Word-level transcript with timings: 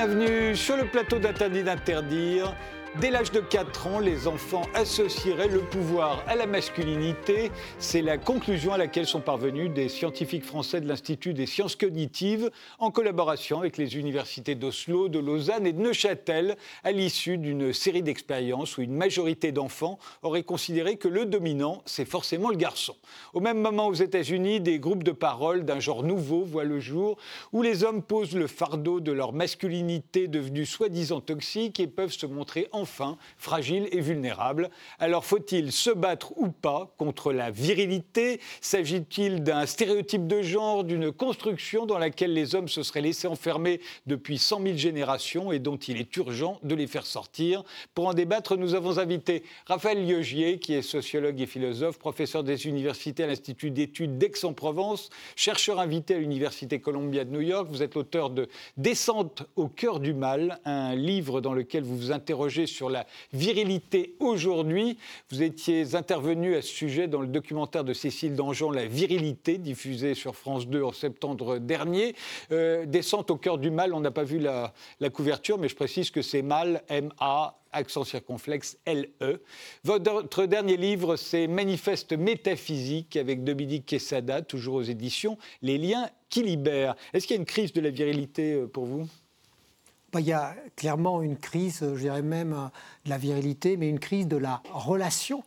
Bienvenue 0.00 0.54
sur 0.54 0.76
le 0.76 0.84
plateau 0.84 1.18
d'Interdit 1.18 1.64
d'interdire. 1.64 2.54
Dès 3.00 3.10
l'âge 3.10 3.30
de 3.30 3.38
4 3.38 3.86
ans, 3.86 4.00
les 4.00 4.26
enfants 4.26 4.62
associeraient 4.74 5.46
le 5.46 5.60
pouvoir 5.60 6.24
à 6.26 6.34
la 6.34 6.46
masculinité. 6.46 7.52
C'est 7.78 8.02
la 8.02 8.18
conclusion 8.18 8.72
à 8.72 8.78
laquelle 8.78 9.06
sont 9.06 9.20
parvenus 9.20 9.70
des 9.70 9.88
scientifiques 9.88 10.44
français 10.44 10.80
de 10.80 10.88
l'Institut 10.88 11.32
des 11.32 11.46
sciences 11.46 11.76
cognitives 11.76 12.50
en 12.80 12.90
collaboration 12.90 13.60
avec 13.60 13.76
les 13.76 13.96
universités 13.96 14.56
d'Oslo, 14.56 15.08
de 15.08 15.20
Lausanne 15.20 15.64
et 15.64 15.72
de 15.72 15.80
Neuchâtel 15.80 16.56
à 16.82 16.90
l'issue 16.90 17.38
d'une 17.38 17.72
série 17.72 18.02
d'expériences 18.02 18.76
où 18.78 18.82
une 18.82 18.96
majorité 18.96 19.52
d'enfants 19.52 20.00
auraient 20.22 20.42
considéré 20.42 20.96
que 20.96 21.06
le 21.06 21.24
dominant, 21.24 21.82
c'est 21.86 22.04
forcément 22.04 22.50
le 22.50 22.56
garçon. 22.56 22.96
Au 23.32 23.38
même 23.38 23.60
moment 23.60 23.86
aux 23.86 23.94
États-Unis, 23.94 24.60
des 24.60 24.80
groupes 24.80 25.04
de 25.04 25.12
parole 25.12 25.64
d'un 25.64 25.78
genre 25.78 26.02
nouveau 26.02 26.42
voient 26.42 26.64
le 26.64 26.80
jour 26.80 27.16
où 27.52 27.62
les 27.62 27.84
hommes 27.84 28.02
posent 28.02 28.34
le 28.34 28.48
fardeau 28.48 28.98
de 28.98 29.12
leur 29.12 29.32
masculinité 29.32 30.26
devenue 30.26 30.66
soi-disant 30.66 31.20
toxique 31.20 31.78
et 31.78 31.86
peuvent 31.86 32.10
se 32.10 32.26
montrer 32.26 32.66
enfin 32.72 32.87
fragile 33.36 33.88
et 33.92 34.00
vulnérable. 34.00 34.70
Alors 34.98 35.24
faut-il 35.24 35.72
se 35.72 35.90
battre 35.90 36.32
ou 36.36 36.48
pas 36.48 36.94
contre 36.98 37.32
la 37.32 37.50
virilité? 37.50 38.40
S'agit-il 38.60 39.42
d'un 39.42 39.66
stéréotype 39.66 40.26
de 40.26 40.42
genre, 40.42 40.84
d'une 40.84 41.12
construction 41.12 41.86
dans 41.86 41.98
laquelle 41.98 42.32
les 42.32 42.54
hommes 42.54 42.68
se 42.68 42.82
seraient 42.82 43.00
laissés 43.00 43.28
enfermer 43.28 43.80
depuis 44.06 44.38
100 44.38 44.62
000 44.62 44.76
générations 44.76 45.52
et 45.52 45.58
dont 45.58 45.76
il 45.76 46.00
est 46.00 46.16
urgent 46.16 46.58
de 46.62 46.74
les 46.74 46.86
faire 46.86 47.06
sortir? 47.06 47.64
Pour 47.94 48.06
en 48.06 48.14
débattre, 48.14 48.56
nous 48.56 48.74
avons 48.74 48.98
invité 48.98 49.42
Raphaël 49.66 50.06
Liogier, 50.06 50.58
qui 50.58 50.74
est 50.74 50.82
sociologue 50.82 51.40
et 51.40 51.46
philosophe, 51.46 51.98
professeur 51.98 52.44
des 52.44 52.66
universités 52.66 53.24
à 53.24 53.26
l'Institut 53.26 53.70
d'études 53.70 54.18
d'Aix-en-Provence, 54.18 55.10
chercheur 55.34 55.80
invité 55.80 56.14
à 56.14 56.18
l'Université 56.18 56.80
Columbia 56.80 57.24
de 57.24 57.30
New 57.30 57.40
York. 57.40 57.66
Vous 57.70 57.82
êtes 57.82 57.94
l'auteur 57.94 58.30
de 58.30 58.48
Descente 58.76 59.42
au 59.56 59.66
cœur 59.66 59.98
du 59.98 60.14
mal, 60.14 60.60
un 60.64 60.94
livre 60.94 61.40
dans 61.40 61.52
lequel 61.52 61.82
vous 61.82 61.96
vous 61.96 62.12
interrogez 62.12 62.66
sur 62.66 62.77
la 62.86 63.06
virilité 63.32 64.14
aujourd'hui. 64.20 64.98
Vous 65.30 65.42
étiez 65.42 65.94
intervenu 65.94 66.54
à 66.54 66.62
ce 66.62 66.68
sujet 66.68 67.08
dans 67.08 67.20
le 67.20 67.26
documentaire 67.26 67.82
de 67.82 67.92
Cécile 67.92 68.36
Dangean, 68.36 68.70
La 68.70 68.86
virilité, 68.86 69.58
diffusé 69.58 70.14
sur 70.14 70.36
France 70.36 70.68
2 70.68 70.82
en 70.82 70.92
septembre 70.92 71.58
dernier. 71.58 72.14
Euh, 72.52 72.86
Descente 72.86 73.30
au 73.30 73.36
cœur 73.36 73.58
du 73.58 73.70
mal, 73.70 73.94
on 73.94 74.00
n'a 74.00 74.10
pas 74.10 74.24
vu 74.24 74.38
la, 74.38 74.72
couverture, 75.12 75.58
mais 75.58 75.68
je 75.68 75.76
précise 75.76 76.10
que 76.10 76.22
c'est 76.22 76.42
mal, 76.42 76.82
M-A, 76.88 77.58
accent 77.72 78.04
circonflexe 78.04 78.78
LE. 78.86 79.40
Votre 79.84 80.46
dernier 80.46 80.76
livre, 80.76 81.16
c'est 81.16 81.46
Manifeste 81.46 82.12
métaphysique 82.12 83.16
avec 83.16 83.44
Dominique 83.44 83.86
Quesada, 83.86 84.42
toujours 84.42 84.76
aux 84.76 84.82
éditions 84.82 85.38
Les 85.62 85.78
liens 85.78 86.08
qui 86.28 86.42
libèrent. 86.42 86.94
Est-ce 87.12 87.26
qu'il 87.26 87.34
y 87.34 87.38
a 87.38 87.40
une 87.40 87.46
crise 87.46 87.72
de 87.72 87.80
la 87.80 87.90
virilité 87.90 88.54
euh, 88.54 88.66
pour 88.66 88.84
vous? 88.84 89.06
Il 90.14 90.26
y 90.26 90.32
a 90.32 90.54
clairement 90.76 91.22
une 91.22 91.36
crise, 91.36 91.80
je 91.80 92.00
dirais 92.00 92.22
même, 92.22 92.52
euh, 92.52 92.66
de 93.04 93.10
la 93.10 93.18
virilité, 93.18 93.76
mais 93.76 93.88
une 93.88 93.98
crise 93.98 94.26
de 94.26 94.36
la 94.36 94.62
relation 94.72 95.44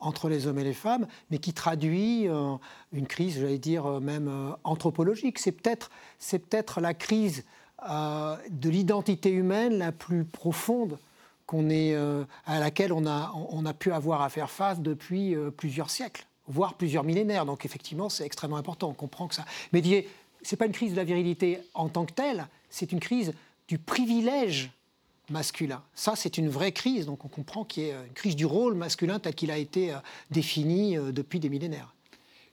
entre 0.00 0.28
les 0.28 0.46
hommes 0.46 0.58
et 0.58 0.64
les 0.64 0.74
femmes, 0.74 1.06
mais 1.30 1.38
qui 1.38 1.52
traduit 1.52 2.26
euh, 2.26 2.54
une 2.92 3.06
crise, 3.06 3.38
j'allais 3.38 3.58
dire, 3.58 3.86
euh, 3.86 4.00
même 4.00 4.56
anthropologique. 4.64 5.38
C'est 5.38 5.52
peut-être 5.52 5.90
peut 6.18 6.80
la 6.80 6.94
crise 6.94 7.44
de 7.82 8.68
l'identité 8.68 9.30
humaine 9.30 9.78
la 9.78 9.90
plus 9.90 10.24
profonde 10.24 10.98
qu'on 11.46 11.70
est, 11.70 11.96
à 12.44 12.60
laquelle 12.60 12.92
on 12.92 13.06
a, 13.06 13.32
on 13.34 13.64
a 13.64 13.72
pu 13.72 13.90
avoir 13.90 14.20
à 14.20 14.28
faire 14.28 14.50
face 14.50 14.80
depuis 14.80 15.34
plusieurs 15.56 15.88
siècles, 15.88 16.26
voire 16.46 16.74
plusieurs 16.74 17.04
millénaires. 17.04 17.46
Donc 17.46 17.64
effectivement, 17.64 18.10
c'est 18.10 18.26
extrêmement 18.26 18.58
important. 18.58 18.90
On 18.90 18.92
comprend 18.92 19.28
que 19.28 19.34
ça. 19.34 19.46
Mais 19.72 19.80
ce 19.80 19.88
n'est 20.54 20.58
pas 20.58 20.66
une 20.66 20.72
crise 20.72 20.92
de 20.92 20.96
la 20.98 21.04
virilité 21.04 21.58
en 21.72 21.88
tant 21.88 22.04
que 22.04 22.12
telle, 22.12 22.46
c'est 22.68 22.92
une 22.92 23.00
crise 23.00 23.32
du 23.70 23.78
privilège 23.78 24.72
masculin. 25.30 25.80
Ça, 25.94 26.16
c'est 26.16 26.38
une 26.38 26.48
vraie 26.48 26.72
crise. 26.72 27.06
Donc 27.06 27.24
on 27.24 27.28
comprend 27.28 27.64
qu'il 27.64 27.84
y 27.84 27.92
a 27.92 28.04
une 28.04 28.12
crise 28.14 28.34
du 28.34 28.44
rôle 28.44 28.74
masculin 28.74 29.20
tel 29.20 29.32
qu'il 29.32 29.52
a 29.52 29.58
été 29.58 29.92
euh, 29.92 29.98
défini 30.32 30.98
euh, 30.98 31.12
depuis 31.12 31.38
des 31.38 31.48
millénaires. 31.48 31.94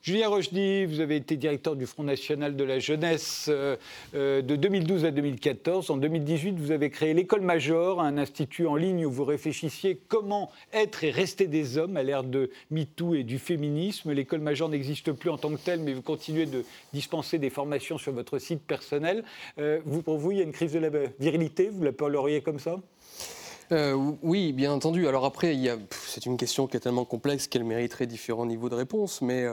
Julien 0.00 0.28
Rochdy, 0.28 0.84
vous 0.84 1.00
avez 1.00 1.16
été 1.16 1.36
directeur 1.36 1.74
du 1.74 1.84
Front 1.84 2.04
National 2.04 2.54
de 2.54 2.62
la 2.62 2.78
Jeunesse 2.78 3.46
euh, 3.48 3.76
euh, 4.14 4.42
de 4.42 4.54
2012 4.54 5.04
à 5.04 5.10
2014. 5.10 5.90
En 5.90 5.96
2018, 5.96 6.52
vous 6.56 6.70
avez 6.70 6.88
créé 6.88 7.14
l'École 7.14 7.40
Major, 7.40 8.00
un 8.00 8.16
institut 8.16 8.68
en 8.68 8.76
ligne 8.76 9.04
où 9.04 9.10
vous 9.10 9.24
réfléchissiez 9.24 9.98
comment 10.06 10.52
être 10.72 11.02
et 11.02 11.10
rester 11.10 11.48
des 11.48 11.78
hommes 11.78 11.96
à 11.96 12.04
l'ère 12.04 12.22
de 12.22 12.48
MeToo 12.70 13.16
et 13.16 13.24
du 13.24 13.40
féminisme. 13.40 14.12
L'École 14.12 14.40
Major 14.40 14.68
n'existe 14.68 15.10
plus 15.10 15.30
en 15.30 15.36
tant 15.36 15.50
que 15.50 15.60
telle, 15.60 15.80
mais 15.80 15.94
vous 15.94 16.02
continuez 16.02 16.46
de 16.46 16.64
dispenser 16.92 17.38
des 17.38 17.50
formations 17.50 17.98
sur 17.98 18.12
votre 18.12 18.38
site 18.38 18.62
personnel. 18.62 19.24
Euh, 19.58 19.80
pour 20.04 20.18
vous, 20.18 20.30
il 20.30 20.38
y 20.38 20.40
a 20.40 20.44
une 20.44 20.52
crise 20.52 20.72
de 20.72 20.78
la 20.78 20.90
virilité, 21.18 21.70
vous 21.72 21.82
l'appelleriez 21.82 22.40
comme 22.40 22.60
ça? 22.60 22.76
Oui, 24.22 24.52
bien 24.52 24.72
entendu. 24.72 25.08
Alors 25.08 25.24
après, 25.24 25.56
c'est 26.06 26.26
une 26.26 26.36
question 26.36 26.66
qui 26.66 26.76
est 26.76 26.80
tellement 26.80 27.04
complexe 27.04 27.46
qu'elle 27.46 27.64
mériterait 27.64 28.06
différents 28.06 28.46
niveaux 28.46 28.68
de 28.68 28.74
réponse, 28.74 29.22
mais 29.22 29.46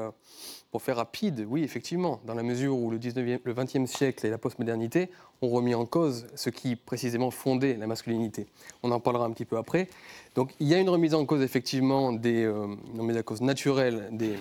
pour 0.75 0.81
faire 0.81 0.97
rapide, 0.97 1.45
oui, 1.47 1.63
effectivement, 1.63 2.19
dans 2.25 2.33
la 2.33 2.43
mesure 2.43 2.77
où 2.77 2.91
le, 2.91 2.99
19e, 2.99 3.39
le 3.41 3.53
20e 3.53 3.85
siècle 3.87 4.25
et 4.25 4.29
la 4.29 4.37
postmodernité 4.37 5.09
ont 5.41 5.47
remis 5.47 5.73
en 5.73 5.85
cause 5.85 6.27
ce 6.35 6.49
qui 6.49 6.75
précisément 6.75 7.31
fondait 7.31 7.77
la 7.77 7.87
masculinité. 7.87 8.45
On 8.83 8.91
en 8.91 8.99
parlera 8.99 9.25
un 9.25 9.31
petit 9.31 9.45
peu 9.45 9.55
après. 9.55 9.87
Donc 10.35 10.53
il 10.59 10.67
y 10.67 10.73
a 10.73 10.77
une 10.77 10.89
remise 10.89 11.13
en 11.13 11.25
cause 11.25 11.41
effectivement 11.41 12.11
des 12.11 12.43
euh, 12.43 12.67
une 12.93 12.99
remise 12.99 13.17
en 13.17 13.23
cause 13.23 13.39
naturelle 13.39 14.09
des, 14.11 14.35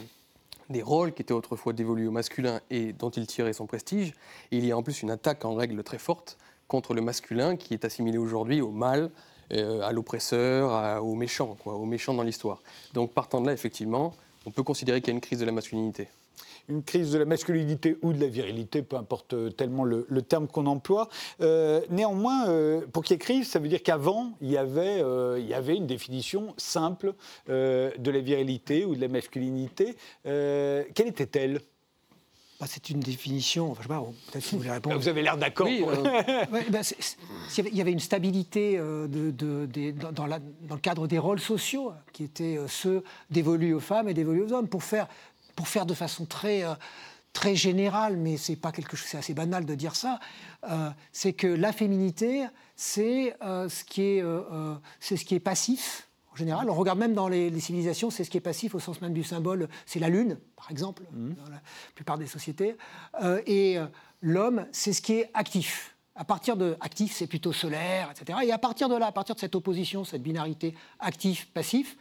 des 0.71 0.83
rôles 0.83 1.13
qui 1.13 1.23
étaient 1.23 1.33
autrefois 1.33 1.73
dévolus 1.73 2.09
au 2.09 2.11
masculin 2.11 2.61
et 2.69 2.93
dont 2.93 3.11
il 3.11 3.29
tirait 3.29 3.53
son 3.53 3.67
prestige. 3.67 4.13
Il 4.51 4.67
y 4.67 4.73
a 4.73 4.77
en 4.77 4.83
plus 4.83 5.03
une 5.03 5.13
attaque 5.13 5.45
en 5.45 5.55
règle 5.55 5.85
très 5.85 5.99
forte 5.99 6.37
contre 6.67 6.95
le 6.95 7.01
masculin 7.01 7.55
qui 7.55 7.75
est 7.75 7.85
assimilé 7.85 8.19
aujourd'hui 8.19 8.61
au 8.61 8.73
mal, 8.73 9.05
euh, 9.05 9.09
à 9.51 9.93
l'oppresseur, 9.93 11.03
au 11.05 11.15
méchant, 11.15 11.57
quoi, 11.63 11.75
au 11.75 11.85
méchant 11.85 12.15
dans 12.15 12.23
l'histoire. 12.23 12.61
Donc 12.93 13.13
partant 13.13 13.41
de 13.41 13.47
là, 13.47 13.53
effectivement, 13.53 14.15
on 14.47 14.51
peut 14.51 14.63
considérer 14.63 15.01
qu'il 15.01 15.09
y 15.09 15.11
a 15.13 15.17
une 15.17 15.21
crise 15.21 15.39
de 15.39 15.47
la 15.47 15.53
masculinité 15.53 16.09
une 16.69 16.83
crise 16.83 17.13
de 17.13 17.19
la 17.19 17.25
masculinité 17.25 17.97
ou 18.03 18.13
de 18.13 18.21
la 18.21 18.27
virilité, 18.27 18.83
peu 18.83 18.97
importe 18.97 19.35
tellement 19.57 19.85
le, 19.85 20.05
terme 20.23 20.47
qu'on 20.47 20.67
emploie. 20.67 21.09
Euh, 21.41 21.81
néanmoins, 21.91 22.49
euh, 22.49 22.87
pour 22.93 23.05
qu'il 23.05 23.15
y 23.15 23.17
ait 23.17 23.19
crise, 23.19 23.49
ça 23.49 23.59
veut 23.59 23.69
dire 23.69 23.83
qu'avant, 23.83 24.33
euh, 24.43 25.39
il 25.39 25.47
y 25.47 25.55
avait 25.55 25.77
une 25.77 25.87
définition 25.87 26.55
simple 26.57 27.15
de 27.49 28.11
la 28.11 28.21
virilité 28.21 28.85
ou 28.85 28.95
de 28.95 29.01
la 29.01 29.09
masculinité. 29.09 29.97
quelle 30.25 31.09
était-elle? 31.09 31.61
Bah, 32.61 32.67
c'est 32.69 32.91
une 32.91 33.01
définition, 33.01 33.71
enfin, 33.73 33.83
je 33.83 33.89
sais 33.89 33.95
pas, 33.95 34.05
peut-être 34.31 34.45
si 34.45 34.53
vous 34.53 34.59
voulez 34.59 34.71
répondre. 34.71 34.97
Vous 34.97 35.09
avez 35.09 35.23
l'air 35.23 35.37
d'accord. 35.37 35.67
Oui, 35.67 35.85
bah, 36.71 36.81
il 37.59 37.77
y 37.77 37.81
avait 37.81 37.93
une 37.93 38.01
stabilité 38.01 38.79
de, 38.79 39.31
dans, 40.13 40.27
la, 40.27 40.39
dans, 40.39 40.75
le 40.75 40.81
cadre 40.81 41.07
des 41.07 41.19
rôles 41.19 41.41
sociaux 41.41 41.93
qui 42.13 42.25
étaient 42.25 42.59
ceux 42.69 43.03
dévolus 43.31 43.75
aux 43.75 43.81
femmes 43.81 44.09
et 44.09 44.15
dévolus 44.15 44.43
aux 44.43 44.53
hommes 44.53 44.69
pour 44.69 44.85
faire 44.85 45.09
pour 45.55 45.69
faire 45.69 45.87
de 45.87 45.95
façon 45.95 46.27
très, 46.27 46.65
euh, 46.65 46.75
très 47.33 47.57
générale, 47.57 48.17
mais 48.17 48.37
c'est 48.37 48.57
pas 48.57 48.73
quelque 48.73 48.97
chose, 48.97 49.09
c'est 49.09 49.19
assez 49.19 49.35
banal 49.35 49.65
de 49.65 49.75
dire 49.75 49.97
ça, 49.97 50.19
euh, 50.69 50.91
c'est 51.13 51.33
que 51.33 51.47
la 51.47 51.73
féminité, 51.73 52.47
c'est 52.77 53.37
euh, 53.43 53.69
ce 53.69 53.85
qui 53.85 54.03
est, 54.03 54.25
c'est 55.01 55.17
ce 55.17 55.25
qui 55.25 55.35
est 55.35 55.41
passif. 55.41 56.09
En 56.35 56.37
général, 56.37 56.69
on 56.69 56.75
regarde 56.75 56.99
même 56.99 57.15
dans 57.15 57.29
les, 57.29 57.61
civilisations, 57.61 58.11
c'est 58.11 58.25
ce 58.25 58.31
qui 58.31 58.39
est 58.39 58.43
passif 58.43 58.75
au 58.75 58.81
sens 58.81 59.01
même 59.01 59.15
du 59.15 59.23
symbole, 59.23 59.69
c'est 59.87 60.01
la 60.01 60.09
lune, 60.09 60.37
par 60.57 60.69
exemple, 60.71 61.05
mmh. 61.13 61.35
dans 61.35 61.51
la 61.51 61.63
plupart 61.95 62.19
des 62.19 62.27
sociétés. 62.27 62.77
et 63.47 63.79
l'homme, 64.21 64.67
c'est 64.73 64.93
ce 64.93 65.01
qui 65.01 65.15
est 65.15 65.31
actif. 65.33 65.95
À 66.17 66.25
partir 66.25 66.57
de 66.57 66.77
actif, 66.81 67.13
c'est 67.13 67.27
plutôt 67.27 67.53
solaire, 67.53 68.11
etc. 68.11 68.39
Et 68.45 68.53
à 68.53 68.59
partir 68.59 68.89
de 68.89 68.97
là, 68.97 69.07
à 69.07 69.13
partir 69.13 69.35
de 69.35 69.41
cette 69.41 69.55
opposition, 69.55 70.05
cette 70.05 70.23
binarité 70.23 70.75
actif-passif, 71.01 71.97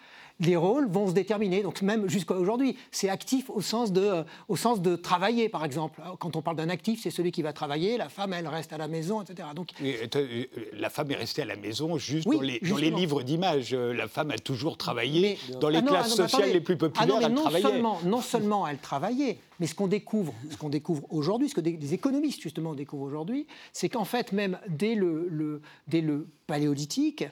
les 0.46 0.56
rôles 0.56 0.88
vont 0.90 1.08
se 1.08 1.14
déterminer. 1.14 1.64
Donc 1.64 1.82
même 1.82 2.10
jusqu'à 2.10 2.36
aujourd'hui, 2.36 2.78
c'est 2.92 3.10
actif 3.10 3.50
au 3.50 3.62
sens, 3.62 3.92
de, 3.92 4.02
euh, 4.02 4.24
au 4.48 4.56
sens 4.56 4.82
de 4.82 4.96
travailler, 4.96 5.50
par 5.50 5.66
exemple. 5.66 6.02
Quand 6.20 6.36
on 6.36 6.42
parle 6.42 6.58
d'un 6.58 6.70
actif, 6.70 7.02
c'est 7.02 7.12
celui 7.12 7.32
qui 7.32 7.42
va 7.42 7.54
travailler, 7.54 7.98
la 7.98 8.10
femme, 8.10 8.34
elle 8.34 8.48
reste 8.48 8.74
à 8.74 8.78
la 8.78 8.88
maison, 8.88 9.22
etc. 9.22 9.50
Donc, 9.56 9.72
euh, 9.82 10.46
la 10.74 10.90
femme 10.90 11.12
est 11.12 11.16
restée 11.16 11.42
à 11.42 11.46
la 11.46 11.56
maison 11.56 11.98
juste 11.98 12.28
dans, 12.28 12.42
les, 12.42 12.60
dans, 12.60 12.78
les, 12.78 12.92
livres 12.92 13.24
d'images. 13.24 13.74
Euh, 13.74 13.94
la 13.94 14.08
femme 14.08 14.32
a 14.32 14.38
toujours 14.38 14.78
travaillé. 14.78 15.38
dans 15.60 15.70
les 15.70 15.80
ah 15.80 15.84
classes 15.84 16.14
ah 16.20 16.28
sociales 16.28 16.52
les 16.52 16.62
plus 16.62 16.76
ah 16.76 16.90
populaires, 16.90 17.20
elle 17.22 17.34
non 17.34 17.42
travaillait. 17.42 17.70
Seulement, 17.70 18.00
non 18.04 18.22
seulement 18.22 18.68
elle 18.68 18.80
travaillait, 18.80 19.40
mais 19.60 19.68
ce 19.68 19.76
qu'on 19.76 19.88
découvre, 19.88 20.34
ce 20.50 20.58
qu'on 20.58 20.70
découvre 20.70 21.04
aujourd'hui, 21.10 21.50
ce 21.50 21.56
que 21.56 21.62
des, 21.62 21.94
économistes 21.94 22.42
justement 22.42 22.74
découvrent 22.74 23.06
aujourd'hui, 23.06 23.48
c'est 23.72 23.90
qu'en 23.90 24.06
fait, 24.06 24.32
même 24.32 24.60
dès 24.68 24.96
le, 24.96 25.28
le 25.30 25.62
dès 25.88 26.02
le 26.02 26.28
paléolithique, 26.48 27.26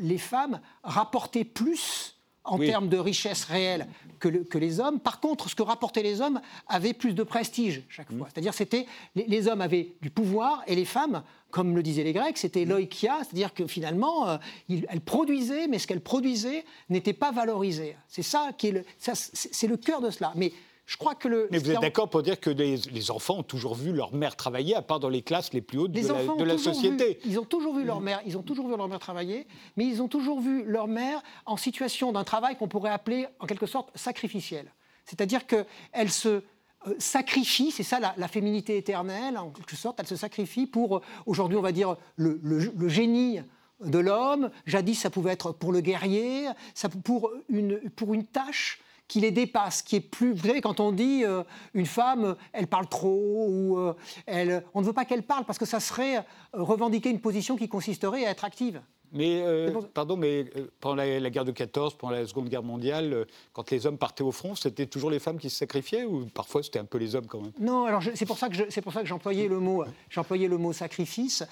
les 0.00 0.18
femmes 0.18 0.60
rapportaient 0.82 1.44
plus 1.44 2.17
en 2.52 2.58
termes 2.58 2.88
de 2.88 2.98
richesse 2.98 3.44
réelle 3.44 3.86
que, 4.18 4.28
que, 4.28 4.58
les 4.58 4.80
hommes. 4.80 5.00
Par 5.00 5.20
contre, 5.20 5.48
ce 5.48 5.54
que 5.54 5.62
rapportaient 5.62 6.02
les 6.02 6.20
hommes 6.20 6.40
avait 6.66 6.92
plus 6.92 7.14
de 7.14 7.22
prestige 7.22 7.82
chaque 7.88 8.08
fois. 8.08 8.26
Mm. 8.26 8.30
C'est-à-dire 8.32 8.54
c'était 8.54 8.86
les, 9.14 9.48
hommes 9.48 9.60
avaient 9.60 9.92
du 10.02 10.10
pouvoir 10.10 10.62
et 10.66 10.74
les 10.74 10.84
femmes, 10.84 11.22
comme 11.50 11.74
le 11.76 11.82
disaient 11.82 12.04
les 12.04 12.12
Grecs, 12.12 12.38
c'était 12.38 12.64
mm. 12.64 12.68
loikia, 12.70 13.18
c'est-à-dire 13.18 13.54
que 13.54 13.66
finalement, 13.66 14.28
euh, 14.28 14.36
elles 14.68 15.00
produisaient, 15.00 15.68
mais 15.68 15.78
ce 15.78 15.86
qu'elles 15.86 16.00
produisaient 16.00 16.64
n'était 16.88 17.12
pas 17.12 17.32
valorisé. 17.32 17.96
C'est 18.08 18.22
ça 18.22 18.50
qui 18.56 18.68
est 18.68 18.72
le, 18.72 18.84
c'est 18.98 19.66
le 19.66 19.76
cœur 19.76 20.00
de 20.00 20.10
cela. 20.10 20.32
Mais 20.34 20.52
je 20.88 20.96
crois 20.96 21.14
que 21.14 21.28
le. 21.28 21.48
Mais 21.50 21.58
vous 21.58 21.70
êtes 21.70 21.80
d'accord 21.80 22.08
pour 22.08 22.22
dire 22.22 22.40
que 22.40 22.48
les, 22.48 23.10
enfants 23.10 23.40
ont 23.40 23.42
toujours 23.42 23.74
vu 23.74 23.92
leur 23.92 24.14
mère 24.14 24.36
travailler, 24.36 24.74
à 24.74 24.80
part 24.80 24.98
dans 24.98 25.10
les 25.10 25.20
classes 25.20 25.52
les 25.52 25.60
plus 25.60 25.78
hautes 25.78 25.92
de 25.92 26.00
la, 26.00 26.34
de 26.34 26.44
la 26.44 26.56
société 26.56 27.20
Ils 27.26 27.38
ont 27.38 27.44
toujours 27.44 27.76
vu 27.76 27.84
leur 27.84 28.00
mère, 28.00 28.22
ils 28.24 28.38
ont 28.38 28.42
toujours 28.42 28.68
vu 28.68 28.76
leur 28.76 28.88
mère 28.88 28.98
travailler, 28.98 29.46
mais 29.76 29.84
ils 29.84 30.00
ont 30.00 30.08
toujours 30.08 30.40
vu 30.40 30.64
leur 30.64 30.88
mère 30.88 31.22
en 31.44 31.58
situation 31.58 32.10
d'un 32.10 32.24
travail 32.24 32.56
qu'on 32.56 32.68
pourrait 32.68 32.90
appeler 32.90 33.26
en 33.38 33.44
quelque 33.44 33.66
sorte 33.66 33.90
sacrificiel. 33.96 34.72
C'est-à-dire 35.04 35.46
qu'elle 35.46 36.10
se 36.10 36.28
euh, 36.28 36.94
sacrifie, 36.98 37.70
c'est 37.70 37.82
ça 37.82 38.00
la, 38.16 38.28
féminité 38.28 38.78
éternelle, 38.78 39.36
en 39.36 39.50
quelque 39.50 39.76
sorte, 39.76 40.00
elle 40.00 40.06
se 40.06 40.16
sacrifie 40.16 40.66
pour, 40.66 40.96
euh, 40.96 41.02
aujourd'hui, 41.26 41.58
on 41.58 41.62
va 41.62 41.72
dire, 41.72 41.96
le, 42.16 42.40
le 42.42 42.88
génie 42.88 43.40
de 43.84 43.98
l'homme. 43.98 44.50
Jadis, 44.64 44.94
ça 44.94 45.10
pouvait 45.10 45.32
être 45.32 45.52
pour 45.52 45.70
le 45.70 45.82
guerrier, 45.82 46.48
ça, 46.72 46.88
pour, 46.88 47.30
une, 47.50 47.78
pour 47.90 48.14
une 48.14 48.24
tâche 48.24 48.80
qui 49.08 49.20
les 49.20 49.30
dépasse, 49.30 49.82
qui 49.82 49.96
est 49.96 50.00
plus. 50.00 50.34
Vous 50.34 50.46
savez, 50.46 50.60
quand 50.60 50.80
on 50.80 50.92
dit 50.92 51.24
euh, 51.24 51.42
une 51.74 51.86
femme, 51.86 52.36
elle 52.52 52.66
parle 52.66 52.86
trop, 52.86 53.46
ou 53.48 53.78
euh, 53.78 54.60
on 54.74 54.80
ne 54.80 54.86
veut 54.86 54.92
pas 54.92 55.06
qu'elle 55.06 55.22
parle 55.22 55.44
parce 55.46 55.58
que 55.58 55.64
ça 55.64 55.80
serait 55.80 56.18
euh, 56.18 56.22
revendiquer 56.52 57.08
une 57.08 57.20
position 57.20 57.56
qui 57.56 57.68
consisterait 57.68 58.26
à 58.26 58.30
être 58.30 58.44
active. 58.44 58.80
Mais, 59.12 59.42
euh, 59.42 59.70
pardon, 59.94 60.16
mais 60.16 60.44
euh, 60.56 60.66
pendant 60.80 60.96
la, 60.96 61.30
guerre 61.30 61.44
de 61.44 61.52
14, 61.52 61.94
pendant 61.94 62.12
la 62.12 62.26
Seconde 62.26 62.48
Guerre 62.48 62.62
mondiale, 62.62 63.12
euh, 63.12 63.24
quand 63.52 63.70
les 63.70 63.86
hommes 63.86 63.96
partaient 63.96 64.22
au 64.22 64.32
front, 64.32 64.54
c'était 64.54 64.86
toujours 64.86 65.10
les 65.10 65.18
femmes 65.18 65.38
qui 65.38 65.48
se 65.50 65.56
sacrifiaient 65.56 66.04
ou 66.04 66.26
parfois 66.26 66.62
c'était 66.62 66.78
un 66.78 66.84
peu 66.84 66.98
les 66.98 67.14
hommes 67.14 67.26
quand 67.26 67.40
même? 67.40 67.52
Non, 67.58 67.86
alors 67.86 68.02
c'est 68.14 68.26
pour 68.26 68.38
ça 68.38 68.48
que 68.48 68.56
c'est 68.68 68.82
pour 68.82 68.92
ça 68.92 69.00
que 69.00 69.06
j'employais 69.06 69.48
le 69.48 69.60
mot, 69.60 69.84
j'employais 70.10 70.48
le 70.48 70.58
mot 70.58 70.72
sacrifice. 70.72 71.44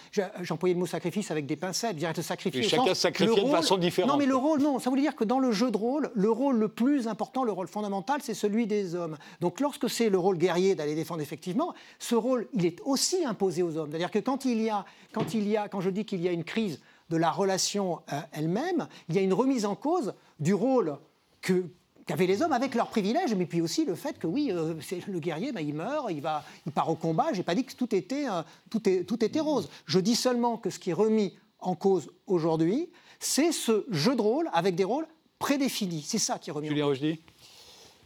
J'employais 0.42 0.74
le 0.74 0.80
mot 0.80 0.86
sacrifice 0.86 1.30
avec 1.30 1.46
des 1.46 1.56
pincettes, 1.56 1.96
dire 1.96 2.12
sacrifier. 2.22 2.60
Et 2.60 2.68
chacun 2.68 2.94
sacrifiait 2.94 3.42
de 3.42 3.50
façon 3.50 3.78
différente. 3.78 4.10
Non, 4.10 4.16
mais 4.16 4.26
le 4.26 4.36
rôle, 4.36 4.60
non, 4.60 4.78
ça 4.78 4.90
voulait 4.90 5.02
dire 5.02 5.16
que 5.16 5.24
dans 5.24 5.38
le 5.38 5.52
jeu 5.52 5.70
de 5.70 5.76
rôle, 5.76 6.10
le 6.14 6.30
rôle 6.30 6.56
le 6.56 6.68
plus 6.68 7.08
important, 7.08 7.44
le 7.44 7.52
rôle 7.52 7.68
fondamental, 7.68 8.20
c'est 8.22 8.34
celui 8.34 8.66
des 8.66 8.94
hommes. 8.94 9.16
Donc 9.40 9.60
lorsque 9.60 9.88
c'est 9.88 10.10
le 10.10 10.18
rôle 10.18 10.38
guerrier 10.38 10.74
d'aller 10.74 10.94
défendre 10.94 11.22
effectivement, 11.22 11.74
ce 11.98 12.14
rôle, 12.14 12.48
il 12.52 12.66
est 12.66 12.80
aussi 12.84 13.24
imposé 13.24 13.62
aux 13.62 13.76
hommes. 13.76 13.90
C'est-à-dire 13.90 14.10
que 14.10 14.18
quand 14.18 14.44
il 14.44 14.62
y 14.62 14.70
a, 14.70 14.84
quand 15.12 15.34
il 15.34 15.48
y 15.48 15.56
a, 15.56 15.68
quand 15.68 15.80
je 15.80 15.90
dis 15.90 16.04
qu'il 16.04 16.20
y 16.20 16.28
a 16.28 16.32
une 16.32 16.44
crise 16.44 16.80
de 17.10 17.16
la 17.16 17.30
relation 17.30 18.00
euh, 18.12 18.20
elle-même, 18.32 18.88
il 19.08 19.14
y 19.14 19.18
a 19.18 19.22
une 19.22 19.32
remise 19.32 19.64
en 19.64 19.74
cause 19.74 20.14
du 20.40 20.54
rôle 20.54 20.98
qu'avaient 21.40 22.26
les 22.26 22.42
hommes 22.42 22.52
avec 22.52 22.74
leurs 22.74 22.88
privilèges, 22.88 23.34
mais 23.34 23.46
puis 23.46 23.60
aussi 23.60 23.84
le 23.84 23.94
fait 23.94 24.18
que 24.18 24.26
oui, 24.26 24.50
euh, 24.50 24.74
le 25.06 25.20
guerrier, 25.20 25.52
ben, 25.52 25.60
il 25.60 25.74
meurt, 25.74 26.10
il, 26.10 26.20
va, 26.20 26.44
il 26.66 26.72
part 26.72 26.90
au 26.90 26.96
combat. 26.96 27.32
J'ai 27.32 27.42
pas 27.42 27.54
dit 27.54 27.64
que 27.64 27.74
tout 27.74 27.94
était, 27.94 28.28
euh, 28.28 28.42
tout, 28.70 28.88
est, 28.88 29.04
tout 29.04 29.24
était 29.24 29.40
rose. 29.40 29.68
Je 29.86 30.00
dis 30.00 30.16
seulement 30.16 30.56
que 30.56 30.70
ce 30.70 30.78
qui 30.78 30.90
est 30.90 30.94
remis 30.94 31.36
en 31.60 31.74
cause 31.74 32.10
aujourd'hui, 32.26 32.90
c'est 33.20 33.52
ce 33.52 33.86
jeu 33.90 34.14
de 34.16 34.20
rôle 34.20 34.50
avec 34.52 34.74
des 34.74 34.84
rôles 34.84 35.06
prédéfinis. 35.38 36.02
C'est 36.02 36.18
ça 36.18 36.38
qui 36.38 36.50
est 36.50 36.52
remis 36.52 36.68
Julien 36.68 36.86
en 36.86 36.88
cause 36.88 37.00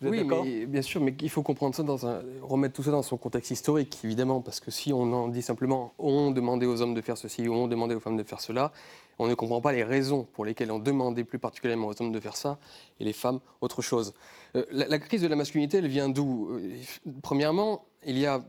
oui, 0.03 0.25
mais, 0.25 0.67
bien 0.67 0.83
sûr, 0.83 1.01
mais 1.01 1.15
il 1.21 1.29
faut 1.29 1.43
comprendre 1.43 1.75
ça 1.75 1.83
dans 1.83 2.07
un, 2.07 2.23
remettre 2.43 2.75
tout 2.75 2.83
ça 2.83 2.91
dans 2.91 3.03
son 3.03 3.17
contexte 3.17 3.51
historique, 3.51 3.99
évidemment, 4.03 4.41
parce 4.41 4.61
que 4.61 4.71
si 4.71 4.93
on 4.93 5.13
en 5.13 5.29
dit 5.29 5.43
simplement 5.43 5.93
on 5.99 6.31
demandait 6.31 6.67
aux 6.67 6.81
hommes 6.81 6.95
de 6.95 7.01
faire 7.01 7.19
ceci 7.19 7.49
ou 7.49 7.55
on 7.55 7.69
demandait 7.69 7.95
aux 7.95 8.01
femmes 8.01 8.17
de 8.17 8.23
faire 8.23 8.41
cela, 8.41 8.73
on 9.19 9.27
ne 9.27 9.35
comprend 9.35 9.61
pas 9.61 9.73
les 9.73 9.85
raisons 9.85 10.27
pour 10.33 10.47
lesquelles 10.47 10.73
on 10.73 10.79
demandait 10.79 11.25
plus 11.25 11.39
particulièrement 11.39 11.89
aux 11.89 12.03
hommes 12.03 12.13
de 12.13 12.21
faire 12.21 12.37
ça 12.37 12.59
et 12.99 13.05
les 13.05 13.13
femmes 13.13 13.41
autre 13.61 13.83
chose. 13.83 14.15
Euh, 14.57 14.65
la, 14.71 14.99
crise 14.99 15.21
de 15.21 15.29
la 15.29 15.37
masculinité, 15.37 15.79
elle 15.79 15.89
vient 15.89 16.09
d'où? 16.09 16.49
Euh, 16.53 16.77
Premièrement, 17.23 17.85
il 18.07 18.19
y 18.19 18.25
a 18.25 18.43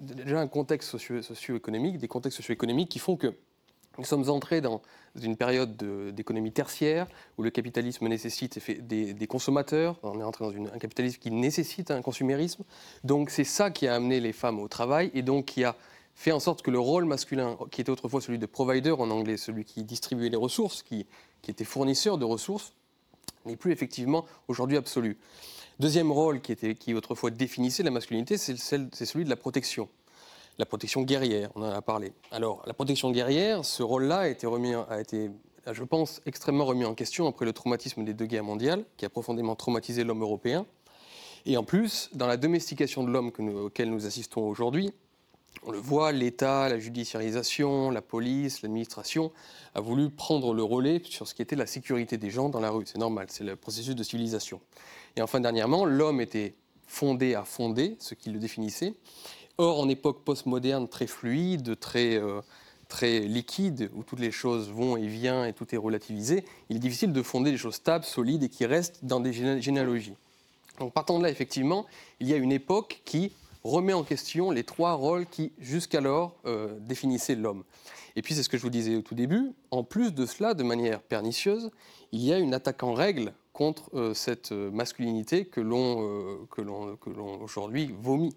déjà 0.00 0.40
un 0.40 0.48
contexte 0.48 0.98
socio-économique, 0.98 1.98
des 1.98 2.08
contextes 2.08 2.38
socio-économiques 2.38 2.88
qui 2.88 2.98
font 2.98 3.16
que 3.16 3.34
nous 3.98 4.04
sommes 4.04 4.28
entrés 4.28 4.60
dans 4.60 4.82
une 5.22 5.36
période 5.36 5.76
d'économie 6.14 6.52
tertiaire 6.52 7.06
où 7.38 7.42
le 7.42 7.50
capitalisme 7.50 8.06
nécessite 8.06 8.58
des, 8.86 9.26
consommateurs. 9.26 9.98
On 10.02 10.20
est 10.20 10.22
entré 10.22 10.44
dans 10.44 10.72
un 10.72 10.78
capitalisme 10.78 11.18
qui 11.18 11.30
nécessite 11.30 11.90
un 11.90 12.02
consumérisme. 12.02 12.64
Donc 13.04 13.30
c'est 13.30 13.44
ça 13.44 13.70
qui 13.70 13.86
a 13.88 13.94
amené 13.94 14.20
les 14.20 14.32
femmes 14.32 14.60
au 14.60 14.68
travail 14.68 15.10
et 15.14 15.22
donc 15.22 15.46
qui 15.46 15.64
a 15.64 15.76
fait 16.14 16.32
en 16.32 16.40
sorte 16.40 16.62
que 16.62 16.70
le 16.70 16.78
rôle 16.78 17.04
masculin, 17.04 17.56
qui 17.70 17.80
était 17.80 17.90
autrefois 17.90 18.20
celui 18.20 18.38
de 18.38 18.46
provider 18.46 18.90
en 18.90 19.10
anglais, 19.10 19.36
celui 19.36 19.64
qui 19.64 19.84
distribuait 19.84 20.28
les 20.28 20.36
ressources, 20.36 20.82
qui, 20.82 21.06
qui 21.42 21.50
était 21.50 21.64
fournisseur 21.64 22.18
de 22.18 22.24
ressources, 22.24 22.72
n'est 23.46 23.56
plus 23.56 23.72
effectivement 23.72 24.26
aujourd'hui 24.48 24.76
absolu. 24.76 25.16
Deuxième 25.78 26.12
rôle 26.12 26.42
qui, 26.42 26.52
était, 26.52 26.74
qui 26.74 26.92
autrefois 26.92 27.30
définissait 27.30 27.82
la 27.82 27.90
masculinité, 27.90 28.36
c'est 28.36 28.56
celui 28.58 29.24
de 29.24 29.30
la 29.30 29.36
protection 29.36 29.88
la 30.60 30.66
protection 30.66 31.02
guerrière, 31.02 31.50
on 31.54 31.62
en 31.62 31.70
a 31.70 31.80
parlé. 31.80 32.12
Alors, 32.30 32.62
la 32.66 32.74
protection 32.74 33.10
guerrière, 33.10 33.64
ce 33.64 33.82
rôle-là 33.82 34.18
a 34.18 34.28
été, 34.28 34.46
remis, 34.46 34.74
a 34.74 35.00
été, 35.00 35.30
je 35.72 35.82
pense, 35.84 36.20
extrêmement 36.26 36.66
remis 36.66 36.84
en 36.84 36.94
question 36.94 37.26
après 37.26 37.46
le 37.46 37.54
traumatisme 37.54 38.04
des 38.04 38.12
deux 38.12 38.26
guerres 38.26 38.44
mondiales, 38.44 38.84
qui 38.98 39.06
a 39.06 39.08
profondément 39.08 39.56
traumatisé 39.56 40.04
l'homme 40.04 40.20
européen. 40.20 40.66
Et 41.46 41.56
en 41.56 41.64
plus, 41.64 42.10
dans 42.12 42.26
la 42.26 42.36
domestication 42.36 43.02
de 43.04 43.10
l'homme 43.10 43.32
auquel 43.64 43.90
nous 43.90 44.04
assistons 44.04 44.42
aujourd'hui, 44.42 44.92
on 45.62 45.72
le 45.72 45.78
voit, 45.78 46.12
l'État, 46.12 46.68
la 46.68 46.78
judiciarisation, 46.78 47.90
la 47.90 48.02
police, 48.02 48.60
l'administration 48.60 49.32
a 49.74 49.80
voulu 49.80 50.10
prendre 50.10 50.52
le 50.52 50.62
relais 50.62 51.00
sur 51.04 51.26
ce 51.26 51.34
qui 51.34 51.40
était 51.40 51.56
la 51.56 51.66
sécurité 51.66 52.18
des 52.18 52.30
gens 52.30 52.50
dans 52.50 52.60
la 52.60 52.70
rue. 52.70 52.84
C'est 52.84 52.98
normal, 52.98 53.28
c'est 53.30 53.44
le 53.44 53.56
processus 53.56 53.94
de 53.94 54.02
civilisation. 54.02 54.60
Et 55.16 55.22
enfin, 55.22 55.40
dernièrement, 55.40 55.86
l'homme 55.86 56.20
était 56.20 56.54
fondé 56.86 57.34
à 57.34 57.44
fonder, 57.44 57.96
ce 57.98 58.14
qui 58.14 58.30
le 58.30 58.38
définissait. 58.38 58.94
Or, 59.62 59.78
en 59.78 59.90
époque 59.90 60.24
postmoderne 60.24 60.88
très 60.88 61.06
fluide, 61.06 61.78
très, 61.78 62.16
euh, 62.16 62.40
très 62.88 63.20
liquide, 63.20 63.90
où 63.94 64.02
toutes 64.02 64.20
les 64.20 64.30
choses 64.30 64.70
vont 64.70 64.96
et 64.96 65.06
viennent 65.06 65.44
et 65.44 65.52
tout 65.52 65.66
est 65.74 65.76
relativisé, 65.76 66.46
il 66.70 66.76
est 66.76 66.80
difficile 66.80 67.12
de 67.12 67.22
fonder 67.22 67.50
des 67.50 67.58
choses 67.58 67.74
stables, 67.74 68.06
solides 68.06 68.42
et 68.42 68.48
qui 68.48 68.64
restent 68.64 69.04
dans 69.04 69.20
des 69.20 69.34
généalogies. 69.60 70.14
Donc, 70.78 70.94
partant 70.94 71.18
de 71.18 71.24
là, 71.24 71.28
effectivement, 71.28 71.84
il 72.20 72.28
y 72.28 72.32
a 72.32 72.38
une 72.38 72.52
époque 72.52 73.02
qui 73.04 73.32
remet 73.62 73.92
en 73.92 74.02
question 74.02 74.50
les 74.50 74.64
trois 74.64 74.94
rôles 74.94 75.26
qui, 75.26 75.52
jusqu'alors, 75.58 76.34
euh, 76.46 76.78
définissaient 76.80 77.34
l'homme. 77.34 77.64
Et 78.16 78.22
puis, 78.22 78.32
c'est 78.32 78.42
ce 78.42 78.48
que 78.48 78.56
je 78.56 78.62
vous 78.62 78.70
disais 78.70 78.96
au 78.96 79.02
tout 79.02 79.14
début, 79.14 79.52
en 79.70 79.84
plus 79.84 80.14
de 80.14 80.24
cela, 80.24 80.54
de 80.54 80.62
manière 80.62 81.02
pernicieuse, 81.02 81.70
il 82.12 82.24
y 82.24 82.32
a 82.32 82.38
une 82.38 82.54
attaque 82.54 82.82
en 82.82 82.94
règle 82.94 83.34
contre 83.52 83.94
euh, 83.94 84.14
cette 84.14 84.52
masculinité 84.52 85.44
que 85.44 85.60
l'on 85.60 86.48
aujourd'hui 87.42 87.94
vomit. 88.00 88.34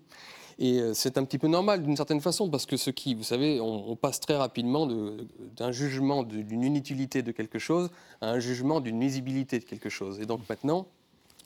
Et 0.59 0.79
euh, 0.79 0.93
c'est 0.93 1.17
un 1.17 1.23
petit 1.25 1.37
peu 1.37 1.47
normal 1.47 1.83
d'une 1.83 1.97
certaine 1.97 2.21
façon, 2.21 2.49
parce 2.49 2.65
que 2.65 2.77
ce 2.77 2.89
qui, 2.89 3.15
vous 3.15 3.23
savez, 3.23 3.59
on, 3.61 3.95
passe 3.95 4.19
très 4.19 4.35
rapidement 4.35 4.87
d'un 4.87 5.71
jugement 5.71 6.23
d'une 6.23 6.63
inutilité 6.63 7.21
de 7.21 7.31
quelque 7.31 7.59
chose 7.59 7.89
à 8.21 8.29
un 8.31 8.39
jugement 8.39 8.81
d'une 8.81 8.99
nuisibilité 8.99 9.59
de 9.59 9.65
quelque 9.65 9.89
chose. 9.89 10.19
Et 10.19 10.25
donc 10.25 10.41
maintenant, 10.49 10.87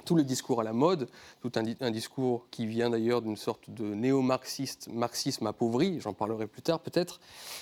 tout 0.08 0.16
le 0.16 0.24
discours 0.24 0.62
à 0.62 0.64
la 0.64 0.72
mode, 0.72 1.10
tout 1.42 1.52
un, 1.56 1.92
discours 1.92 2.48
qui 2.50 2.66
vient 2.66 2.90
d'ailleurs 2.90 3.22
d'une 3.22 3.36
sorte 3.36 3.70
de 3.70 3.94
néo-marxiste, 3.94 4.88
marxisme 4.92 5.46
appauvri, 5.48 6.00
j'en 6.00 6.14
parlerai 6.14 6.48
plus 6.48 6.62
tard 6.62 6.80
peut-être, 6.80 7.20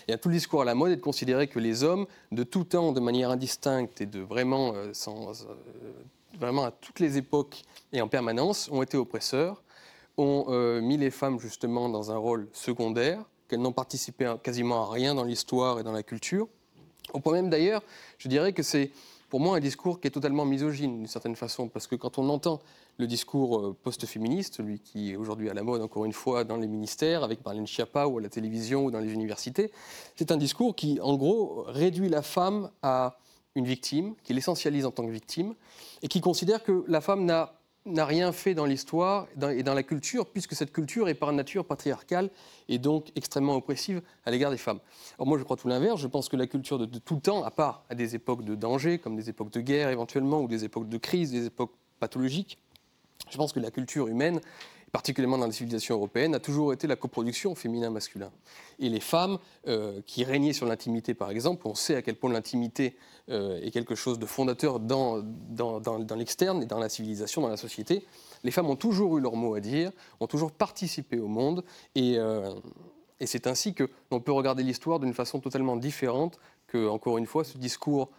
et 0.07 0.15
tout 0.17 0.29
le 0.29 0.35
discours 0.35 0.61
à 0.61 0.65
la 0.65 0.75
mode 0.75 0.91
est 0.91 0.97
de 0.97 1.01
considérer 1.01 1.47
que 1.47 1.57
les 1.57 1.83
hommes, 1.83 2.05
de 2.31 2.43
tout 2.43 2.63
temps, 2.63 2.91
de 2.91 2.99
manière 2.99 3.31
indistincte 3.31 3.99
et 3.99 4.05
de 4.05 4.19
vraiment, 4.19 4.73
euh, 4.75 4.91
euh, 5.07 5.33
vraiment 6.39 6.65
à 6.65 6.71
toutes 6.71 6.99
les 6.99 7.17
époques 7.17 7.63
et 7.91 7.99
en 7.99 8.07
permanence, 8.07 8.69
ont 8.71 8.83
été 8.83 8.95
oppresseurs, 8.95 9.63
ont 10.17 10.45
euh, 10.49 10.81
mis 10.81 10.97
les 10.97 11.11
femmes 11.11 11.39
justement 11.39 11.89
dans 11.89 12.11
un 12.11 12.17
rôle 12.17 12.47
secondaire, 12.53 13.23
qu'elles 13.47 13.61
n'ont 13.61 13.73
participé 13.73 14.33
quasiment 14.41 14.89
à 14.89 14.91
rien 14.91 15.15
dans 15.15 15.23
l'histoire 15.23 15.79
et 15.79 15.83
dans 15.83 15.91
la 15.91 16.03
culture. 16.03 16.47
Au 17.13 17.19
point 17.19 17.33
même 17.33 17.49
d'ailleurs, 17.49 17.83
je 18.17 18.27
dirais 18.27 18.53
que 18.53 18.63
c'est 18.63 18.91
pour 19.29 19.39
moi 19.39 19.57
un 19.57 19.59
discours 19.59 19.99
qui 19.99 20.07
est 20.07 20.11
totalement 20.11 20.45
misogyne 20.45 20.97
d'une 20.97 21.07
certaine 21.07 21.35
façon, 21.35 21.67
parce 21.67 21.87
que 21.87 21.95
quand 21.95 22.17
on 22.17 22.29
entend 22.29 22.61
le 22.97 23.07
discours 23.07 23.59
euh, 23.59 23.75
post-féministe, 23.83 24.55
celui 24.55 24.79
qui 24.79 25.11
est 25.11 25.15
aujourd'hui 25.15 25.49
à 25.49 25.53
la 25.53 25.63
mode 25.63 25.81
encore 25.81 26.05
une 26.05 26.13
fois 26.13 26.43
dans 26.43 26.57
les 26.57 26.67
ministères, 26.67 27.23
avec 27.23 27.43
Marlène 27.43 27.67
Schiappa 27.67 28.07
ou 28.07 28.17
à 28.17 28.21
la 28.21 28.29
télévision 28.29 28.85
ou 28.85 28.91
dans 28.91 28.99
les 28.99 29.11
universités, 29.11 29.71
c'est 30.15 30.31
un 30.31 30.37
discours 30.37 30.75
qui 30.75 30.99
en 31.01 31.15
gros 31.15 31.63
réduit 31.67 32.09
la 32.09 32.21
femme 32.21 32.71
à 32.81 33.17
une 33.55 33.65
victime, 33.65 34.15
qui 34.23 34.33
l'essentialise 34.33 34.85
en 34.85 34.91
tant 34.91 35.05
que 35.05 35.11
victime, 35.11 35.55
et 36.01 36.07
qui 36.07 36.21
considère 36.21 36.63
que 36.63 36.83
la 36.87 37.01
femme 37.01 37.25
n'a 37.25 37.53
n'a 37.85 38.05
rien 38.05 38.31
fait 38.31 38.53
dans 38.53 38.65
l'histoire 38.65 39.27
et 39.51 39.63
dans 39.63 39.73
la 39.73 39.83
culture, 39.83 40.25
puisque 40.25 40.55
cette 40.55 40.71
culture 40.71 41.07
est 41.07 41.13
par 41.13 41.31
nature 41.31 41.65
patriarcale 41.65 42.29
et 42.67 42.79
donc 42.79 43.11
extrêmement 43.15 43.55
oppressive 43.55 44.01
à 44.25 44.31
l'égard 44.31 44.51
des 44.51 44.57
femmes. 44.57 44.79
Alors 45.17 45.27
moi, 45.27 45.37
je 45.37 45.43
crois 45.43 45.55
tout 45.55 45.67
l'inverse. 45.67 46.01
Je 46.01 46.07
pense 46.07 46.27
que 46.27 46.35
la 46.35 46.47
culture 46.47 46.79
de, 46.79 46.85
tout 46.85 47.15
le 47.15 47.21
temps, 47.21 47.43
à 47.43 47.51
part 47.51 47.85
à 47.89 47.95
des 47.95 48.15
époques 48.15 48.43
de 48.43 48.55
danger, 48.55 48.97
comme 48.97 49.15
des 49.15 49.29
époques 49.29 49.51
de 49.51 49.61
guerre 49.61 49.89
éventuellement, 49.89 50.41
ou 50.41 50.47
des 50.47 50.63
époques 50.63 50.89
de 50.89 50.97
crise, 50.97 51.31
des 51.31 51.45
époques 51.45 51.73
pathologiques, 51.99 52.57
je 53.29 53.37
pense 53.37 53.53
que 53.53 53.59
la 53.59 53.71
culture 53.71 54.07
humaine 54.07 54.39
particulièrement 54.95 55.37
dans 55.37 55.45
les 55.45 55.51
civilisations 55.51 55.95
européennes, 55.95 56.35
a 56.35 56.39
toujours 56.39 56.71
été 56.71 56.87
la 56.87 56.95
coproduction 56.95 57.53
féminin-masculin. 57.53 58.31
Et 58.79 58.87
les 58.87 59.01
femmes 59.01 59.39
euh, 59.67 59.99
qui 60.05 60.23
régnaient 60.23 60.53
sur 60.53 60.65
l'intimité, 60.65 61.13
par 61.13 61.31
exemple, 61.31 61.67
on 61.67 61.75
sait 61.75 61.97
à 61.97 62.01
quel 62.01 62.15
point 62.15 62.31
l'intimité 62.31 62.95
euh, 63.29 63.59
est 63.61 63.71
quelque 63.71 63.93
chose 63.93 64.19
de 64.19 64.25
fondateur 64.25 64.79
dans, 64.79 65.21
l'externe 66.15 66.63
et 66.63 66.65
dans 66.65 66.79
la 66.79 66.87
civilisation, 66.87 67.41
dans 67.41 67.49
la 67.49 67.57
société. 67.57 68.05
Les 68.45 68.51
femmes 68.51 68.69
ont 68.69 68.77
toujours 68.77 69.17
eu 69.17 69.21
leur 69.21 69.35
mot 69.35 69.55
à 69.55 69.59
dire, 69.59 69.91
ont 70.21 70.27
toujours 70.27 70.53
participé 70.53 71.19
au 71.19 71.27
monde, 71.27 71.65
et, 71.95 72.13
euh, 72.17 72.53
et 73.19 73.25
c'est 73.25 73.47
ainsi 73.47 73.73
que 73.73 73.89
l'on 74.11 74.21
peut 74.21 74.31
regarder 74.31 74.63
l'histoire 74.63 75.01
d'une 75.01 75.13
façon 75.13 75.41
totalement 75.41 75.75
différente 75.75 76.39
que, 76.67 76.87
encore 76.87 77.17
une 77.17 77.25
fois, 77.25 77.43
ce 77.43 77.57
discours 77.57 78.11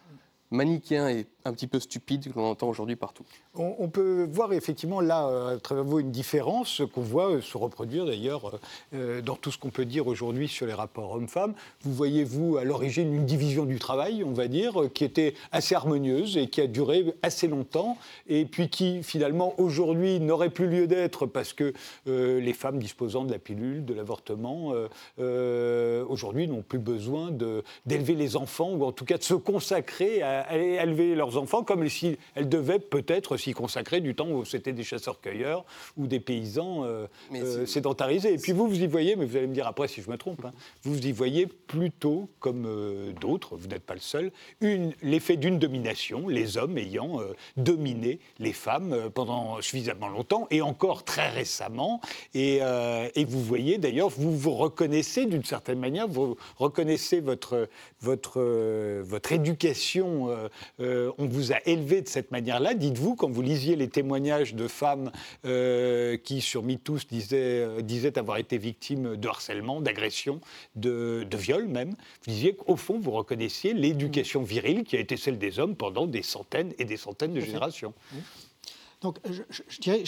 manichéen 0.50 1.08
et 1.08 1.26
un 1.46 1.52
petit 1.52 1.66
peu 1.66 1.80
stupide 1.80 2.32
que 2.32 2.38
l'on 2.38 2.46
entend 2.46 2.68
aujourd'hui 2.68 2.96
partout. 2.96 3.24
On, 3.54 3.88
peut 3.88 4.28
voir 4.30 4.52
effectivement 4.52 5.00
là, 5.00 5.28
euh, 5.28 5.56
à 5.56 5.58
travers 5.58 5.84
vous, 5.84 6.00
une 6.00 6.10
différence 6.10 6.82
qu'on 6.92 7.00
voit 7.00 7.30
euh, 7.30 7.40
se 7.40 7.56
reproduire 7.56 8.04
d'ailleurs 8.04 8.58
euh, 8.92 9.22
dans 9.22 9.34
tout 9.34 9.50
ce 9.50 9.56
qu'on 9.56 9.70
peut 9.70 9.86
dire 9.86 10.06
aujourd'hui 10.08 10.46
sur 10.46 10.66
les 10.66 10.74
rapports 10.74 11.12
hommes-femmes. 11.12 11.54
Vous 11.80 11.94
voyez, 11.94 12.22
vous, 12.22 12.58
à 12.58 12.64
l'origine, 12.64 13.14
une 13.14 13.24
division 13.24 13.64
du 13.64 13.78
travail, 13.78 14.24
on 14.24 14.32
va 14.32 14.48
dire, 14.48 14.74
qui 14.92 15.04
était 15.04 15.34
assez 15.52 15.74
harmonieuse 15.74 16.36
et 16.36 16.48
qui 16.48 16.60
a 16.60 16.66
duré 16.66 17.14
assez 17.22 17.48
longtemps, 17.48 17.96
et 18.26 18.44
puis 18.44 18.68
qui 18.68 19.02
finalement 19.02 19.58
aujourd'hui 19.58 20.20
n'aurait 20.20 20.50
plus 20.50 20.68
lieu 20.68 20.86
d'être 20.86 21.26
parce 21.26 21.52
que 21.52 21.72
les 22.06 22.52
femmes 22.52 22.78
disposant 22.78 23.24
de 23.24 23.32
la 23.32 23.38
pilule, 23.38 23.84
de 23.84 23.94
l'avortement, 23.94 24.74
aujourd'hui 25.18 26.48
n'ont 26.48 26.62
plus 26.62 26.78
besoin 26.78 27.30
d'élever 27.86 28.14
les 28.14 28.36
enfants, 28.36 28.72
ou 28.72 28.84
en 28.84 28.92
tout 28.92 29.04
cas 29.04 29.18
de 29.18 29.22
se 29.22 29.34
consacrer 29.34 30.22
à, 30.22 30.35
à 30.42 30.56
élever 30.56 31.14
leurs 31.14 31.36
enfants 31.36 31.62
comme 31.62 31.88
si 31.88 32.16
elles 32.34 32.48
devaient 32.48 32.78
peut-être 32.78 33.36
s'y 33.36 33.52
consacrer 33.52 34.00
du 34.00 34.14
temps 34.14 34.28
où 34.28 34.44
c'était 34.44 34.72
des 34.72 34.84
chasseurs-cueilleurs 34.84 35.64
ou 35.96 36.06
des 36.06 36.20
paysans 36.20 36.84
euh, 36.84 37.06
euh, 37.34 37.66
sédentarisés. 37.66 38.34
Et 38.34 38.38
puis 38.38 38.52
vous, 38.52 38.68
vous 38.68 38.80
y 38.80 38.86
voyez, 38.86 39.16
mais 39.16 39.24
vous 39.24 39.36
allez 39.36 39.46
me 39.46 39.54
dire 39.54 39.66
après 39.66 39.88
si 39.88 40.02
je 40.02 40.10
me 40.10 40.16
trompe, 40.16 40.44
hein, 40.44 40.52
vous 40.82 40.98
y 41.06 41.12
voyez 41.12 41.46
plutôt, 41.46 42.28
comme 42.40 42.64
euh, 42.66 43.12
d'autres, 43.20 43.56
vous 43.56 43.68
n'êtes 43.68 43.84
pas 43.84 43.94
le 43.94 44.00
seul, 44.00 44.30
l'effet 45.02 45.36
d'une 45.36 45.58
domination, 45.58 46.28
les 46.28 46.58
hommes 46.58 46.78
ayant 46.78 47.20
dominé 47.56 48.18
les 48.38 48.52
femmes 48.52 49.10
pendant 49.14 49.60
suffisamment 49.60 50.08
longtemps 50.08 50.46
et 50.50 50.62
encore 50.62 51.04
très 51.04 51.28
récemment. 51.30 52.00
Et, 52.34 52.60
et 53.14 53.24
vous 53.24 53.42
voyez 53.42 53.78
d'ailleurs, 53.78 54.08
vous 54.08 54.36
vous 54.36 54.52
reconnaissez 54.52 55.26
d'une 55.26 55.44
certaine 55.44 55.78
manière, 55.78 56.08
vous 56.08 56.36
reconnaissez 56.56 57.20
votre, 57.20 57.68
votre, 58.00 58.40
votre 59.02 59.32
éducation, 59.32 60.25
on 60.78 61.26
vous 61.26 61.52
a 61.52 61.56
élevé 61.66 62.02
de 62.02 62.08
cette 62.08 62.30
manière-là. 62.30 62.74
Dites-vous, 62.74 63.16
quand 63.16 63.30
vous 63.30 63.42
lisiez 63.42 63.76
les 63.76 63.88
témoignages 63.88 64.54
de 64.54 64.68
femmes 64.68 65.10
euh, 65.44 66.16
qui, 66.16 66.40
sur 66.40 66.62
MeToo, 66.62 66.98
disaient, 67.08 67.60
euh, 67.60 67.82
disaient 67.82 68.18
avoir 68.18 68.38
été 68.38 68.58
victimes 68.58 69.16
de 69.16 69.28
harcèlement, 69.28 69.80
d'agression, 69.80 70.40
de, 70.74 71.26
de, 71.28 71.36
viol 71.36 71.66
même, 71.66 71.90
vous 71.90 72.32
disiez 72.32 72.54
qu'au 72.54 72.76
fond, 72.76 72.98
vous 72.98 73.10
reconnaissiez 73.10 73.74
l'éducation 73.74 74.42
virile 74.42 74.84
qui 74.84 74.96
a 74.96 75.00
été 75.00 75.16
celle 75.16 75.38
des 75.38 75.58
hommes 75.58 75.76
pendant 75.76 76.06
des 76.06 76.22
centaines 76.22 76.72
et 76.78 76.84
des 76.84 76.96
centaines 76.96 77.32
de 77.32 77.40
générations. 77.40 77.92
Donc, 79.06 79.18
je, 79.24 79.80
dirais, 79.80 80.04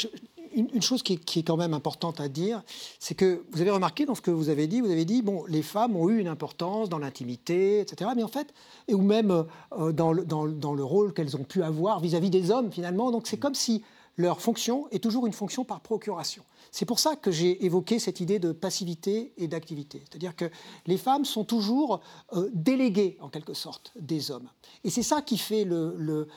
une, 0.55 0.83
chose 0.83 1.03
qui 1.03 1.15
est, 1.15 1.43
quand 1.43 1.57
même 1.57 1.75
importante 1.75 2.21
à 2.21 2.29
dire, 2.29 2.63
c'est 2.99 3.15
que 3.15 3.45
vous 3.53 3.61
avez 3.61 3.71
remarqué 3.71 4.07
dans 4.07 4.15
ce 4.15 4.21
que 4.21 4.31
vous 4.31 4.49
avez 4.49 4.67
dit, 4.67 4.81
vous 4.81 4.91
avez 4.91 5.05
dit, 5.05 5.23
bon, 5.23 5.45
les 5.47 5.63
femmes 5.63 5.97
ont 5.97 6.09
eu 6.09 6.19
une 6.19 6.29
importance 6.29 6.89
dans 6.89 6.99
l'intimité, 6.99 7.81
etc. 7.81 8.11
Mais 8.17 8.23
en 8.23 8.29
fait, 8.29 8.53
et 8.89 8.95
ou 8.95 9.03
même 9.03 9.45
euh, 9.73 9.93
dans, 9.93 10.13
le, 10.13 10.85
rôle 10.85 11.13
qu'elles 11.13 11.37
ont 11.37 11.45
pu 11.45 11.63
avoir 11.63 12.01
vis-à-vis 12.01 12.29
-vis 12.29 12.31
des 12.31 12.51
hommes, 12.51 12.73
finalement. 12.73 13.11
Donc, 13.11 13.27
c'est 13.27 13.39
comme 13.39 13.55
si 13.55 13.83
leur 14.17 14.41
fonction 14.41 14.89
est 14.91 15.03
toujours 15.03 15.27
une 15.27 15.33
fonction 15.33 15.65
par 15.65 15.81
procuration. 15.81 16.43
C'est 16.71 16.85
pour 16.85 16.99
ça 16.99 17.17
que 17.17 17.31
j'ai 17.31 17.65
évoqué 17.65 17.99
cette 17.99 18.21
idée 18.21 18.39
de 18.39 18.53
passivité 18.53 19.33
et 19.37 19.49
d'activité. 19.49 20.03
C'est-à-dire 20.09 20.37
que 20.37 20.51
les 20.87 20.99
femmes 20.99 21.25
sont 21.25 21.45
toujours 21.45 22.01
euh, 22.33 22.51
déléguées, 22.53 23.17
en 23.21 23.29
quelque 23.29 23.55
sorte, 23.55 23.93
des 23.99 24.31
hommes. 24.31 24.49
Et 24.85 24.91
c'est 24.91 25.03
ça 25.03 25.23
qui 25.23 25.39
fait 25.39 25.65
le, 25.65 26.29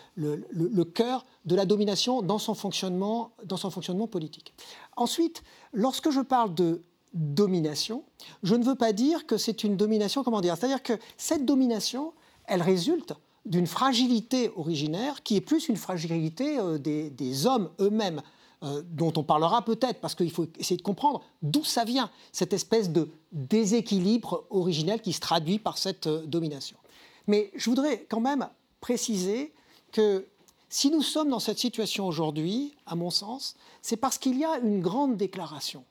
cœur 0.93 1.25
de 1.45 1.55
la 1.55 1.65
domination 1.65 2.21
dans 2.21 2.39
son 2.39 2.53
fonctionnement, 2.53 3.31
dans 3.45 3.57
son 3.57 3.71
fonctionnement 3.71 4.07
politique. 4.07 4.53
Ensuite, 4.97 5.43
lorsque 5.73 6.09
je 6.09 6.21
parle 6.21 6.53
de 6.55 6.81
domination, 7.13 8.03
je 8.43 8.55
ne 8.55 8.63
veux 8.63 8.75
pas 8.75 8.93
dire 8.93 9.25
que 9.25 9.37
c'est 9.37 9.63
une 9.63 9.75
domination, 9.75 10.23
comment 10.23 10.41
dire 10.41 10.55
C'est-à-dire 10.57 10.83
que 10.83 10.93
cette 11.17 11.45
domination, 11.45 12.13
elle 12.45 12.61
résulte 12.61 13.13
d'une 13.45 13.67
fragilité 13.67 14.51
originaire 14.55 15.23
qui 15.23 15.35
est 15.35 15.41
plus 15.41 15.67
une 15.67 15.75
fragilité 15.75 16.59
euh, 16.59 16.77
des 16.77 17.45
hommes 17.47 17.69
eux-mêmes. 17.79 18.21
Euh, 18.63 18.83
dont 18.85 19.11
on 19.17 19.23
parlera 19.23 19.65
peut-être, 19.65 19.99
parce 20.01 20.13
qu'il 20.13 20.29
faut 20.29 20.45
essayer 20.59 20.77
de 20.77 20.83
comprendre 20.83 21.23
d'où 21.41 21.63
ça 21.63 21.83
vient, 21.83 22.11
cette 22.31 22.53
espèce 22.53 22.91
de 22.91 23.09
déséquilibre 23.31 24.45
originel 24.51 25.01
qui 25.01 25.13
se 25.13 25.19
traduit 25.19 25.57
par 25.57 25.79
cette 25.79 26.05
euh, 26.05 26.27
domination. 26.27 26.77
Mais 27.25 27.49
je 27.55 27.67
voudrais 27.71 28.05
quand 28.07 28.19
même 28.19 28.47
préciser 28.79 29.51
que 29.91 30.27
si 30.69 30.91
nous 30.91 31.01
sommes 31.01 31.29
dans 31.29 31.39
cette 31.39 31.57
situation 31.57 32.05
aujourd'hui, 32.05 32.75
à 32.85 32.95
mon 32.95 33.09
sens, 33.09 33.55
c'est 33.81 33.97
parce 33.97 34.19
qu'il 34.19 34.37
y 34.37 34.45
a 34.45 34.59
une 34.59 34.79
grande 34.79 35.17
déclaration, 35.17 35.83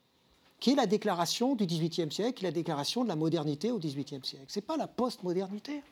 qui 0.60 0.70
est 0.70 0.76
la 0.76 0.86
déclaration 0.86 1.56
du 1.56 1.66
XVIIIe 1.66 2.12
siècle, 2.12 2.44
la 2.44 2.52
déclaration 2.52 3.02
de 3.02 3.08
la 3.08 3.16
modernité 3.16 3.72
au 3.72 3.80
XVIIIe 3.80 4.24
siècle. 4.24 4.44
Ce 4.46 4.60
n'est 4.60 4.64
pas 4.64 4.76
la 4.76 4.86
postmodernité. 4.86 5.82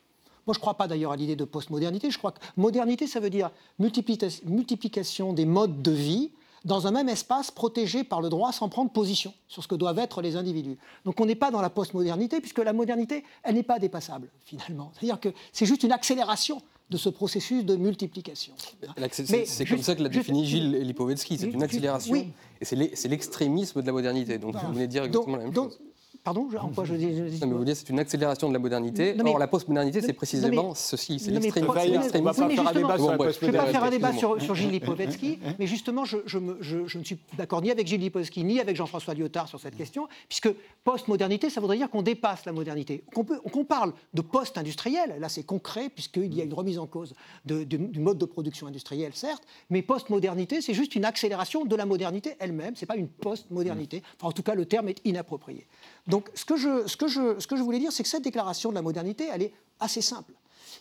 Moi, 0.46 0.54
je 0.54 0.58
ne 0.58 0.60
crois 0.60 0.74
pas 0.74 0.86
d'ailleurs 0.86 1.10
à 1.10 1.16
l'idée 1.16 1.34
de 1.34 1.44
postmodernité. 1.44 2.12
Je 2.12 2.18
crois 2.18 2.30
que 2.30 2.40
modernité, 2.56 3.08
ça 3.08 3.18
veut 3.18 3.30
dire 3.30 3.50
multiplication 3.80 5.32
des 5.32 5.44
modes 5.44 5.82
de 5.82 5.90
vie 5.90 6.30
dans 6.68 6.86
un 6.86 6.92
même 6.92 7.08
espace 7.08 7.50
protégé 7.50 8.04
par 8.04 8.20
le 8.20 8.28
droit 8.28 8.52
sans 8.52 8.68
prendre 8.68 8.90
position 8.90 9.32
sur 9.48 9.62
ce 9.62 9.68
que 9.68 9.74
doivent 9.74 9.98
être 9.98 10.22
les 10.22 10.36
individus. 10.36 10.76
Donc 11.04 11.18
on 11.20 11.24
n'est 11.26 11.34
pas 11.34 11.50
dans 11.50 11.62
la 11.62 11.70
postmodernité, 11.70 12.40
puisque 12.40 12.58
la 12.58 12.72
modernité, 12.72 13.24
elle 13.42 13.56
n'est 13.56 13.62
pas 13.64 13.78
dépassable, 13.78 14.28
finalement. 14.44 14.92
C'est-à-dire 14.92 15.18
que 15.18 15.30
c'est 15.52 15.66
juste 15.66 15.82
une 15.82 15.92
accélération 15.92 16.62
de 16.90 16.96
ce 16.96 17.08
processus 17.08 17.64
de 17.64 17.74
multiplication. 17.74 18.54
C'est 18.56 19.66
comme 19.66 19.82
ça 19.82 19.94
que 19.94 20.02
l'a 20.02 20.08
défini 20.08 20.46
Gilles 20.46 20.70
Lipovetsky, 20.82 21.38
c'est 21.38 21.48
une 21.48 21.62
accélération, 21.62 22.14
et 22.14 22.64
c'est 22.64 23.08
l'extrémisme 23.08 23.80
de 23.80 23.86
la 23.86 23.92
modernité. 23.92 24.38
Donc 24.38 24.54
vous 24.54 24.72
venez 24.72 24.86
de 24.86 24.92
dire 24.92 25.04
exactement 25.04 25.36
la 25.36 25.44
même 25.44 25.54
chose. 25.54 25.78
Pardon 26.24 26.48
En 26.60 26.68
quoi 26.68 26.84
je 26.84 26.94
dis, 26.94 27.06
Non, 27.40 27.46
mais 27.46 27.54
vous 27.54 27.64
dites 27.64 27.76
c'est 27.76 27.88
une 27.88 27.98
accélération 27.98 28.48
de 28.48 28.52
la 28.52 28.58
modernité. 28.58 29.14
Or, 29.24 29.38
la 29.38 29.48
postmodernité, 29.48 30.00
c'est 30.00 30.12
précisément 30.12 30.74
ceci, 30.74 31.18
c'est 31.18 31.30
l'extrémisme. 31.30 31.72
Sur 31.72 32.48
Je 32.48 33.46
ne 33.46 33.50
vais 33.50 33.58
pas 33.58 33.66
faire 33.66 33.84
un 33.84 33.90
débat 33.90 34.12
sur, 34.12 34.54
Gilles 34.54 34.70
Lipovetsky, 34.70 35.38
mais 35.58 35.66
justement, 35.66 36.04
je, 36.04 36.18
je, 36.26 36.38
je, 36.60 36.98
ne 36.98 37.04
suis 37.04 37.18
d'accord 37.36 37.62
ni 37.62 37.70
avec 37.70 37.86
Gilles 37.86 38.00
Lipovetsky, 38.00 38.44
ni 38.44 38.60
avec 38.60 38.76
Jean-François 38.76 39.14
Lyotard 39.14 39.48
sur 39.48 39.60
cette 39.60 39.76
question, 39.76 40.08
puisque 40.28 40.50
postmodernité, 40.84 41.50
ça 41.50 41.60
voudrait 41.60 41.76
dire 41.76 41.90
qu'on 41.90 42.02
dépasse 42.02 42.44
la 42.44 42.52
modernité. 42.52 43.04
Qu'on 43.14 43.64
parle 43.64 43.92
de 44.14 44.22
post-industriel, 44.22 45.16
là 45.18 45.28
c'est 45.28 45.44
concret, 45.44 45.88
puisqu'il 45.88 46.34
y 46.34 46.40
a 46.40 46.44
une 46.44 46.54
remise 46.54 46.78
en 46.78 46.86
cause 46.86 47.14
de, 47.44 47.64
du 47.64 48.00
mode 48.00 48.18
de 48.18 48.24
production 48.24 48.66
industrielle, 48.66 49.12
certes, 49.14 49.44
mais 49.70 49.82
postmodernité, 49.82 50.60
c'est 50.60 50.74
juste 50.74 50.94
une 50.94 51.04
accélération 51.04 51.64
de 51.64 51.76
la 51.76 51.86
modernité 51.86 52.36
elle-même, 52.38 52.76
ce 52.76 52.82
n'est 52.82 52.86
pas 52.86 52.96
une 52.96 53.08
postmodernité. 53.08 54.02
Enfin, 54.16 54.28
en 54.28 54.32
tout 54.32 54.42
cas, 54.42 54.54
le 54.54 54.66
terme 54.66 54.88
est 54.88 55.00
inapproprié. 55.04 55.66
Donc 56.08 56.30
ce 56.34 56.44
que 56.44 56.56
je, 56.56 57.62
voulais 57.62 57.78
dire, 57.78 57.92
c'est 57.92 58.02
que 58.02 58.08
cette 58.08 58.24
déclaration 58.24 58.70
de 58.70 58.74
la 58.74 58.82
modernité, 58.82 59.28
elle 59.30 59.42
est 59.42 59.52
assez 59.78 60.00
simple. 60.00 60.32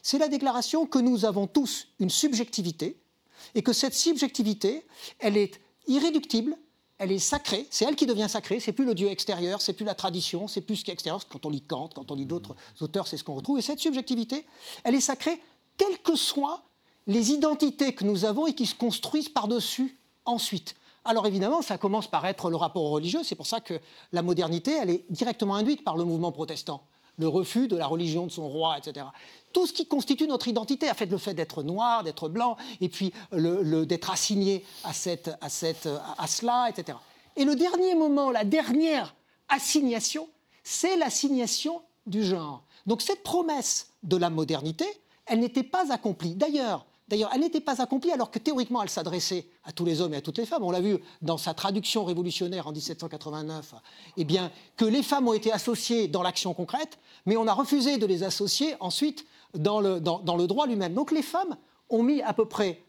C'est 0.01 0.17
la 0.17 0.29
déclaration 0.29 0.85
que 0.85 0.99
nous 0.99 1.25
avons 1.25 1.47
tous 1.47 1.89
une 1.99 2.09
subjectivité 2.09 2.97
et 3.53 3.61
que 3.61 3.73
cette 3.73 3.93
subjectivité, 3.93 4.85
elle 5.19 5.37
est 5.37 5.59
irréductible, 5.87 6.55
elle 6.97 7.11
est 7.11 7.19
sacrée, 7.19 7.67
c'est 7.69 7.85
elle 7.85 7.95
qui 7.95 8.05
devient 8.05 8.27
sacrée, 8.29 8.59
c'est 8.59 8.71
plus 8.71 8.85
le 8.85 8.95
Dieu 8.95 9.09
extérieur, 9.09 9.61
c'est 9.61 9.73
plus 9.73 9.85
la 9.85 9.93
tradition, 9.93 10.47
c'est 10.47 10.61
plus 10.61 10.77
ce 10.77 10.85
qui 10.85 10.91
est 10.91 10.93
extérieur. 10.93 11.21
Quand 11.27 11.45
on 11.45 11.49
lit 11.49 11.61
Kant, 11.61 11.89
quand 11.93 12.09
on 12.09 12.15
lit 12.15 12.25
d'autres 12.25 12.55
auteurs, 12.79 13.07
c'est 13.07 13.17
ce 13.17 13.23
qu'on 13.23 13.35
retrouve. 13.35 13.59
Et 13.59 13.61
cette 13.61 13.79
subjectivité, 13.79 14.45
elle 14.83 14.95
est 14.95 15.01
sacrée, 15.01 15.39
quelles 15.77 15.99
que 15.99 16.15
soient 16.15 16.63
les 17.05 17.31
identités 17.31 17.93
que 17.93 18.03
nous 18.03 18.25
avons 18.25 18.47
et 18.47 18.53
qui 18.53 18.65
se 18.65 18.75
construisent 18.75 19.29
par-dessus 19.29 19.97
ensuite. 20.25 20.75
Alors 21.07 21.25
évidemment, 21.25 21.61
ça 21.61 21.77
commence 21.77 22.07
par 22.07 22.25
être 22.25 22.49
le 22.49 22.57
rapport 22.57 22.89
religieux. 22.89 23.21
C'est 23.23 23.35
pour 23.35 23.47
ça 23.47 23.61
que 23.61 23.79
la 24.11 24.21
modernité, 24.21 24.77
elle 24.79 24.89
est 24.89 25.05
directement 25.09 25.55
induite 25.55 25.85
par 25.85 25.95
le 25.95 26.03
mouvement 26.03 26.33
protestant. 26.33 26.83
Le 27.17 27.29
refus 27.29 27.69
de 27.69 27.77
la 27.77 27.87
religion 27.87 28.25
de 28.25 28.31
son 28.31 28.47
roi, 28.49 28.77
etc. 28.77 29.05
Tout 29.53 29.65
ce 29.67 29.73
qui 29.73 29.87
constitue 29.87 30.27
notre 30.27 30.49
identité, 30.49 30.89
a 30.89 30.93
fait 30.93 31.05
le 31.05 31.17
fait 31.17 31.33
d'être 31.33 31.63
noir, 31.63 32.03
d'être 32.03 32.27
blanc, 32.27 32.57
et 32.81 32.89
puis 32.89 33.13
d'être 33.31 34.11
assigné 34.11 34.65
à, 34.83 34.91
cette, 34.91 35.31
à, 35.39 35.47
cette, 35.47 35.87
à 36.17 36.27
cela, 36.27 36.69
etc. 36.69 36.97
Et 37.37 37.45
le 37.45 37.55
dernier 37.55 37.95
moment, 37.95 38.29
la 38.29 38.43
dernière 38.43 39.15
assignation, 39.47 40.27
c'est 40.61 40.97
l'assignation 40.97 41.81
du 42.05 42.21
genre. 42.21 42.63
Donc 42.85 43.01
cette 43.01 43.23
promesse 43.23 43.91
de 44.03 44.17
la 44.17 44.29
modernité, 44.29 44.85
elle 45.25 45.39
n'était 45.39 45.63
pas 45.63 45.93
accomplie. 45.93 46.35
D'ailleurs, 46.35 46.85
D'ailleurs, 47.07 47.31
elle 47.33 47.39
n'était 47.41 47.61
pas 47.61 47.81
accomplie 47.81 48.11
alors 48.11 48.31
que 48.31 48.39
théoriquement 48.39 48.83
elle 48.83 48.89
s'adressait 48.89 49.45
à 49.63 49.71
tous 49.71 49.85
les 49.85 50.01
hommes 50.01 50.13
et 50.13 50.17
à 50.17 50.21
toutes 50.21 50.37
les 50.37 50.45
femmes. 50.45 50.63
On 50.63 50.71
l'a 50.71 50.81
vu 50.81 50.97
dans 51.21 51.37
sa 51.37 51.53
traduction 51.53 52.03
révolutionnaire 52.03 52.67
en 52.67 52.71
1789, 52.71 53.75
eh 54.17 54.23
bien, 54.25 54.51
que 54.75 54.83
les 54.83 55.03
femmes 55.03 55.27
ont 55.27 55.33
été 55.33 55.51
associées 55.51 56.07
dans 56.09 56.21
l'action 56.21 56.53
concrète, 56.53 56.99
mais 57.25 57.37
on 57.37 57.47
a 57.47 57.53
refusé 57.53 57.97
de 57.97 58.05
les 58.05 58.23
associer 58.23 58.75
ensuite 58.81 59.25
dans 59.53 59.79
le, 59.79 60.01
dans 60.01 60.35
le 60.35 60.47
droit 60.47 60.67
lui-même. 60.67 60.93
Donc 60.93 61.11
les 61.11 61.21
femmes 61.21 61.55
ont 61.89 62.03
mis 62.03 62.21
à 62.21 62.33
peu 62.33 62.45
près, 62.45 62.83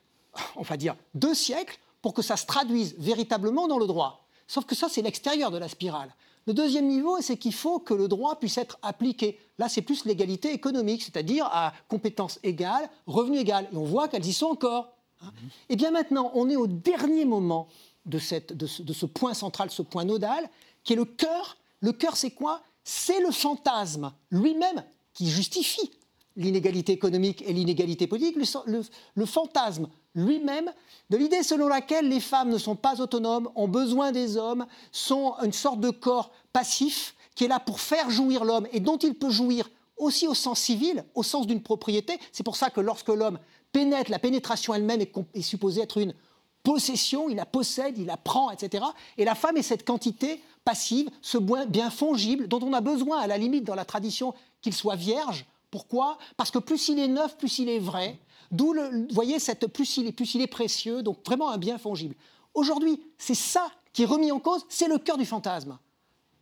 on 0.56 0.62
va 0.62 0.76
dire, 0.76 0.96
deux 1.14 1.34
siècles 1.34 1.78
pour 2.02 2.12
que 2.12 2.22
ça 2.22 2.36
se 2.36 2.46
traduise 2.46 2.96
véritablement 2.98 3.68
dans 3.68 3.78
le 3.78 3.86
droit. 3.86 4.26
Sauf 4.48 4.64
que 4.64 4.74
ça, 4.74 4.88
c'est 4.88 5.02
l'extérieur 5.02 5.50
de 5.50 5.58
la 5.58 5.68
spirale. 5.68 6.12
Le 6.48 6.54
deuxième 6.54 6.88
niveau, 6.88 7.20
c'est 7.20 7.36
qu'il 7.36 7.52
faut 7.52 7.78
que 7.78 7.92
le 7.92 8.08
droit 8.08 8.38
puisse 8.38 8.56
être 8.56 8.78
appliqué. 8.80 9.38
Là, 9.58 9.68
c'est 9.68 9.82
plus 9.82 10.06
l'égalité 10.06 10.50
économique, 10.50 11.02
c'est-à-dire 11.02 11.44
à 11.44 11.74
compétences 11.88 12.38
égales, 12.42 12.88
revenus 13.06 13.42
égales. 13.42 13.68
Et 13.70 13.76
on 13.76 13.84
voit 13.84 14.08
qu'elles 14.08 14.24
y 14.24 14.32
sont 14.32 14.46
encore. 14.46 14.96
Et 15.20 15.26
hein. 15.26 15.32
eh 15.68 15.76
bien 15.76 15.90
maintenant, 15.90 16.30
on 16.34 16.48
est 16.48 16.56
au 16.56 16.66
dernier 16.66 17.26
moment 17.26 17.68
de, 18.06 18.18
cette, 18.18 18.54
de, 18.54 18.66
ce, 18.66 18.82
de 18.82 18.94
ce 18.94 19.04
point 19.04 19.34
central, 19.34 19.70
ce 19.70 19.82
point 19.82 20.06
nodal, 20.06 20.48
qui 20.84 20.94
est 20.94 20.96
le 20.96 21.04
cœur. 21.04 21.58
Le 21.80 21.92
cœur, 21.92 22.16
c'est 22.16 22.30
quoi? 22.30 22.62
C'est 22.82 23.20
le 23.20 23.30
fantasme 23.30 24.10
lui-même 24.30 24.84
qui 25.12 25.28
justifie 25.28 25.90
l'inégalité 26.38 26.92
économique 26.92 27.42
et 27.46 27.52
l'inégalité 27.52 28.06
politique, 28.06 28.36
le, 28.36 29.26
fantasme 29.26 29.88
lui-même 30.18 30.70
de 31.10 31.16
l'idée 31.16 31.42
selon 31.42 31.68
laquelle 31.68 32.08
les 32.08 32.20
femmes 32.20 32.50
ne 32.50 32.58
sont 32.58 32.76
pas 32.76 33.00
autonomes, 33.00 33.48
ont 33.54 33.68
besoin 33.68 34.12
des 34.12 34.36
hommes, 34.36 34.66
sont 34.92 35.34
une 35.42 35.52
sorte 35.52 35.80
de 35.80 35.90
corps 35.90 36.30
passif 36.52 37.14
qui 37.34 37.44
est 37.44 37.48
là 37.48 37.60
pour 37.60 37.80
faire 37.80 38.10
jouir 38.10 38.44
l'homme 38.44 38.66
et 38.72 38.80
dont 38.80 38.98
il 38.98 39.14
peut 39.14 39.30
jouir 39.30 39.70
aussi 39.96 40.26
au 40.26 40.34
sens 40.34 40.58
civil, 40.60 41.04
au 41.14 41.22
sens 41.22 41.46
d'une 41.46 41.62
propriété. 41.62 42.18
C'est 42.32 42.42
pour 42.42 42.56
ça 42.56 42.70
que 42.70 42.80
lorsque 42.80 43.08
l'homme 43.08 43.38
pénètre, 43.72 44.10
la 44.10 44.18
pénétration 44.18 44.74
elle-même 44.74 45.00
est, 45.00 45.42
supposée 45.42 45.82
être 45.82 45.98
une 45.98 46.14
possession, 46.62 47.28
il 47.28 47.36
la 47.36 47.46
possède, 47.46 47.98
il 47.98 48.06
la 48.06 48.16
prend, 48.16 48.50
etc. 48.50 48.84
Et 49.16 49.24
la 49.24 49.34
femme 49.34 49.56
est 49.56 49.62
cette 49.62 49.86
quantité 49.86 50.42
passive, 50.64 51.08
ce 51.22 51.38
bien 51.66 51.90
fongible 51.90 52.48
dont 52.48 52.60
on 52.62 52.72
a 52.72 52.80
besoin, 52.80 53.20
à 53.20 53.26
la 53.26 53.38
limite, 53.38 53.64
dans 53.64 53.74
la 53.74 53.84
tradition, 53.84 54.34
qu'il 54.60 54.74
soit 54.74 54.96
vierge. 54.96 55.46
Pourquoi? 55.70 56.18
Parce 56.36 56.50
que 56.50 56.58
plus 56.58 56.88
il 56.88 56.98
est 56.98 57.08
neuf, 57.08 57.36
plus 57.36 57.58
il 57.58 57.68
est 57.68 57.78
vrai. 57.78 58.18
D'où, 58.50 58.74
vous 58.74 59.06
voyez, 59.10 59.38
cette, 59.38 59.66
plus, 59.66 59.96
il 59.98 60.06
est, 60.06 60.12
plus 60.12 60.34
il 60.34 60.40
est 60.40 60.46
précieux, 60.46 61.02
donc 61.02 61.24
vraiment 61.24 61.50
un 61.50 61.58
bien 61.58 61.78
fongible. 61.78 62.14
Aujourd'hui, 62.54 63.00
c'est 63.18 63.34
ça 63.34 63.70
qui 63.92 64.02
est 64.02 64.06
remis 64.06 64.32
en 64.32 64.40
cause, 64.40 64.64
c'est 64.68 64.88
le 64.88 64.98
cœur 64.98 65.18
du 65.18 65.26
fantasme. 65.26 65.78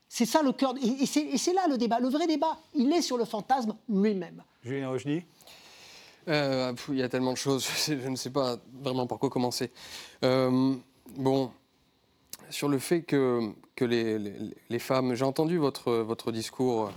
C'est 0.08 0.26
ça 0.26 0.42
le 0.42 0.52
cœur. 0.52 0.74
Et 0.80 1.06
c'est 1.06 1.52
là 1.52 1.66
le 1.68 1.76
débat. 1.78 1.98
Le 2.00 2.08
vrai 2.08 2.26
débat, 2.26 2.58
il 2.74 2.92
est 2.92 3.02
sur 3.02 3.18
le 3.18 3.24
fantasme 3.24 3.76
lui-même. 3.88 4.42
Julien 4.62 4.88
Rochdy 4.88 5.22
euh, 6.28 6.72
Il 6.88 6.96
y 6.96 7.02
a 7.02 7.08
tellement 7.08 7.32
de 7.32 7.36
choses, 7.36 7.66
je, 7.86 8.08
ne 8.08 8.16
sais 8.16 8.30
pas 8.30 8.56
vraiment 8.80 9.06
par 9.06 9.18
quoi 9.18 9.30
commencer. 9.30 9.72
Euh, 10.22 10.74
bon, 11.16 11.50
sur 12.50 12.68
le 12.68 12.78
fait 12.78 13.02
que, 13.02 13.52
que 13.74 13.84
les, 13.84 14.18
les, 14.70 14.78
femmes. 14.78 15.14
J'ai 15.14 15.24
entendu 15.24 15.58
votre, 15.58 15.92
votre 15.92 16.30
discours, 16.30 16.92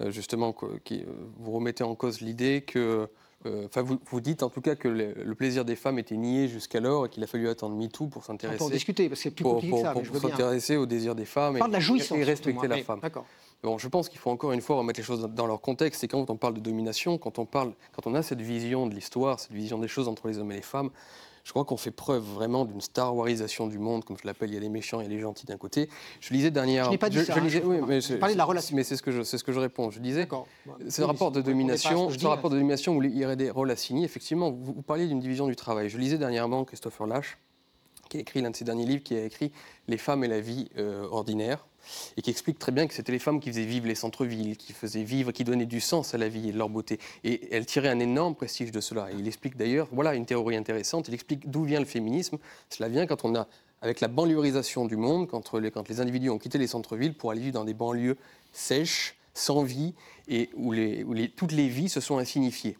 euh, 0.00 0.10
justement, 0.10 0.54
qui 0.84 1.04
vous 1.38 1.52
remettez 1.52 1.82
en 1.82 1.94
cause 1.94 2.20
l'idée 2.20 2.62
que 2.62 3.08
euh, 3.46 3.66
enfin, 3.66 3.80
vous, 3.80 3.98
vous, 4.10 4.20
dites 4.20 4.42
en 4.42 4.50
tout 4.50 4.60
cas 4.60 4.74
que 4.74 4.88
le, 4.88 5.34
plaisir 5.34 5.64
des 5.64 5.76
femmes 5.76 5.98
était 5.98 6.16
nié 6.16 6.46
jusqu'alors 6.46 7.06
et 7.06 7.08
qu'il 7.08 7.22
a 7.24 7.26
fallu 7.26 7.48
attendre 7.48 7.74
MeToo 7.74 8.06
pour 8.08 8.24
s'intéresser. 8.24 8.58
Pour 8.58 8.70
discuter, 8.70 9.08
parce 9.08 9.20
que 9.20 9.22
c'est 9.24 9.30
plus 9.30 9.44
compliqué 9.44 9.76
que 9.76 9.82
ça. 9.82 9.92
Pour, 9.92 10.04
s'intéresser 10.04 10.76
au 10.76 10.84
désir 10.84 11.14
des 11.14 11.24
femmes 11.24 11.56
et, 11.56 11.60
et, 11.60 12.24
respecter 12.24 12.68
la 12.68 12.78
femme. 12.82 13.00
Bon, 13.62 13.76
je 13.76 13.88
pense 13.88 14.08
qu'il 14.08 14.18
faut 14.18 14.30
encore 14.30 14.52
une 14.52 14.60
fois 14.60 14.76
remettre 14.76 15.00
les 15.00 15.04
choses 15.04 15.22
dans 15.34 15.46
leur 15.46 15.60
contexte. 15.60 16.02
Et 16.04 16.08
quand 16.08 16.28
on 16.30 16.36
parle 16.36 16.54
de 16.54 16.60
domination, 16.60 17.18
quand 17.18 17.38
on, 17.38 17.44
parle, 17.44 17.72
quand 17.92 18.06
on 18.06 18.14
a 18.14 18.22
cette 18.22 18.40
vision 18.40 18.86
de 18.86 18.94
l'histoire, 18.94 19.38
cette 19.38 19.52
vision 19.52 19.78
des 19.78 19.88
choses 19.88 20.08
entre 20.08 20.28
les 20.28 20.38
hommes 20.38 20.52
et 20.52 20.56
les 20.56 20.62
femmes, 20.62 20.90
je 21.50 21.52
crois 21.52 21.64
qu'on 21.64 21.76
fait 21.76 21.90
preuve 21.90 22.22
vraiment 22.22 22.64
d'une 22.64 22.80
Star 22.80 23.16
Warisation 23.16 23.66
du 23.66 23.80
monde, 23.80 24.04
comme 24.04 24.16
je 24.16 24.24
l'appelle. 24.24 24.50
Il 24.50 24.54
y 24.54 24.56
a 24.56 24.60
les 24.60 24.68
méchants 24.68 25.00
et 25.00 25.08
les 25.08 25.18
gentils 25.18 25.46
d'un 25.46 25.56
côté. 25.56 25.88
Je 26.20 26.32
lisais 26.32 26.52
dernière. 26.52 26.84
Je 26.84 26.90
n'ai 26.90 26.96
pas 26.96 27.10
dit 27.10 27.24
ça. 27.24 27.34
Je, 27.34 27.40
lisais, 27.40 27.60
oui, 27.64 27.78
mais 27.84 28.00
je, 28.00 28.14
parlais 28.14 28.34
de 28.34 28.38
la 28.38 28.44
relation. 28.44 28.76
Mais 28.76 28.84
c'est 28.84 28.94
ce 28.94 29.02
que 29.02 29.10
je, 29.10 29.24
c'est 29.24 29.36
ce 29.36 29.42
que 29.42 29.50
je 29.50 29.58
réponds. 29.58 29.90
Je 29.90 29.98
disais. 29.98 30.28
C'est 30.86 31.02
un 31.02 31.08
rapport 31.08 31.32
de 31.32 31.42
domination. 31.42 32.08
Un 32.08 32.28
rapport 32.28 32.50
de 32.50 32.54
domination 32.54 32.96
où 32.96 33.02
il 33.02 33.18
y 33.18 33.24
aurait 33.24 33.34
des 33.34 33.50
rôles 33.50 33.72
assignés. 33.72 34.04
Effectivement, 34.04 34.52
vous, 34.52 34.74
vous 34.74 34.82
parliez 34.82 35.08
d'une 35.08 35.18
division 35.18 35.48
du 35.48 35.56
travail. 35.56 35.88
Je 35.88 35.98
lisais 35.98 36.18
dernièrement 36.18 36.64
Christopher 36.64 37.08
Lash, 37.08 37.36
qui 38.10 38.18
a 38.18 38.20
écrit 38.20 38.42
l'un 38.42 38.50
de 38.50 38.56
ses 38.56 38.64
derniers 38.64 38.84
livres, 38.84 39.02
qui 39.02 39.14
a 39.14 39.24
écrit 39.24 39.50
Les 39.88 39.96
femmes 39.96 40.22
et 40.24 40.28
la 40.28 40.40
vie 40.40 40.68
euh, 40.76 41.06
ordinaire 41.10 41.64
et 42.16 42.22
qui 42.22 42.30
explique 42.30 42.58
très 42.58 42.72
bien 42.72 42.86
que 42.86 42.94
c'était 42.94 43.12
les 43.12 43.18
femmes 43.18 43.40
qui 43.40 43.50
faisaient 43.50 43.64
vivre 43.64 43.86
les 43.86 43.94
centres-villes, 43.94 44.56
qui 44.56 44.72
faisaient 44.72 45.02
vivre, 45.02 45.32
qui 45.32 45.44
donnaient 45.44 45.66
du 45.66 45.80
sens 45.80 46.14
à 46.14 46.18
la 46.18 46.28
vie 46.28 46.48
et 46.48 46.52
de 46.52 46.58
leur 46.58 46.68
beauté. 46.68 46.98
Et 47.24 47.54
elle 47.54 47.66
tirait 47.66 47.88
un 47.88 48.00
énorme 48.00 48.34
prestige 48.34 48.70
de 48.70 48.80
cela. 48.80 49.10
Et 49.10 49.14
il 49.18 49.26
explique 49.26 49.56
d'ailleurs, 49.56 49.88
voilà 49.92 50.14
une 50.14 50.26
théorie 50.26 50.56
intéressante, 50.56 51.08
il 51.08 51.14
explique 51.14 51.50
d'où 51.50 51.64
vient 51.64 51.80
le 51.80 51.86
féminisme. 51.86 52.38
Cela 52.68 52.88
vient 52.88 53.06
quand 53.06 53.24
on 53.24 53.34
a, 53.34 53.46
avec 53.82 54.00
la 54.00 54.08
banlieusisation 54.08 54.84
du 54.84 54.96
monde, 54.96 55.28
quand 55.28 55.54
les, 55.54 56.00
individus 56.00 56.30
ont 56.30 56.38
quitté 56.38 56.58
les 56.58 56.66
centres-villes 56.66 57.14
pour 57.14 57.30
aller 57.30 57.40
vivre 57.40 57.54
dans 57.54 57.64
des 57.64 57.74
banlieues 57.74 58.16
sèches, 58.52 59.16
sans 59.32 59.62
vie, 59.62 59.94
et 60.28 60.50
où, 60.56 60.74
toutes 61.36 61.52
les 61.52 61.68
vies 61.68 61.88
se 61.88 62.00
sont 62.00 62.18
insignifiées. 62.18 62.76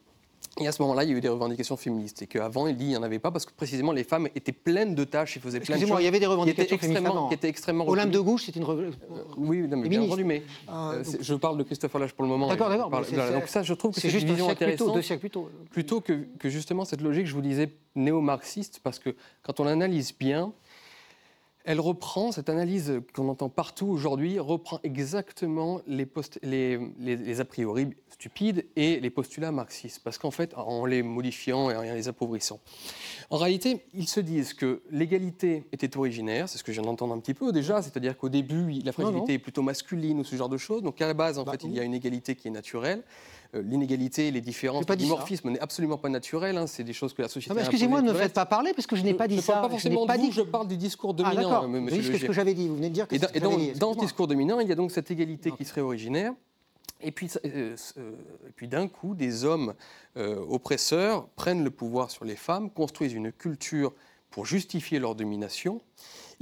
Et 0.58 0.66
à 0.66 0.72
ce 0.72 0.82
moment-là, 0.82 1.04
il 1.04 1.10
y 1.10 1.14
a 1.14 1.16
eu 1.16 1.20
des 1.20 1.28
revendications 1.28 1.76
féministes. 1.76 2.22
Et 2.22 2.26
qu'avant, 2.26 2.66
il 2.66 2.76
n'y 2.76 2.96
en 2.96 3.02
avait 3.02 3.18
pas 3.18 3.30
parce 3.30 3.46
que 3.46 3.52
précisément 3.52 3.92
les 3.92 4.02
femmes 4.04 4.28
étaient 4.34 4.52
pleines 4.52 4.94
de 4.94 5.04
tâches, 5.04 5.36
ils 5.36 5.42
faisaient 5.42 5.60
plein 5.60 5.76
de 5.76 5.86
choses. 5.86 5.96
il 6.00 6.04
y 6.04 6.08
avait 6.08 6.18
des 6.18 6.26
revendications 6.26 6.76
qui 6.76 6.86
extrêmement, 6.86 7.28
qui 7.28 7.34
étaient 7.34 7.48
extrêmement 7.48 7.88
Olympe 7.88 8.10
de 8.10 8.18
gauche, 8.18 8.44
c'est 8.46 8.56
une. 8.56 8.64
Euh, 8.64 8.90
oui, 9.36 9.60
non, 9.68 9.76
mais 9.76 9.88
bien 9.88 10.02
entendu, 10.02 10.24
mais 10.24 10.42
ah, 10.66 10.92
euh, 10.94 11.04
je 11.20 11.34
parle 11.34 11.56
de 11.56 11.62
Christophe 11.62 11.94
Lage 11.94 12.12
pour 12.12 12.24
le 12.24 12.30
moment. 12.30 12.48
D'accord, 12.48 12.68
d'accord. 12.68 12.90
Donc 12.90 13.46
ça, 13.46 13.62
je 13.62 13.74
trouve 13.74 13.94
que 13.94 14.00
c'est 14.00 14.10
juste 14.10 14.26
une 14.26 14.32
vision 14.32 14.48
intéressante. 14.48 14.94
deux 14.94 15.02
siècles 15.02 15.20
plus 15.20 15.30
tôt. 15.30 15.50
Plutôt 15.70 16.00
que, 16.00 16.26
que 16.38 16.48
justement 16.48 16.84
cette 16.84 17.00
logique, 17.00 17.26
je 17.26 17.34
vous 17.34 17.42
disais, 17.42 17.70
néo-marxiste, 17.94 18.80
parce 18.82 18.98
que 18.98 19.14
quand 19.42 19.60
on 19.60 19.66
analyse 19.66 20.16
bien, 20.18 20.52
elle 21.64 21.80
reprend, 21.80 22.32
cette 22.32 22.48
analyse 22.48 23.00
qu'on 23.14 23.28
entend 23.28 23.48
partout 23.48 23.86
aujourd'hui, 23.86 24.38
reprend 24.38 24.80
exactement 24.82 25.80
les, 25.86 26.08
les, 26.98 27.40
a 27.40 27.44
priori 27.44 27.88
stupides 28.08 28.66
et 28.76 28.98
les 28.98 29.10
postulats 29.10 29.52
marxistes, 29.52 30.00
parce 30.02 30.16
qu'en 30.18 30.30
fait, 30.30 30.54
en 30.56 30.86
les 30.86 31.02
modifiant 31.02 31.70
et 31.70 31.76
en 31.76 31.82
les 31.82 32.08
appauvrissant. 32.08 32.60
En 33.28 33.36
réalité, 33.36 33.84
ils 33.94 34.08
se 34.08 34.20
disent 34.20 34.54
que 34.54 34.82
l'égalité 34.90 35.64
était 35.72 35.96
originaire, 35.96 36.48
c'est 36.48 36.58
ce 36.58 36.64
que 36.64 36.72
je 36.72 36.80
viens 36.80 36.90
d'entendre 36.90 37.14
un 37.14 37.18
petit 37.18 37.34
peu 37.34 37.52
déjà, 37.52 37.82
c'est-à-dire 37.82 38.16
qu'au 38.16 38.28
début, 38.28 38.72
la 38.82 38.92
fragilité 38.92 39.34
est 39.34 39.38
plutôt 39.38 39.62
masculine 39.62 40.18
ou 40.20 40.24
ce 40.24 40.36
genre 40.36 40.48
de 40.48 40.58
choses, 40.58 40.82
donc 40.82 41.00
à 41.00 41.06
la 41.06 41.14
base, 41.14 41.38
en 41.38 41.44
bah 41.44 41.52
fait, 41.52 41.64
il 41.64 41.74
y 41.74 41.80
a 41.80 41.82
une 41.82 41.94
égalité 41.94 42.36
qui 42.36 42.48
est 42.48 42.52
naturelle. 42.52 43.02
Euh, 43.54 43.62
l'inégalité, 43.62 44.30
les 44.30 44.40
différences, 44.40 44.88
le 44.88 44.96
dimorphisme 44.96 45.50
n'est 45.50 45.58
absolument 45.58 45.98
pas 45.98 46.08
naturel. 46.08 46.56
Hein, 46.56 46.68
c'est 46.68 46.84
des 46.84 46.92
choses 46.92 47.12
que 47.12 47.22
la 47.22 47.28
société. 47.28 47.58
Excusez-moi, 47.58 48.00
ne 48.00 48.12
me 48.12 48.18
faites 48.18 48.32
pas 48.32 48.46
parler 48.46 48.72
parce 48.72 48.86
que 48.86 48.94
je 48.94 49.02
n'ai 49.02 49.14
pas 49.14 49.26
dit 49.26 49.36
je 49.36 49.40
ça. 49.40 49.54
Parle 49.54 49.64
pas 49.64 49.70
forcément 49.70 50.06
pas 50.06 50.18
dit... 50.18 50.30
je 50.30 50.42
parle 50.42 50.68
du 50.68 50.76
discours 50.76 51.16
ah, 51.18 51.34
dominant, 51.34 51.64
euh, 51.64 51.80
monsieur 51.80 52.02
C'est 52.02 52.18
ce 52.18 52.26
que 52.26 52.32
j'avais 52.32 52.54
dit. 52.54 52.68
Vous 52.68 52.76
venez 52.76 52.90
de 52.90 52.94
dire 52.94 53.08
que. 53.08 53.16
Et, 53.16 53.18
dans, 53.18 53.58
et 53.58 53.72
dans, 53.72 53.94
ce 53.94 53.98
discours 53.98 54.28
dominant, 54.28 54.60
il 54.60 54.68
y 54.68 54.72
a 54.72 54.76
donc 54.76 54.92
cette 54.92 55.10
égalité 55.10 55.50
qui 55.50 55.64
serait 55.64 55.80
originaire. 55.80 56.32
Et 57.02 57.10
puis, 57.10 57.28
euh, 57.44 57.74
puis 58.54 58.68
d'un 58.68 58.86
coup, 58.86 59.14
des 59.14 59.44
hommes 59.44 59.74
oppresseurs 60.16 61.26
prennent 61.34 61.64
le 61.64 61.70
pouvoir 61.70 62.10
sur 62.10 62.24
les 62.24 62.36
femmes, 62.36 62.70
construisent 62.70 63.14
une 63.14 63.32
culture 63.32 63.92
pour 64.30 64.46
justifier 64.46 65.00
leur 65.00 65.16
domination. 65.16 65.80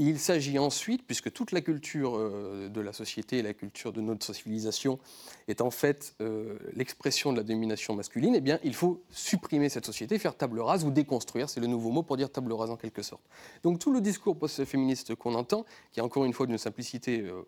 Il 0.01 0.21
s'agit 0.21 0.61
ensuite, 0.61 1.05
puisque 1.05 1.33
toute 1.33 1.51
la 1.51 1.61
culture 1.61 2.17
euh, 2.17 2.69
de 2.69 2.81
la 2.81 2.93
société, 2.93 3.43
la 3.43 3.53
culture 3.53 3.93
de 3.93 4.01
notre 4.01 4.33
civilisation 4.33 5.01
est 5.49 5.61
en 5.61 5.73
fait 5.73 6.15
euh, 6.21 6.57
l'expression 6.75 7.33
de 7.33 7.39
la 7.39 7.43
domination 7.43 7.97
masculine, 7.97 8.37
eh 8.37 8.41
bien, 8.41 8.61
il 8.63 8.77
faut 8.77 9.03
supprimer 9.11 9.69
cette 9.69 9.85
société, 9.85 10.17
faire 10.21 10.37
table 10.37 10.61
rase 10.61 10.85
ou 10.85 10.93
déconstruire, 10.93 11.51
c'est 11.51 11.59
le 11.59 11.67
nouveau 11.67 11.91
mot 11.91 12.05
pour 12.05 12.17
dire 12.17 12.31
table 12.31 12.53
rase 12.53 12.71
en 12.71 12.77
quelque 12.77 13.03
sorte. 13.03 13.25
Donc 13.65 13.81
tout 13.81 13.93
le 13.93 14.01
discours 14.01 14.39
post-féministe 14.39 15.17
qu'on 15.17 15.35
entend, 15.35 15.65
qui 15.91 15.99
est 15.99 16.03
encore 16.03 16.25
une 16.25 16.33
fois 16.33 16.47
d'une 16.47 16.59
simplicité 16.59 17.23
euh, 17.23 17.43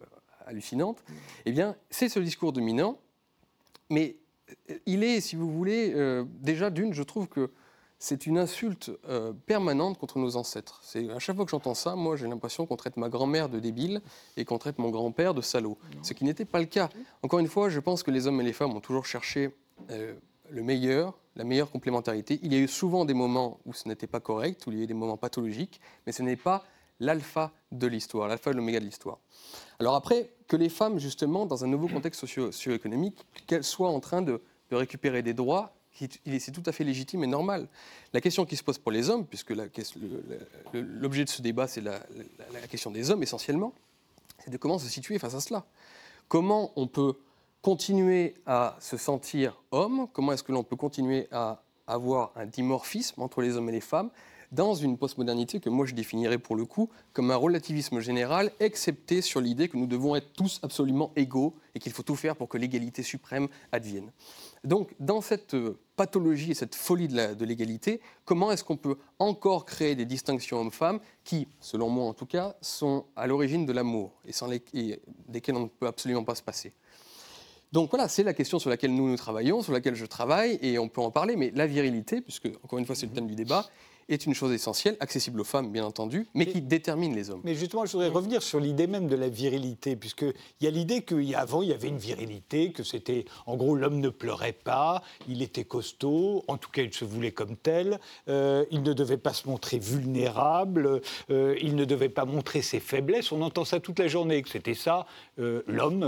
hallucinante, 0.45 1.05
eh 1.47 1.53
bien, 1.53 1.77
c'est 1.89 2.09
ce 2.09 2.19
discours 2.19 2.53
dominant, 2.53 2.99
mais 3.91 4.17
il 4.87 5.05
est, 5.05 5.21
si 5.21 5.37
vous 5.37 5.49
voulez, 5.49 5.95
déjà 6.41 6.71
d'une, 6.71 6.93
je 6.93 7.05
trouve 7.05 7.29
que 7.29 7.51
c'est 8.01 8.27
une 8.27 8.39
insulte 8.39 8.91
euh, 9.09 9.35
permanente 9.47 9.99
contre 9.99 10.19
nos 10.19 10.37
ancêtres. 10.37 10.81
C'est 10.83 11.11
à 11.11 11.19
chaque 11.19 11.37
fois 11.37 11.45
que 11.45 11.51
j'entends 11.51 11.75
ça, 11.75 11.95
moi 11.95 12.17
j'ai 12.17 12.27
l'impression 12.27 12.65
qu'on 12.65 12.77
traite 12.77 12.97
ma 12.97 13.11
grand-mère 13.11 13.51
de 13.51 13.61
débile 13.61 14.01
et 14.39 14.47
qu'on 14.47 14.59
traite 14.59 14.79
mon 14.79 14.89
grand-père 14.89 15.35
de 15.35 15.43
salaud. 15.43 15.77
Ce 16.03 16.15
qui 16.15 16.25
n'était 16.25 16.47
pas 16.47 16.61
le 16.61 16.65
cas. 16.65 16.89
Encore 17.23 17.39
une 17.39 17.47
fois, 17.47 17.69
je 17.69 17.79
pense 17.79 18.03
que 18.03 18.11
les 18.11 18.27
hommes 18.27 18.41
et 18.41 18.45
les 18.45 18.55
femmes 18.55 18.75
ont 18.75 18.81
toujours 18.81 19.05
cherché 19.05 19.55
euh, 19.91 20.15
le 20.49 20.63
meilleur, 20.63 21.19
la 21.37 21.45
meilleure 21.45 21.71
complémentarité. 21.71 22.41
Il 22.43 22.55
y 22.55 22.57
a 22.57 22.61
eu 22.61 22.69
souvent 22.69 23.05
des 23.05 23.13
moments 23.13 23.61
où 23.67 23.75
ce 23.75 23.87
n'était 23.87 24.07
pas 24.07 24.21
correct, 24.21 24.67
où 24.67 24.73
il 24.73 24.79
y 24.79 24.81
a 24.81 24.85
eu 24.85 24.87
des 24.87 24.95
moments 24.95 25.19
pathologiques, 25.19 25.79
mais 26.07 26.13
ce 26.13 26.23
n'est 26.23 26.37
pas 26.37 26.65
l'alpha 27.01 27.53
de 27.71 27.87
l'histoire, 27.87 28.29
l'alpha 28.29 28.51
et 28.51 28.55
l'oméga 28.55 28.81
de 28.81 28.87
l'histoire. 28.87 29.19
Alors 29.79 29.95
après, 29.95 30.31
que 30.49 30.57
les 30.57 30.71
femmes, 30.71 30.99
justement, 30.99 31.45
dans 31.45 31.65
un 31.65 31.69
nouveau 31.69 31.89
contexte 31.89 32.27
socio-économique, 32.27 33.27
qu'elles 33.47 33.65
soient 33.65 33.91
en 33.91 34.01
train 34.01 34.23
de 34.23 34.41
récupérer 34.71 35.23
des 35.23 35.35
droits 35.35 35.75
c'est 35.92 36.53
tout 36.53 36.62
à 36.66 36.72
fait 36.72 36.85
légitime 36.85 37.24
et 37.24 37.26
normal. 37.26 37.68
La 38.12 38.20
question 38.20 38.44
qui 38.44 38.57
se 38.57 38.62
pose 38.62 38.79
pour 38.79 38.92
les 38.92 39.11
hommes, 39.11 39.26
puisque 39.26 39.53
l'objet 40.72 41.24
de 41.24 41.29
ce 41.29 41.42
débat, 41.42 41.66
c'est 41.66 41.81
la, 41.81 42.00
question 42.68 42.90
des 42.90 43.11
hommes 43.11 43.22
essentiellement, 43.22 43.74
c'est 44.44 44.50
de 44.50 44.57
comment 44.57 44.79
se 44.79 44.88
situer 44.88 45.18
face 45.18 45.35
à 45.35 45.40
cela. 45.40 45.66
Comment 46.29 46.72
on 46.76 46.87
peut 46.87 47.14
continuer 47.62 48.35
à 48.46 48.76
se 48.81 48.96
sentir 48.96 49.61
homme 49.70 50.09
Comment 50.12 50.33
est-ce 50.33 50.42
que 50.42 50.53
l'on 50.53 50.64
peut 50.64 50.76
continuer 50.76 51.29
à 51.33 51.62
avoir 51.87 52.33
un 52.37 52.46
dimorphisme 52.46 53.20
entre 53.20 53.42
les 53.42 53.57
hommes 53.57 53.68
et 53.68 53.72
les 53.72 53.81
femmes 53.81 54.11
dans 54.53 54.74
une 54.74 54.98
postmodernité 54.98 55.61
que 55.61 55.68
moi 55.68 55.87
je 55.87 55.94
définirais 55.94 56.38
pour 56.38 56.57
le 56.57 56.64
coup 56.64 56.90
comme 57.12 57.31
un 57.31 57.37
relativisme 57.37 58.00
général, 58.00 58.50
excepté 58.61 59.22
sur 59.22 59.40
l'idée 59.40 59.68
que 59.68 59.76
nous 59.76 59.87
devons 59.87 60.16
être 60.16 60.33
tous 60.33 60.59
absolument 60.62 61.12
égaux 61.16 61.55
et 61.74 61.79
qu'il 61.79 61.92
faut 61.92 62.03
tout 62.03 62.16
faire 62.16 62.37
pour 62.37 62.48
que 62.48 62.59
l'égalité 62.59 63.03
suprême 63.03 63.48
advienne. 63.72 64.11
Donc, 64.64 64.94
dans 65.01 65.23
cette 65.23 65.55
euh, 65.55 65.79
pathologie 65.96 66.51
et 66.51 66.55
cette 66.55 66.75
folie 66.75 67.09
de 67.09 67.44
l'égalité, 67.44 68.01
comment 68.25 68.53
est-ce 68.53 68.62
qu'on 68.62 68.77
peut 68.77 68.96
encore 69.18 69.64
créer 69.64 69.94
des 69.94 70.05
distinctions 70.05 70.61
hommes-femmes 70.61 71.01
qui, 71.25 71.49
selon 71.61 71.88
moi 71.88 72.05
en 72.05 72.14
tout 72.14 72.27
cas, 72.27 72.57
sont 72.61 73.07
à 73.16 73.27
l'origine 73.27 73.64
de 73.64 73.73
l'amour 73.73 74.20
et, 74.27 74.33
sans 74.33 74.49
desquelles 74.49 75.57
on 75.57 75.61
ne 75.61 75.68
peut 75.68 75.87
absolument 75.87 76.25
pas 76.25 76.35
se 76.35 76.42
passer? 76.42 76.75
Donc 77.73 77.90
voilà, 77.90 78.09
c'est 78.09 78.25
la 78.25 78.35
question 78.35 78.59
sur 78.59 78.68
laquelle 78.68 78.94
nous 78.94 79.09
nous 79.09 79.16
travaillons, 79.16 79.62
sur 79.62 79.73
laquelle 79.73 79.94
je 79.94 80.05
travaille, 80.05 80.59
et 80.61 80.79
on 80.79 80.88
peut 80.88 81.01
en 81.01 81.11
parler, 81.11 81.37
mais 81.37 81.53
la 81.55 81.66
virilité, 81.66 82.20
puisque 82.20 82.49
encore 82.64 82.79
une 82.79 82.87
fois 82.87 82.96
c'est 82.96 83.07
le 83.07 83.12
thème 83.12 83.29
du 83.29 83.37
débat, 83.37 83.66
est 84.11 84.27
une 84.27 84.35
chose 84.35 84.53
essentielle, 84.53 84.96
accessible 85.01 85.40
aux 85.40 85.44
femmes, 85.44 85.70
bien 85.70 85.85
entendu, 85.85 86.27
mais 86.35 86.46
qui 86.46 86.61
détermine 86.61 87.14
les 87.14 87.31
hommes. 87.31 87.40
Mais 87.44 87.55
justement, 87.55 87.87
je 87.87 87.92
voudrais 87.92 88.09
revenir 88.09 88.42
sur 88.42 88.61
l'idée 88.61 88.87
même 88.87 89.09
de 89.09 89.16
la 89.16 89.29
virilité, 89.29 89.96
puisqu'il 89.96 90.35
y 90.61 90.66
a 90.66 90.70
l'idée 90.70 91.03
qu'avant, 91.03 91.62
il 91.62 91.68
y 91.68 91.73
avait 91.73 91.88
une 91.88 91.99
virilité, 91.99 92.73
que 92.73 92.83
c'était, 92.83 93.25
en 93.46 93.57
gros, 93.57 93.75
l'homme 93.75 94.01
ne 94.01 94.09
pleurait 94.09 94.53
pas, 94.53 95.03
il 95.29 95.42
était 95.42 95.64
costaud, 95.64 96.44
en 96.49 96.57
tout 96.57 96.70
cas, 96.70 96.83
il 96.83 96.92
se 96.92 97.05
voulait 97.05 97.33
comme 97.33 97.57
tel, 97.57 98.01
euh, 98.29 98.64
il 98.70 98.83
ne 98.83 98.92
devait 98.92 99.16
pas 99.16 99.33
se 99.33 99.49
montrer 99.49 99.79
vulnérable, 99.79 101.01
euh, 101.31 101.57
il 101.61 101.77
ne 101.77 101.85
devait 101.85 102.09
pas 102.09 102.25
montrer 102.25 102.62
ses 102.62 102.81
faiblesses. 102.81 103.33
On 103.33 103.42
entend 103.42 103.64
ça 103.64 103.81
toute 103.81 103.99
la 103.99 104.09
journée, 104.09 104.42
que 104.42 104.49
c'était 104.49 104.75
ça, 104.75 105.07
euh, 105.38 105.62
l'homme. 105.66 106.01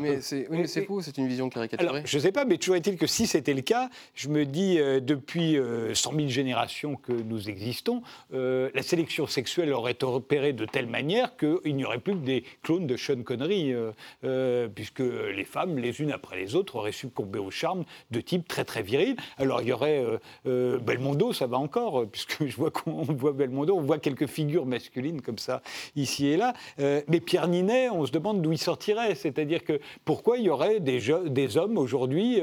Mais 0.00 0.20
c'est 0.20 0.84
faux, 0.84 1.00
c'est 1.00 1.16
une 1.18 1.28
vision 1.28 1.48
caricaturée. 1.48 1.88
Alors, 1.88 2.06
je 2.06 2.16
ne 2.16 2.22
sais 2.22 2.32
pas, 2.32 2.44
mais 2.44 2.58
toujours 2.58 2.76
est-il 2.76 2.96
que 2.96 3.06
si 3.06 3.26
c'était 3.26 3.54
le 3.54 3.62
cas, 3.62 3.88
je 4.14 4.28
me 4.28 4.44
dis, 4.44 4.76
depuis 4.76 5.56
100 5.94 6.12
000 6.14 6.28
générations 6.28 6.96
que 6.96 7.12
nous 7.12 7.48
existons, 7.48 8.02
la 8.32 8.82
sélection 8.82 9.26
sexuelle 9.26 9.72
aurait 9.72 9.96
opéré 10.04 10.52
de 10.52 10.64
telle 10.64 10.86
manière 10.86 11.36
qu'il 11.36 11.76
n'y 11.76 11.84
aurait 11.84 11.98
plus 11.98 12.14
que 12.14 12.24
des 12.24 12.44
clones 12.62 12.86
de 12.86 12.96
Sean 12.96 13.22
Connery, 13.22 13.72
euh, 13.72 13.92
euh, 14.24 14.68
puisque 14.68 15.00
les 15.00 15.44
femmes, 15.44 15.78
les 15.78 16.00
unes 16.00 16.12
après 16.12 16.36
les 16.36 16.54
autres, 16.54 16.76
auraient 16.76 16.92
succombé 16.92 17.38
au 17.38 17.50
charme 17.50 17.84
de 18.10 18.20
type 18.20 18.48
très 18.48 18.64
très 18.64 18.82
viril. 18.82 19.16
Alors 19.38 19.62
il 19.62 19.68
y 19.68 19.72
aurait 19.72 20.04
euh, 20.46 20.78
Belmondo, 20.78 21.32
ça 21.32 21.46
va 21.46 21.58
encore, 21.58 22.06
puisque 22.06 22.44
je 22.46 22.56
vois 22.56 22.70
qu'on 22.70 23.02
voit 23.02 23.32
Belmondo, 23.32 23.76
on 23.76 23.82
voit 23.82 23.98
quelques 23.98 24.26
figures 24.26 24.66
masculines 24.66 25.22
comme 25.22 25.38
ça 25.38 25.62
ici 25.96 26.28
et 26.28 26.36
là. 26.36 26.54
mais 26.78 27.20
Pierre 27.20 27.48
Ninet, 27.48 27.90
on 27.90 28.06
se 28.06 28.12
demande 28.12 28.42
d'où 28.42 28.52
il 28.52 28.58
sortirait, 28.58 29.14
c'est-à-dire 29.14 29.51
que 29.60 29.80
pourquoi 30.04 30.38
il 30.38 30.44
y 30.44 30.50
aurait 30.50 30.80
des, 30.80 31.00
des 31.26 31.56
hommes 31.56 31.78
aujourd'hui 31.78 32.40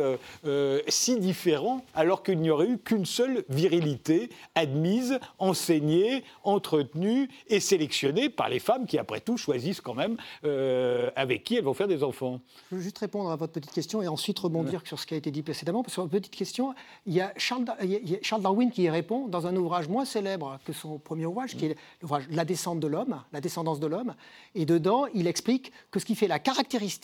si 0.88 1.20
différents 1.20 1.84
alors 1.94 2.24
qu'il 2.24 2.40
n'y 2.40 2.50
aurait 2.50 2.68
eu 2.68 2.78
qu'une 2.78 3.06
seule 3.06 3.44
virilité 3.50 4.30
admise, 4.56 5.20
enseignée, 5.38 6.24
entretenue 6.44 7.30
et 7.48 7.60
sélectionnée 7.60 8.30
par 8.30 8.50
les 8.50 8.60
femmes 8.60 8.86
qui, 8.86 8.98
après 8.98 9.22
tout, 9.22 9.38
choisissent 9.38 9.82
quand 9.82 9.94
même 9.94 10.18
euh, 10.44 11.10
avec 11.16 11.44
qui 11.44 11.56
elles 11.56 11.64
vont 11.64 11.74
faire 11.74 11.88
des 11.88 12.04
enfants? 12.04 12.40
Je 12.70 12.76
veux 12.76 12.82
juste 12.82 12.98
répondre 12.98 13.32
à 13.32 13.36
votre 13.36 13.54
petite 13.54 13.72
question 13.72 14.02
et 14.02 14.08
ensuite 14.08 14.40
rebondir 14.40 14.82
sur 14.86 15.00
ce 15.00 15.06
qui 15.06 15.14
a 15.14 15.18
été 15.18 15.32
dit 15.32 15.44
précédemment. 15.44 15.84
Sur 15.88 16.04
votre 16.04 16.12
petite 16.12 16.36
question, 16.36 16.74
il 17.06 17.14
y, 17.14 17.22
a 17.22 17.34
Charles, 17.38 17.66
Charles, 18.22 18.42
Darwin 18.42 18.72
qui 18.72 18.84
y 18.84 18.90
répond 18.90 19.28
dans 19.28 19.48
un 19.48 19.56
ouvrage 19.56 19.88
moins 19.88 20.06
célèbre 20.06 20.60
que 20.66 20.74
son 20.74 21.00
premier 21.00 21.26
ouvrage, 21.26 21.56
qui 21.56 21.66
est 21.66 21.76
l'ouvrage 22.02 22.26
La 22.32 22.46
descente 22.46 22.80
de 22.80 22.88
l'homme, 22.88 23.22
la 23.34 23.42
descendance 23.42 23.80
de 23.80 23.88
l'homme. 23.88 24.16
Et 24.56 24.66
dedans, 24.66 25.06
il 25.14 25.28
explique 25.28 25.72
que 25.92 26.00
ce 26.00 26.06
qui 26.06 26.16
fait 26.16 26.28
la 26.28 26.40
caractéristique 26.40 26.99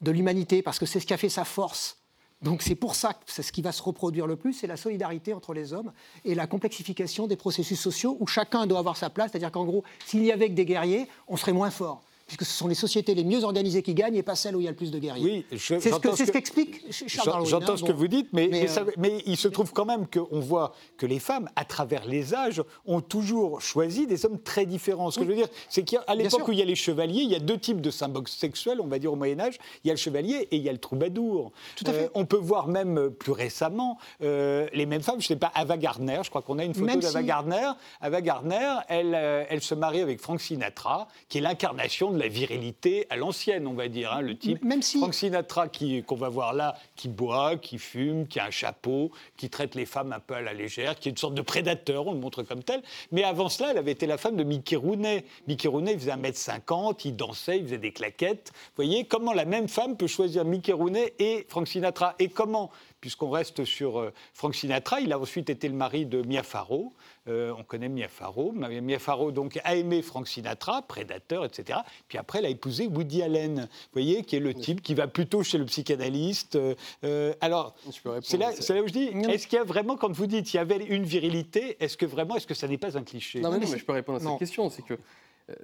de 0.00 0.10
l'humanité, 0.10 0.62
parce 0.62 0.78
que 0.78 0.86
c'est 0.86 1.00
ce 1.00 1.06
qui 1.06 1.14
a 1.14 1.16
fait 1.16 1.28
sa 1.28 1.44
force, 1.44 1.98
donc 2.42 2.62
c'est 2.62 2.74
pour 2.74 2.94
ça 2.94 3.14
que 3.14 3.20
c'est 3.26 3.42
ce 3.42 3.50
qui 3.50 3.62
va 3.62 3.72
se 3.72 3.82
reproduire 3.82 4.26
le 4.26 4.36
plus, 4.36 4.52
c'est 4.52 4.66
la 4.66 4.76
solidarité 4.76 5.32
entre 5.32 5.54
les 5.54 5.72
hommes 5.72 5.92
et 6.24 6.34
la 6.34 6.46
complexification 6.46 7.26
des 7.26 7.36
processus 7.36 7.80
sociaux 7.80 8.16
où 8.20 8.26
chacun 8.26 8.66
doit 8.66 8.78
avoir 8.78 8.96
sa 8.96 9.08
place. 9.08 9.30
C'est-à-dire 9.30 9.50
qu'en 9.50 9.64
gros, 9.64 9.84
s'il 10.04 10.22
y 10.22 10.32
avait 10.32 10.48
que 10.50 10.54
des 10.54 10.66
guerriers, 10.66 11.08
on 11.28 11.36
serait 11.36 11.54
moins 11.54 11.70
fort 11.70 12.02
puisque 12.26 12.44
ce 12.44 12.52
sont 12.52 12.66
les 12.66 12.74
sociétés 12.74 13.14
les 13.14 13.24
mieux 13.24 13.44
organisées 13.44 13.82
qui 13.82 13.94
gagnent 13.94 14.16
et 14.16 14.22
pas 14.22 14.34
celles 14.34 14.56
où 14.56 14.60
il 14.60 14.64
y 14.64 14.66
a 14.66 14.70
le 14.70 14.76
plus 14.76 14.90
de 14.90 14.98
guerriers. 14.98 15.46
Oui, 15.50 15.58
c'est 15.58 15.80
ce 15.80 16.30
qu'explique 16.30 16.82
Charles 16.90 17.26
Darwin. 17.26 17.46
J'entends 17.46 17.74
hein, 17.74 17.76
ce 17.76 17.84
que 17.84 17.92
vous 17.92 18.08
dites, 18.08 18.28
mais, 18.32 18.50
euh, 18.52 18.84
mais, 18.98 19.22
il 19.26 19.36
se 19.36 19.46
trouve 19.46 19.72
quand 19.72 19.84
même 19.84 20.06
qu'on 20.08 20.40
voit 20.40 20.74
que 20.96 21.06
les 21.06 21.20
femmes, 21.20 21.48
à 21.54 21.64
travers 21.64 22.04
les 22.04 22.34
âges, 22.34 22.62
ont 22.84 23.00
toujours 23.00 23.60
choisi 23.60 24.06
des 24.06 24.26
hommes 24.26 24.40
très 24.40 24.66
différents. 24.66 25.10
Ce 25.10 25.20
que 25.20 25.24
je 25.24 25.30
veux 25.30 25.36
dire, 25.36 25.48
c'est 25.68 25.84
qu'à 25.84 26.14
l'époque 26.14 26.48
où 26.48 26.52
il 26.52 26.58
y 26.58 26.62
a 26.62 26.64
les 26.64 26.74
chevaliers, 26.74 27.22
il 27.22 27.30
y 27.30 27.36
a 27.36 27.40
deux 27.40 27.58
types 27.58 27.80
de 27.80 27.90
symboles 27.90 28.26
sexuels, 28.26 28.80
on 28.80 28.88
va 28.88 28.98
dire 28.98 29.12
au 29.12 29.16
Moyen 29.16 29.38
Âge. 29.38 29.58
Il 29.84 29.88
y 29.88 29.90
a 29.90 29.94
le 29.94 29.98
chevalier 29.98 30.48
et 30.50 30.56
il 30.56 30.62
y 30.62 30.68
a 30.68 30.72
le 30.72 30.78
troubadour. 30.78 31.52
Tout 31.76 31.84
à 31.86 31.92
fait. 31.92 32.04
Euh, 32.04 32.08
on 32.14 32.24
peut 32.24 32.36
voir 32.36 32.66
même 32.66 32.98
euh, 32.98 33.10
plus 33.10 33.32
récemment 33.32 33.98
les 34.20 34.86
mêmes 34.86 35.02
femmes. 35.02 35.20
Je 35.20 35.24
ne 35.24 35.28
sais 35.28 35.36
pas, 35.36 35.52
Ava 35.54 35.76
Gardner, 35.76 36.20
je 36.24 36.30
crois 36.30 36.42
qu'on 36.42 36.58
a 36.58 36.64
une 36.64 36.74
photo 36.74 36.98
d'Ava 36.98 37.22
Gardner. 37.22 37.70
Ava 38.00 38.20
Gardner, 38.20 38.74
elle, 38.88 39.14
elle 39.14 39.62
se 39.62 39.74
marie 39.74 40.00
avec 40.00 40.20
Frank 40.20 40.40
Sinatra, 40.40 41.06
qui 41.28 41.38
est 41.38 41.40
l'incarnation 41.40 42.15
de 42.16 42.20
la 42.20 42.28
virilité 42.28 43.06
à 43.10 43.16
l'ancienne, 43.16 43.66
on 43.66 43.74
va 43.74 43.88
dire. 43.88 44.12
Hein, 44.12 44.22
le 44.22 44.36
type 44.36 44.64
Même 44.64 44.82
si... 44.82 44.98
Frank 44.98 45.14
Sinatra 45.14 45.68
qu'on 45.68 46.16
va 46.16 46.28
voir 46.28 46.54
là, 46.54 46.74
qui 46.96 47.08
boit, 47.08 47.56
qui 47.56 47.78
fume, 47.78 48.26
qui 48.26 48.40
a 48.40 48.46
un 48.46 48.50
chapeau, 48.50 49.10
qui 49.36 49.50
traite 49.50 49.74
les 49.74 49.86
femmes 49.86 50.12
un 50.12 50.20
peu 50.20 50.34
à 50.34 50.40
la 50.40 50.52
légère, 50.52 50.98
qui 50.98 51.08
est 51.08 51.12
une 51.12 51.18
sorte 51.18 51.34
de 51.34 51.42
prédateur, 51.42 52.06
on 52.06 52.12
le 52.12 52.18
montre 52.18 52.42
comme 52.42 52.62
tel. 52.62 52.82
Mais 53.12 53.22
avant 53.22 53.48
cela, 53.48 53.70
elle 53.70 53.78
avait 53.78 53.92
été 53.92 54.06
la 54.06 54.18
femme 54.18 54.36
de 54.36 54.44
Mickey 54.44 54.76
Rooney. 54.76 55.24
Mickey 55.46 55.68
Rooney, 55.68 55.92
il 55.92 56.00
faisait 56.00 56.12
1m50, 56.12 57.02
il 57.04 57.16
dansait, 57.16 57.58
il 57.58 57.64
faisait 57.64 57.78
des 57.78 57.92
claquettes. 57.92 58.52
Vous 58.54 58.84
voyez 58.84 59.04
comment 59.04 59.32
la 59.32 59.44
même 59.44 59.68
femme 59.68 59.96
peut 59.96 60.06
choisir 60.06 60.44
Mickey 60.44 60.72
Rooney 60.72 61.14
et 61.18 61.46
Frank 61.48 61.68
Sinatra. 61.68 62.14
Et 62.18 62.28
comment 62.28 62.70
puisqu'on 63.00 63.30
reste 63.30 63.64
sur 63.64 63.98
euh, 63.98 64.12
Frank 64.32 64.54
Sinatra. 64.54 65.00
Il 65.00 65.12
a 65.12 65.18
ensuite 65.18 65.50
été 65.50 65.68
le 65.68 65.74
mari 65.74 66.06
de 66.06 66.22
Mia 66.22 66.42
Farrow. 66.42 66.92
Euh, 67.28 67.52
on 67.58 67.64
connaît 67.64 67.88
Mia 67.88 68.08
Farrow. 68.08 68.52
Mia 68.52 68.98
Farrow 68.98 69.32
donc, 69.32 69.58
a 69.64 69.74
aimé 69.74 70.02
Frank 70.02 70.26
Sinatra, 70.26 70.82
prédateur, 70.82 71.44
etc. 71.44 71.80
Puis 72.08 72.18
après, 72.18 72.38
elle 72.38 72.46
a 72.46 72.50
épousé 72.50 72.86
Woody 72.86 73.22
Allen, 73.22 73.60
vous 73.60 73.92
voyez, 73.92 74.22
qui 74.22 74.36
est 74.36 74.40
le 74.40 74.54
type 74.54 74.82
qui 74.82 74.94
va 74.94 75.06
plutôt 75.06 75.42
chez 75.42 75.58
le 75.58 75.64
psychanalyste. 75.66 76.58
Euh, 77.04 77.34
alors, 77.40 77.74
c'est 78.22 78.38
là, 78.38 78.50
là, 78.50 78.82
où 78.82 78.88
je 78.88 78.92
dis, 78.92 79.08
est-ce 79.28 79.46
qu'il 79.46 79.56
y 79.56 79.60
a 79.60 79.64
vraiment, 79.64 79.96
quand 79.96 80.12
vous 80.12 80.26
dites 80.26 80.46
qu'il 80.46 80.58
y 80.58 80.60
avait 80.60 80.84
une 80.84 81.04
virilité, 81.04 81.76
est-ce 81.80 81.96
que 81.96 82.06
vraiment, 82.06 82.36
est-ce 82.36 82.46
que 82.46 82.54
ça 82.54 82.68
n'est 82.68 82.78
pas 82.78 82.96
un 82.96 83.02
cliché? 83.02 83.40
Non, 83.40 83.50
mais, 83.50 83.66
je 83.66 83.84
peux 83.84 83.92
répondre 83.92 84.18
à 84.18 84.20
cette 84.30 84.38
question. 84.38 84.70
C'est 84.70 84.82
que, 84.82 84.94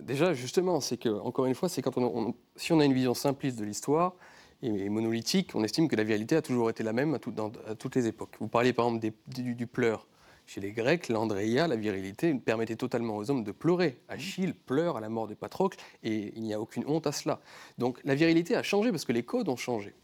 déjà, 0.00 0.34
justement, 0.34 0.80
c'est 0.80 0.96
que, 0.96 1.08
encore 1.08 1.46
une 1.46 1.54
fois, 1.54 1.68
c'est 1.68 1.82
quand 1.82 1.96
on, 1.96 2.34
si 2.56 2.72
on 2.72 2.80
a 2.80 2.84
une 2.84 2.94
vision 2.94 3.14
simpliste 3.14 3.58
de 3.58 3.64
l'histoire, 3.64 4.14
et 4.62 4.88
monolithique, 4.88 5.50
on 5.54 5.64
estime 5.64 5.88
que 5.88 5.96
la 5.96 6.04
virilité 6.04 6.36
a 6.36 6.42
toujours 6.42 6.70
été 6.70 6.82
la 6.82 6.92
même 6.92 7.14
à, 7.14 7.18
dans, 7.30 7.50
toutes 7.78 7.96
les 7.96 8.06
époques. 8.06 8.36
Vous 8.38 8.48
parliez 8.48 8.72
par 8.72 8.86
exemple 8.86 9.12
du, 9.26 9.54
du, 9.54 9.66
pleur. 9.66 10.06
Chez 10.46 10.60
les 10.60 10.72
Grecs, 10.72 11.08
l'andréia, 11.08 11.68
la 11.68 11.76
virilité, 11.76 12.34
permettait 12.34 12.76
totalement 12.76 13.16
aux 13.16 13.30
hommes 13.30 13.44
de 13.44 13.52
pleurer. 13.52 13.98
Achille 14.08 14.54
pleure 14.54 14.96
à 14.96 15.00
la 15.00 15.08
mort 15.08 15.28
de 15.28 15.34
Patrocle 15.34 15.78
et 16.02 16.32
il 16.36 16.42
n'y 16.42 16.52
a 16.52 16.60
aucune 16.60 16.84
honte 16.86 17.06
à 17.06 17.12
cela. 17.12 17.40
Donc 17.78 18.00
la 18.04 18.14
virilité 18.14 18.56
a 18.56 18.62
changé 18.62 18.90
parce 18.90 19.04
que 19.04 19.12
les 19.12 19.22
codes 19.22 19.48
ont 19.48 19.56
changé. 19.56 19.94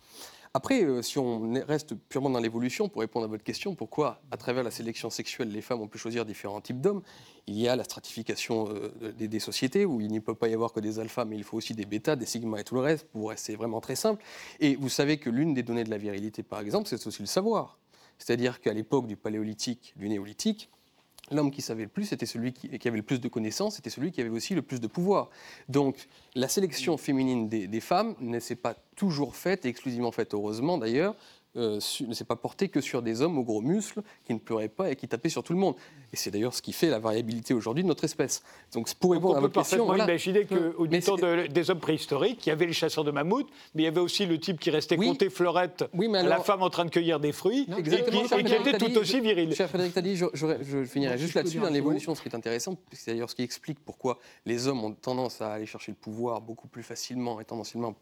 Après, 0.54 0.82
euh, 0.82 1.02
si 1.02 1.18
on 1.18 1.52
reste 1.66 1.94
purement 1.94 2.30
dans 2.30 2.38
l'évolution, 2.38 2.88
pour 2.88 3.00
répondre 3.00 3.24
à 3.24 3.28
votre 3.28 3.44
question, 3.44 3.74
pourquoi, 3.74 4.20
à 4.30 4.36
travers 4.36 4.62
la 4.62 4.70
sélection 4.70 5.10
sexuelle, 5.10 5.50
les 5.50 5.60
femmes 5.60 5.80
ont 5.80 5.88
pu 5.88 5.98
choisir 5.98 6.24
différents 6.24 6.60
types 6.60 6.80
d'hommes 6.80 7.02
Il 7.46 7.58
y 7.58 7.68
a 7.68 7.76
la 7.76 7.84
stratification 7.84 8.68
euh, 8.70 9.12
des, 9.12 9.40
sociétés, 9.40 9.84
où 9.84 10.00
il 10.00 10.12
ne 10.12 10.20
peut 10.20 10.34
pas 10.34 10.48
y 10.48 10.54
avoir 10.54 10.72
que 10.72 10.80
des 10.80 10.98
alphas, 10.98 11.24
mais 11.24 11.36
il 11.36 11.44
faut 11.44 11.56
aussi 11.56 11.74
des 11.74 11.84
bêtas, 11.84 12.16
des 12.16 12.26
sigmas 12.26 12.58
et 12.58 12.64
tout 12.64 12.74
le 12.74 12.80
reste, 12.80 13.06
pour 13.08 13.30
rester 13.30 13.56
vraiment 13.56 13.80
très 13.80 13.96
simple. 13.96 14.22
Et 14.60 14.76
vous 14.76 14.88
savez 14.88 15.18
que 15.18 15.30
l'une 15.30 15.54
des 15.54 15.62
données 15.62 15.84
de 15.84 15.90
la 15.90 15.98
virilité, 15.98 16.42
par 16.42 16.60
exemple, 16.60 16.88
c'est 16.88 17.06
aussi 17.06 17.22
le 17.22 17.26
savoir. 17.26 17.78
C'est-à-dire 18.18 18.60
qu'à 18.60 18.72
l'époque 18.72 19.06
du 19.06 19.16
paléolithique, 19.16 19.94
du 19.96 20.08
néolithique, 20.08 20.70
L'homme 21.30 21.50
qui 21.50 21.62
savait 21.62 21.82
le 21.82 21.88
plus, 21.88 22.06
c'était 22.06 22.26
celui 22.26 22.52
qui, 22.52 22.88
avait 22.88 22.96
le 22.96 23.02
plus 23.02 23.20
de 23.20 23.28
connaissances, 23.28 23.76
c'était 23.76 23.90
celui 23.90 24.12
qui 24.12 24.20
avait 24.20 24.30
aussi 24.30 24.54
le 24.54 24.62
plus 24.62 24.80
de 24.80 24.86
pouvoir. 24.86 25.28
Donc 25.68 26.08
la 26.34 26.48
sélection 26.48 26.96
féminine 26.96 27.48
des, 27.48 27.66
des 27.66 27.80
femmes 27.80 28.14
ne 28.20 28.38
s'est 28.38 28.56
pas 28.56 28.74
toujours 28.96 29.36
faite, 29.36 29.64
et 29.64 29.68
exclusivement 29.68 30.10
faite, 30.10 30.34
heureusement 30.34 30.78
d'ailleurs, 30.78 31.14
euh, 31.58 31.80
ne 32.06 32.14
s'est 32.14 32.24
pas 32.24 32.36
porté 32.36 32.68
que 32.68 32.80
sur 32.80 33.02
des 33.02 33.20
hommes 33.20 33.38
aux 33.38 33.44
gros 33.44 33.60
muscles 33.60 34.02
qui 34.24 34.32
ne 34.34 34.38
pleuraient 34.38 34.68
pas 34.68 34.90
et 34.90 34.96
qui 34.96 35.08
tapaient 35.08 35.28
sur 35.28 35.42
tout 35.42 35.52
le 35.52 35.58
monde. 35.58 35.74
Et 36.12 36.16
c'est 36.16 36.30
d'ailleurs 36.30 36.54
ce 36.54 36.62
qui 36.62 36.72
fait 36.72 36.88
la 36.88 36.98
variabilité 36.98 37.52
aujourd'hui 37.54 37.82
de 37.82 37.88
notre 37.88 38.04
espèce. 38.04 38.42
Donc 38.72 38.92
pour 38.94 39.12
répondre 39.12 39.34
on 39.34 39.38
à 39.38 39.40
votre 39.40 39.52
peut 39.52 39.60
question, 39.60 39.86
voilà. 39.86 40.04
imaginer 40.04 40.46
qu'au 40.46 40.86
temps 40.86 41.16
des 41.50 41.70
hommes 41.70 41.80
préhistoriques, 41.80 42.46
il 42.46 42.50
y 42.50 42.52
avait 42.52 42.66
les 42.66 42.72
chasseurs 42.72 43.04
de 43.04 43.10
mammouths, 43.10 43.48
mais 43.74 43.82
il 43.82 43.84
y 43.84 43.88
avait 43.88 44.00
aussi 44.00 44.26
le 44.26 44.38
type 44.38 44.60
qui 44.60 44.70
restait 44.70 44.96
compter 44.96 45.30
fleurette 45.30 45.84
la 45.94 46.40
femme 46.40 46.62
en 46.62 46.70
train 46.70 46.84
de 46.84 46.90
cueillir 46.90 47.20
des 47.20 47.32
fruits, 47.32 47.66
et, 47.76 47.82
qui, 47.82 47.94
était 48.54 48.78
tout 48.78 48.96
aussi 48.98 49.20
viril. 49.20 49.54
Cher 49.54 49.68
Frédéric 49.68 49.94
Tadi, 49.94 50.16
je, 50.16 50.26
je, 50.34 50.84
finirai 50.84 51.18
juste 51.18 51.34
là-dessus, 51.34 51.58
dans 51.58 51.70
l'évolution, 51.70 52.14
ce 52.14 52.22
qui 52.22 52.28
est 52.28 52.34
intéressant, 52.34 52.76
c'est 52.92 53.12
d'ailleurs 53.12 53.30
ce 53.30 53.34
qui 53.34 53.42
explique 53.42 53.78
pourquoi 53.84 54.18
les 54.46 54.66
hommes 54.68 54.84
ont 54.84 54.92
tendance 54.92 55.40
à 55.40 55.52
aller 55.52 55.66
chercher 55.66 55.92
le 55.92 55.96
pouvoir 55.96 56.40
beaucoup 56.40 56.68
plus 56.68 56.82
facilement 56.82 57.40
et 57.40 57.44
tendanciellement 57.44 57.94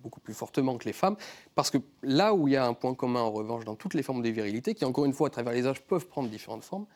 beaucoup 0.00 0.20
plus 0.20 0.34
fortement 0.34 0.76
que 0.78 0.84
les 0.84 0.92
femmes, 0.92 1.16
parce 1.54 1.70
que 1.70 1.78
là 2.02 2.34
où 2.34 2.48
il 2.48 2.52
y 2.52 2.56
a 2.56 2.66
un 2.66 2.74
point 2.74 2.94
commun 2.94 3.20
en 3.20 3.30
revanche 3.30 3.64
dans 3.64 3.74
toutes 3.74 3.94
les 3.94 4.02
formes 4.02 4.22
de 4.22 4.28
virilité, 4.28 4.74
qui 4.74 4.84
encore 4.84 5.04
une 5.04 5.12
fois 5.12 5.28
à 5.28 5.30
travers 5.30 5.52
les 5.52 5.66
âges 5.66 5.80
peuvent 5.82 6.06
prendre 6.06 6.28
différentes 6.28 6.64
formes, 6.64 6.86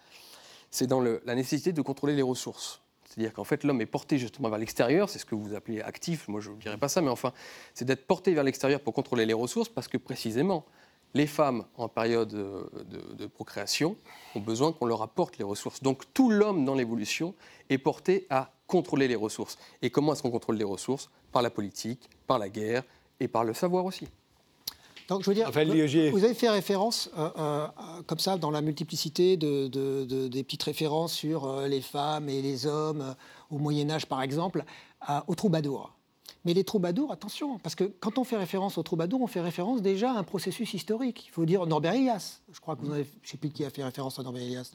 c'est 0.70 0.86
dans 0.86 1.00
la 1.00 1.34
nécessité 1.34 1.72
de 1.72 1.82
contrôler 1.82 2.14
les 2.14 2.22
ressources. 2.22 2.80
C'est-à-dire 3.04 3.34
qu'en 3.34 3.44
fait, 3.44 3.62
l'homme 3.62 3.82
est 3.82 3.86
porté 3.86 4.16
justement 4.16 4.48
vers 4.48 4.58
l'extérieur, 4.58 5.10
c'est 5.10 5.18
ce 5.18 5.26
que 5.26 5.34
vous 5.34 5.54
appelez 5.54 5.82
actif, 5.82 6.28
moi 6.28 6.40
je 6.40 6.50
ne 6.50 6.56
dirais 6.56 6.78
pas 6.78 6.88
ça, 6.88 7.02
mais 7.02 7.10
enfin, 7.10 7.32
c'est 7.74 7.84
d'être 7.84 8.06
porté 8.06 8.32
vers 8.32 8.42
l'extérieur 8.42 8.80
pour 8.80 8.94
contrôler 8.94 9.26
les 9.26 9.34
ressources, 9.34 9.68
parce 9.68 9.86
que 9.86 9.98
précisément, 9.98 10.64
les 11.14 11.26
femmes 11.26 11.66
en 11.76 11.88
période 11.88 12.28
de, 12.28 13.14
de 13.14 13.26
procréation 13.26 13.96
ont 14.34 14.40
besoin 14.40 14.72
qu'on 14.72 14.86
leur 14.86 15.02
apporte 15.02 15.36
les 15.36 15.44
ressources. 15.44 15.82
Donc 15.82 16.04
tout 16.14 16.30
l'homme 16.30 16.64
dans 16.64 16.74
l'évolution 16.74 17.34
est 17.68 17.76
porté 17.76 18.26
à 18.30 18.50
contrôler 18.72 19.06
les 19.06 19.16
ressources. 19.16 19.58
Et 19.82 19.90
comment 19.90 20.14
est-ce 20.14 20.22
qu'on 20.22 20.30
contrôle 20.30 20.56
les 20.56 20.64
ressources? 20.64 21.10
Par 21.30 21.42
la 21.42 21.50
politique, 21.50 22.08
par 22.26 22.38
la 22.38 22.48
guerre 22.48 22.82
et 23.20 23.28
par 23.28 23.44
le 23.44 23.52
savoir 23.52 23.84
aussi. 23.84 24.08
Donc, 25.08 25.22
je 25.24 25.28
veux 25.28 25.34
dire, 25.34 25.50
vous, 25.50 26.24
avez 26.24 26.32
fait 26.32 26.48
référence, 26.48 27.10
euh, 27.18 27.28
euh, 27.38 27.66
comme 28.06 28.18
ça, 28.18 28.38
dans 28.38 28.50
la 28.50 28.62
multiplicité 28.62 29.36
de, 29.36 29.66
des 30.28 30.42
petites 30.42 30.62
références 30.62 31.12
sur 31.12 31.44
euh, 31.44 31.68
les 31.68 31.82
femmes 31.82 32.30
et 32.30 32.40
les 32.40 32.66
hommes 32.66 33.14
au 33.50 33.58
Moyen 33.58 33.90
Âge, 33.90 34.06
par 34.06 34.22
exemple, 34.22 34.64
aux 35.26 35.34
troubadours. 35.34 35.92
Mais 36.44 36.54
les 36.54 36.64
troubadours, 36.64 37.12
attention, 37.12 37.58
parce 37.58 37.74
que 37.74 37.84
quand 37.84 38.18
on 38.18 38.24
fait 38.24 38.36
référence 38.36 38.76
aux 38.76 38.82
troubadours, 38.82 39.20
on 39.20 39.26
fait 39.26 39.40
référence 39.40 39.80
déjà 39.80 40.12
à 40.12 40.14
un 40.14 40.24
processus 40.24 40.74
historique. 40.74 41.26
Il 41.28 41.30
faut 41.30 41.44
dire 41.44 41.66
Norbert 41.66 41.94
Elias. 41.94 42.40
Je 42.52 42.60
crois 42.60 42.74
que 42.74 42.84
vous 42.84 42.92
avez, 42.92 43.04
je 43.04 43.28
ne 43.28 43.30
sais 43.30 43.36
plus 43.36 43.50
qui 43.50 43.64
a 43.64 43.70
fait 43.70 43.84
référence 43.84 44.18
à 44.18 44.22
Norbert 44.22 44.42
Elias 44.42 44.72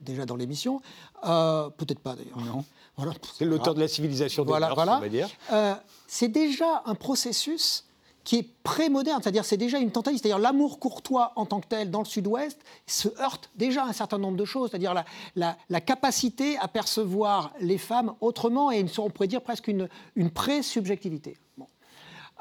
déjà 0.00 0.26
dans 0.26 0.36
l'émission. 0.36 0.80
Euh, 1.24 1.70
peut-être 1.70 2.00
pas 2.00 2.16
d'ailleurs. 2.16 2.40
Non. 2.40 2.64
Voilà. 2.96 3.12
C'est 3.36 3.44
l'auteur 3.44 3.74
de 3.74 3.80
la 3.80 3.88
civilisation 3.88 4.42
de 4.42 4.48
voilà, 4.48 4.74
voilà. 4.74 4.98
on 4.98 5.00
va 5.00 5.08
dire. 5.08 5.28
Euh, 5.52 5.74
c'est 6.06 6.28
déjà 6.28 6.82
un 6.86 6.94
processus 6.94 7.84
qui 8.24 8.36
est 8.36 8.48
pré-moderne, 8.62 9.20
c'est-à-dire 9.22 9.44
c'est 9.44 9.58
déjà 9.58 9.78
une 9.78 9.92
tentative, 9.92 10.18
c'est-à-dire 10.18 10.38
l'amour 10.38 10.80
courtois 10.80 11.32
en 11.36 11.44
tant 11.44 11.60
que 11.60 11.68
tel 11.68 11.90
dans 11.90 12.00
le 12.00 12.06
sud-ouest 12.06 12.58
se 12.86 13.08
heurte 13.20 13.50
déjà 13.54 13.84
à 13.84 13.88
un 13.88 13.92
certain 13.92 14.18
nombre 14.18 14.38
de 14.38 14.44
choses, 14.46 14.70
c'est-à-dire 14.70 14.94
la, 15.36 15.80
capacité 15.80 16.56
à 16.58 16.68
percevoir 16.68 17.52
les 17.60 17.78
femmes 17.78 18.14
autrement 18.20 18.72
et 18.72 18.80
une, 18.80 18.88
on 18.98 19.10
pourrait 19.10 19.28
dire 19.28 19.42
presque 19.42 19.68
une, 19.68 19.88
une 20.16 20.30
pré-subjectivité. 20.30 21.36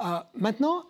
Euh, 0.04 0.20
maintenant, 0.36 0.86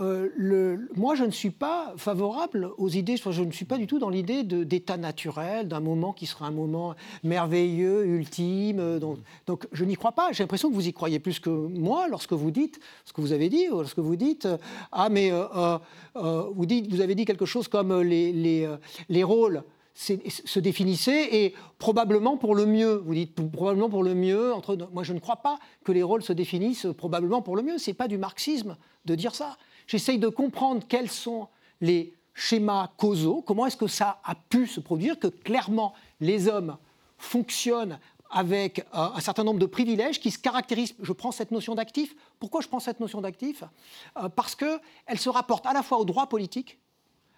euh, 0.00 0.76
moi, 0.94 1.14
je 1.14 1.24
ne 1.24 1.30
suis 1.30 1.50
pas 1.50 1.94
favorable 1.96 2.70
aux 2.76 2.88
idées, 2.88 3.16
je 3.16 3.42
ne 3.42 3.50
suis 3.50 3.64
pas 3.64 3.78
du 3.78 3.86
tout 3.86 3.98
dans 3.98 4.10
l'idée 4.10 4.42
d'état 4.42 4.96
naturel, 4.96 5.68
d'un 5.68 5.80
moment 5.80 6.12
qui 6.12 6.26
sera 6.26 6.46
un 6.46 6.50
moment 6.50 6.94
merveilleux, 7.24 8.04
ultime. 8.06 8.78
Euh, 8.80 8.98
donc, 9.46 9.66
je 9.72 9.84
n'y 9.84 9.94
crois 9.94 10.12
pas. 10.12 10.32
J'ai 10.32 10.42
l'impression 10.42 10.70
que 10.70 10.74
vous 10.74 10.88
y 10.88 10.92
croyez 10.92 11.18
plus 11.18 11.40
que 11.40 11.50
moi 11.50 12.08
lorsque 12.08 12.32
vous 12.32 12.50
dites 12.50 12.78
ce 13.04 13.12
que 13.12 13.20
vous 13.20 13.32
avez 13.32 13.48
dit, 13.48 13.66
lorsque 13.70 13.98
vous 13.98 14.16
dites 14.16 14.46
euh, 14.46 14.58
Ah, 14.92 15.08
mais 15.08 15.30
vous, 16.14 17.00
avez 17.00 17.14
dit 17.14 17.24
quelque 17.24 17.46
chose 17.46 17.68
comme 17.68 18.00
les, 18.02 18.32
les, 18.32 18.68
les 19.08 19.24
rôles 19.24 19.62
se 19.96 20.58
définissaient 20.58 21.34
et 21.36 21.54
probablement 21.78 22.36
pour 22.36 22.54
le 22.54 22.66
mieux. 22.66 22.96
Vous 22.96 23.14
dites 23.14 23.34
probablement 23.50 23.88
pour 23.88 24.02
le 24.02 24.14
mieux. 24.14 24.52
Moi, 24.92 25.04
je 25.04 25.14
ne 25.14 25.18
crois 25.18 25.36
pas 25.36 25.58
que 25.84 25.92
les 25.92 26.02
rôles 26.02 26.22
se 26.22 26.34
définissent 26.34 26.86
probablement 26.98 27.40
pour 27.40 27.56
le 27.56 27.62
mieux. 27.62 27.78
Ce 27.78 27.90
n'est 27.90 27.94
pas 27.94 28.08
du 28.08 28.18
marxisme 28.18 28.76
de 29.06 29.14
dire 29.14 29.34
ça. 29.34 29.56
J'essaye 29.86 30.18
de 30.18 30.28
comprendre 30.28 30.82
quels 30.88 31.10
sont 31.10 31.48
les 31.80 32.12
schémas 32.34 32.90
causaux, 32.96 33.42
comment 33.42 33.66
est-ce 33.66 33.76
que 33.76 33.86
ça 33.86 34.20
a 34.24 34.34
pu 34.34 34.66
se 34.66 34.80
produire, 34.80 35.18
que 35.18 35.28
clairement 35.28 35.94
les 36.20 36.48
hommes 36.48 36.76
fonctionnent 37.18 37.98
avec 38.30 38.80
euh, 38.80 39.08
un 39.14 39.20
certain 39.20 39.44
nombre 39.44 39.60
de 39.60 39.66
privilèges 39.66 40.20
qui 40.20 40.30
se 40.30 40.38
caractérisent. 40.38 40.94
Je 41.00 41.12
prends 41.12 41.32
cette 41.32 41.50
notion 41.50 41.74
d'actif. 41.74 42.14
Pourquoi 42.38 42.60
je 42.60 42.68
prends 42.68 42.80
cette 42.80 43.00
notion 43.00 43.20
d'actif? 43.20 43.62
Euh, 44.18 44.28
Parce 44.28 44.54
qu'elle 44.54 45.18
se 45.18 45.28
rapporte 45.28 45.64
à 45.66 45.72
la 45.72 45.82
fois 45.82 45.98
au 45.98 46.04
droit 46.04 46.28
politique, 46.28 46.78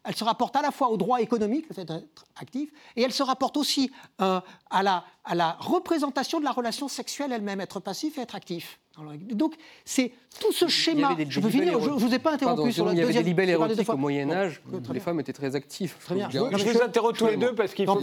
elle 0.09 0.16
se 0.16 0.25
rapporte 0.25 0.57
à 0.57 0.62
la 0.62 0.71
fois 0.71 0.88
au 0.88 0.97
droit 0.97 1.21
économique, 1.21 1.66
le 1.68 1.75
fait 1.75 1.85
d'être 1.85 2.25
actif, 2.40 2.71
et 2.97 3.03
elle 3.03 3.12
se 3.12 3.23
rapporte 3.23 3.59
aussi 3.59 3.92
euh, 4.23 4.40
à, 4.71 4.83
la, 4.83 5.05
à 5.25 5.35
la 5.35 5.53
représentation 5.61 6.40
de 6.40 6.44
la 6.44 6.51
relation 6.51 6.88
sexuelle 6.88 7.31
elle-même, 7.31 7.61
être 7.61 7.79
passif 7.79 8.16
et 8.16 8.23
être 8.23 8.35
actif. 8.35 8.81
Donc, 9.31 9.55
c'est 9.85 10.11
tout 10.40 10.51
ce 10.51 10.66
schéma. 10.66 11.14
je 11.29 11.40
peux 11.40 11.51
finir, 11.51 11.79
je 11.79 11.90
ne 11.90 11.94
vous 11.94 12.14
ai 12.14 12.18
pas 12.18 12.33
interrompu 12.33 12.73
sur 12.73 12.87
la 12.87 12.92
deuxième. 12.92 13.11
Il 13.11 13.14
y 13.14 13.16
avait 13.16 13.23
des 13.23 13.29
libelles 13.29 13.51
érotiques 13.51 13.88
au 13.88 13.97
Moyen-Âge 13.97 14.62
où 14.73 14.92
les 14.92 14.99
femmes 14.99 15.21
étaient 15.21 15.33
très 15.33 15.55
actives. 15.55 15.94
Très 16.01 16.14
bien. 16.14 16.31
Je, 16.31 16.38
vous 16.38 16.83
interromps 16.83 17.18
tous 17.18 17.27
les 17.27 17.37
deux 17.37 17.55
parce 17.55 17.75
qu'il 17.75 17.87
faut, 17.87 18.01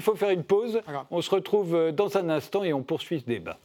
faut, 0.00 0.16
faire 0.16 0.30
une 0.30 0.42
pause. 0.42 0.80
On 1.10 1.20
se 1.20 1.30
retrouve 1.30 1.74
euh, 1.74 1.92
dans 1.92 2.16
un 2.16 2.28
instant 2.30 2.64
et 2.64 2.72
on 2.72 2.82
poursuit 2.82 3.20
ce 3.20 3.26
débat. 3.26 3.58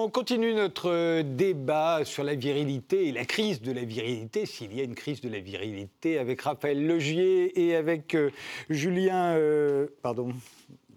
On 0.00 0.10
continue 0.10 0.54
notre 0.54 1.22
débat 1.22 2.04
sur 2.04 2.22
la 2.22 2.36
virilité 2.36 3.08
et 3.08 3.12
la 3.12 3.24
crise 3.24 3.60
de 3.60 3.72
la 3.72 3.82
virilité, 3.82 4.46
s'il 4.46 4.72
y 4.72 4.80
a 4.80 4.84
une 4.84 4.94
crise 4.94 5.20
de 5.20 5.28
la 5.28 5.40
virilité, 5.40 6.18
avec 6.18 6.40
Raphaël 6.42 6.86
Legier 6.86 7.66
et 7.66 7.74
avec 7.74 8.14
euh, 8.14 8.30
Julien. 8.70 9.34
Euh, 9.34 9.88
pardon. 10.00 10.30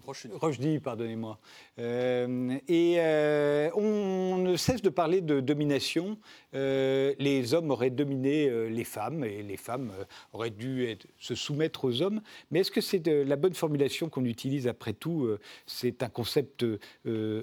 Rochdy, 0.05 0.79
pardonnez-moi. 0.79 1.39
Euh, 1.81 2.57
et 2.67 2.95
euh, 2.97 3.69
on 3.75 4.37
ne 4.37 4.55
cesse 4.55 4.81
de 4.81 4.89
parler 4.89 5.21
de 5.21 5.39
domination. 5.39 6.17
Euh, 6.53 7.13
les 7.17 7.53
hommes 7.53 7.71
auraient 7.71 7.89
dominé 7.89 8.49
les 8.69 8.83
femmes 8.83 9.23
et 9.23 9.41
les 9.41 9.57
femmes 9.57 9.91
auraient 10.33 10.49
dû 10.49 10.97
se 11.17 11.35
soumettre 11.35 11.85
aux 11.85 12.01
hommes. 12.01 12.21
Mais 12.51 12.59
est-ce 12.59 12.71
que 12.71 12.81
c'est 12.81 13.05
la 13.07 13.35
bonne 13.35 13.53
formulation 13.53 14.09
qu'on 14.09 14.25
utilise 14.25 14.67
après 14.67 14.93
tout 14.93 15.29
C'est 15.65 16.03
un 16.03 16.09
concept 16.09 16.65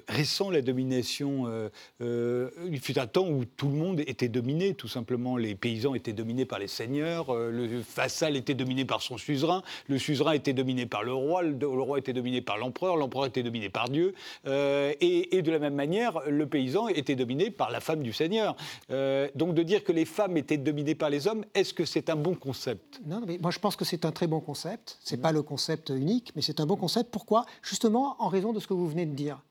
récent, 0.07 0.49
la 0.49 0.61
domination. 0.61 1.69
il 1.99 2.79
fut 2.81 2.99
un 2.99 3.07
temps 3.07 3.27
où 3.27 3.45
tout 3.45 3.67
le 3.67 3.75
monde 3.75 3.99
était 4.01 4.27
dominé, 4.29 4.73
tout 4.73 4.87
simplement. 4.87 5.37
Les 5.37 5.55
paysans 5.55 5.95
étaient 5.95 6.13
dominés 6.13 6.45
par 6.45 6.59
les 6.59 6.67
seigneurs, 6.67 7.33
le 7.33 7.81
vassal 7.95 8.35
était 8.35 8.53
dominé 8.53 8.85
par 8.85 9.01
son 9.01 9.17
suzerain, 9.17 9.63
le 9.87 9.97
suzerain 9.97 10.33
était 10.33 10.53
dominé 10.53 10.85
par 10.85 11.03
le 11.03 11.13
roi, 11.13 11.41
le 11.43 11.67
roi 11.67 11.99
était 11.99 12.13
dominé 12.13 12.41
par 12.41 12.57
l'empereur, 12.57 12.95
l'empereur 12.95 13.25
était 13.25 13.43
dominé 13.43 13.69
par 13.69 13.89
Dieu. 13.89 14.13
Euh, 14.45 14.93
et, 14.99 15.41
de 15.41 15.51
la 15.51 15.59
même 15.59 15.75
manière, 15.75 16.21
le 16.27 16.47
paysan 16.47 16.87
était 16.87 17.15
dominé 17.15 17.49
par 17.51 17.71
la 17.71 17.79
femme 17.79 18.03
du 18.03 18.13
seigneur. 18.13 18.55
Euh, 18.91 19.27
donc 19.35 19.53
de 19.53 19.63
dire 19.63 19.83
que 19.83 19.91
les 19.91 20.05
femmes 20.05 20.37
étaient 20.37 20.57
dominées 20.57 20.95
par 20.95 21.09
les 21.09 21.27
hommes, 21.27 21.45
est-ce 21.53 21.73
que 21.73 21.85
c'est 21.85 22.09
un 22.09 22.15
bon 22.15 22.35
concept? 22.35 22.99
Non, 23.05 23.21
mais 23.25 23.37
moi 23.41 23.51
je 23.51 23.59
pense 23.59 23.75
que 23.75 23.85
c'est 23.85 24.05
un 24.05 24.11
très 24.11 24.27
bon 24.27 24.39
concept. 24.39 24.97
C'est 25.03 25.15
n'est 25.15 25.21
pas 25.21 25.31
le 25.31 25.41
concept 25.41 25.89
unique, 25.89 26.31
mais 26.35 26.41
c'est 26.41 26.59
un 26.59 26.65
bon 26.65 26.75
concept. 26.75 27.11
Pourquoi? 27.11 27.45
Justement 27.61 28.15
en 28.19 28.27
raison 28.27 28.53
de 28.53 28.59
ce 28.59 28.67
que 28.67 28.73
vous 28.73 28.87
venez 28.87 29.05
de 29.05 29.13
dire. 29.13 29.41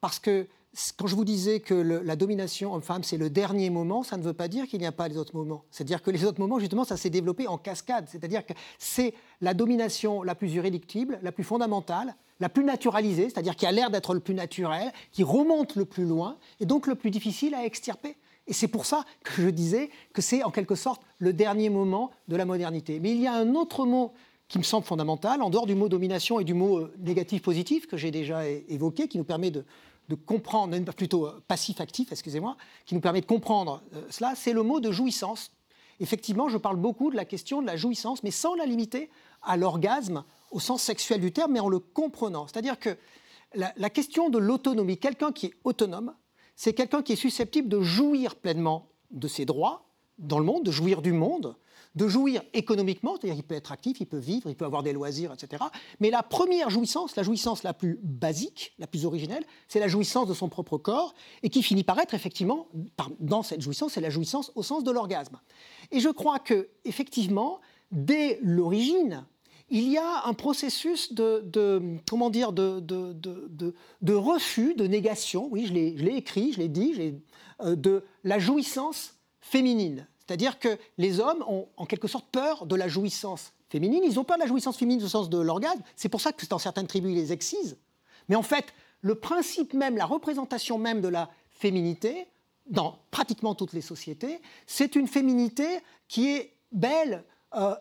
Parce 0.00 0.18
que 0.18 0.46
quand 0.96 1.06
je 1.06 1.16
vous 1.16 1.24
disais 1.24 1.60
que 1.60 1.74
la 1.74 2.16
domination 2.16 2.74
homme-femme, 2.74 3.02
c'est 3.02 3.16
le 3.16 3.30
dernier 3.30 3.70
moment, 3.70 4.02
ça 4.02 4.16
ne 4.16 4.22
veut 4.22 4.34
pas 4.34 4.48
dire 4.48 4.66
qu'il 4.66 4.80
n'y 4.80 4.86
a 4.86 4.92
pas 4.92 5.08
les 5.08 5.16
autres 5.16 5.34
moments. 5.34 5.64
C'est-à-dire 5.70 6.02
que 6.02 6.10
les 6.10 6.24
autres 6.24 6.40
moments, 6.40 6.58
justement, 6.58 6.84
ça 6.84 6.96
s'est 6.96 7.10
développé 7.10 7.46
en 7.46 7.56
cascade. 7.56 8.06
C'est-à-dire 8.08 8.44
que 8.44 8.52
c'est 8.78 9.14
la 9.40 9.54
domination 9.54 10.22
la 10.22 10.34
plus 10.34 10.52
irréductible, 10.52 11.18
la 11.22 11.32
plus 11.32 11.44
fondamentale, 11.44 12.14
la 12.40 12.48
plus 12.48 12.64
naturalisée, 12.64 13.24
c'est-à-dire 13.30 13.56
qui 13.56 13.66
a 13.66 13.72
l'air 13.72 13.90
d'être 13.90 14.14
le 14.14 14.20
plus 14.20 14.34
naturel, 14.34 14.92
qui 15.12 15.22
remonte 15.22 15.76
le 15.76 15.84
plus 15.84 16.04
loin, 16.04 16.36
et 16.60 16.66
donc 16.66 16.86
le 16.86 16.94
plus 16.94 17.10
difficile 17.10 17.54
à 17.54 17.64
extirper. 17.64 18.16
Et 18.46 18.52
c'est 18.52 18.68
pour 18.68 18.86
ça 18.86 19.04
que 19.24 19.42
je 19.42 19.48
disais 19.48 19.90
que 20.12 20.22
c'est 20.22 20.42
en 20.42 20.50
quelque 20.50 20.74
sorte 20.74 21.02
le 21.18 21.32
dernier 21.32 21.68
moment 21.68 22.10
de 22.28 22.36
la 22.36 22.44
modernité. 22.44 23.00
Mais 23.00 23.10
il 23.10 23.20
y 23.20 23.26
a 23.26 23.34
un 23.34 23.54
autre 23.54 23.86
mot 23.86 24.12
qui 24.48 24.58
me 24.58 24.62
semble 24.62 24.86
fondamental, 24.86 25.42
en 25.42 25.50
dehors 25.50 25.66
du 25.66 25.74
mot 25.74 25.88
domination 25.88 26.38
et 26.38 26.44
du 26.44 26.54
mot 26.54 26.78
euh, 26.78 26.94
négatif-positif 26.98 27.86
que 27.86 27.96
j'ai 27.96 28.12
déjà 28.12 28.46
évoqué, 28.46 29.08
qui 29.08 29.18
nous 29.18 29.24
permet 29.24 29.50
de, 29.50 29.64
comprendre, 30.24 30.78
plutôt 30.92 31.26
euh, 31.26 31.42
passif-actif, 31.48 32.12
excusez-moi, 32.12 32.56
qui 32.84 32.94
nous 32.94 33.00
permet 33.00 33.20
de 33.20 33.26
comprendre 33.26 33.82
euh, 33.94 34.02
cela, 34.08 34.34
c'est 34.36 34.52
le 34.52 34.62
mot 34.62 34.78
de 34.78 34.92
jouissance. 34.92 35.50
Effectivement, 35.98 36.48
je 36.48 36.58
parle 36.58 36.76
beaucoup 36.76 37.10
de 37.10 37.16
la 37.16 37.24
question 37.24 37.60
de 37.60 37.66
la 37.66 37.76
jouissance, 37.76 38.22
mais 38.22 38.30
sans 38.30 38.54
la 38.54 38.66
limiter 38.66 39.10
à 39.42 39.56
l'orgasme 39.56 40.22
au 40.56 40.58
sens 40.58 40.82
sexuel 40.82 41.20
du 41.20 41.32
terme, 41.32 41.52
mais 41.52 41.60
en 41.60 41.68
le 41.68 41.78
comprenant. 41.78 42.46
C'est-à-dire 42.46 42.78
que 42.78 42.96
la, 43.54 43.90
question 43.90 44.30
de 44.30 44.38
l'autonomie, 44.38 44.96
quelqu'un 44.96 45.30
qui 45.30 45.46
est 45.46 45.54
autonome, 45.64 46.14
c'est 46.56 46.72
quelqu'un 46.72 47.02
qui 47.02 47.12
est 47.12 47.16
susceptible 47.16 47.68
de 47.68 47.82
jouir 47.82 48.36
pleinement 48.36 48.88
de 49.10 49.28
ses 49.28 49.44
droits 49.44 49.90
dans 50.18 50.38
le 50.38 50.46
monde, 50.46 50.64
de 50.64 50.70
jouir 50.70 51.02
du 51.02 51.12
monde, 51.12 51.56
de 51.94 52.08
jouir 52.08 52.42
économiquement, 52.54 53.16
c'est-à-dire 53.16 53.34
qu'il 53.34 53.44
peut 53.44 53.54
être 53.54 53.70
actif, 53.70 54.00
il 54.00 54.06
peut 54.06 54.16
vivre, 54.16 54.48
il 54.48 54.56
peut 54.56 54.64
avoir 54.64 54.82
des 54.82 54.94
loisirs, 54.94 55.30
etc. 55.30 55.62
Mais 56.00 56.08
la 56.08 56.22
première 56.22 56.70
jouissance, 56.70 57.16
la 57.16 57.22
jouissance 57.22 57.62
la 57.62 57.74
plus 57.74 58.00
basique, 58.02 58.74
la 58.78 58.86
plus 58.86 59.04
originelle, 59.04 59.44
c'est 59.68 59.80
la 59.80 59.88
jouissance 59.88 60.26
de 60.26 60.34
son 60.34 60.48
propre 60.48 60.78
corps, 60.78 61.14
et 61.42 61.50
qui 61.50 61.62
finit 61.62 61.84
par 61.84 61.98
être 61.98 62.14
effectivement, 62.14 62.68
dans 63.20 63.42
cette 63.42 63.60
jouissance, 63.60 63.92
c'est 63.92 64.00
la 64.00 64.10
jouissance 64.10 64.52
au 64.54 64.62
sens 64.62 64.84
de 64.84 64.90
l'orgasme. 64.90 65.38
Et 65.90 66.00
je 66.00 66.08
crois 66.08 66.38
que, 66.38 66.70
effectivement, 66.86 67.60
dès 67.92 68.38
l'origine, 68.42 69.26
il 69.68 69.88
y 69.88 69.98
a 69.98 70.26
un 70.26 70.34
processus 70.34 71.12
de, 71.12 71.98
comment 72.08 72.30
dire, 72.30 72.52
de, 72.52 74.14
refus, 74.14 74.74
de 74.74 74.86
négation, 74.86 75.48
oui, 75.50 75.66
je 75.66 75.72
l'ai 75.72 76.16
écrit, 76.16 76.52
je 76.52 76.58
l'ai 76.58 76.68
dit, 76.68 77.14
euh, 77.60 77.76
de 77.76 78.04
la 78.24 78.38
jouissance 78.38 79.14
féminine. 79.40 80.06
C'est-à-dire 80.18 80.58
que 80.58 80.78
les 80.98 81.20
hommes 81.20 81.44
ont 81.46 81.68
en 81.76 81.86
quelque 81.86 82.08
sorte 82.08 82.26
peur 82.30 82.66
de 82.66 82.74
la 82.74 82.88
jouissance 82.88 83.52
féminine. 83.68 84.02
Ils 84.04 84.18
ont 84.18 84.24
peur 84.24 84.36
de 84.36 84.42
la 84.42 84.48
jouissance 84.48 84.76
féminine 84.76 85.04
au 85.04 85.08
sens 85.08 85.30
de 85.30 85.38
l'orgasme. 85.38 85.82
C'est 85.94 86.08
pour 86.08 86.20
ça 86.20 86.32
que 86.32 86.44
dans 86.46 86.58
certaines 86.58 86.86
tribus, 86.86 87.12
ils 87.12 87.16
les 87.16 87.32
excisent. 87.32 87.78
Mais 88.28 88.36
en 88.36 88.42
fait, 88.42 88.66
le 89.02 89.14
principe 89.14 89.72
même, 89.72 89.96
la 89.96 90.06
représentation 90.06 90.78
même 90.78 91.00
de 91.00 91.08
la 91.08 91.30
féminité, 91.50 92.26
dans 92.66 92.98
pratiquement 93.10 93.54
toutes 93.54 93.72
les 93.72 93.80
sociétés, 93.80 94.40
c'est 94.66 94.96
une 94.96 95.06
féminité 95.06 95.66
qui 96.08 96.30
est 96.30 96.52
belle 96.72 97.24
euh, 97.54 97.74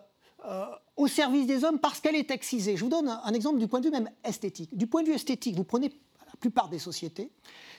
euh, 0.48 0.66
au 0.96 1.08
service 1.08 1.48
des 1.48 1.64
hommes 1.64 1.80
parce 1.80 2.00
qu'elle 2.00 2.16
est 2.16 2.32
excisée. 2.32 2.78
Je 2.78 2.84
vous 2.84 2.90
donne 2.90 3.10
un, 3.10 3.34
exemple 3.34 3.60
du 3.60 3.68
point 3.68 3.80
de 3.80 3.86
vue 3.86 3.92
même 3.92 4.10
esthétique. 4.24 4.76
Du 4.76 4.88
point 4.88 5.02
de 5.02 5.08
vue 5.08 5.16
esthétique, 5.16 5.56
vous 5.56 5.64
prenez 5.64 5.90
la 6.26 6.34
plupart 6.40 6.70
des 6.70 6.80
sociétés, 6.80 7.32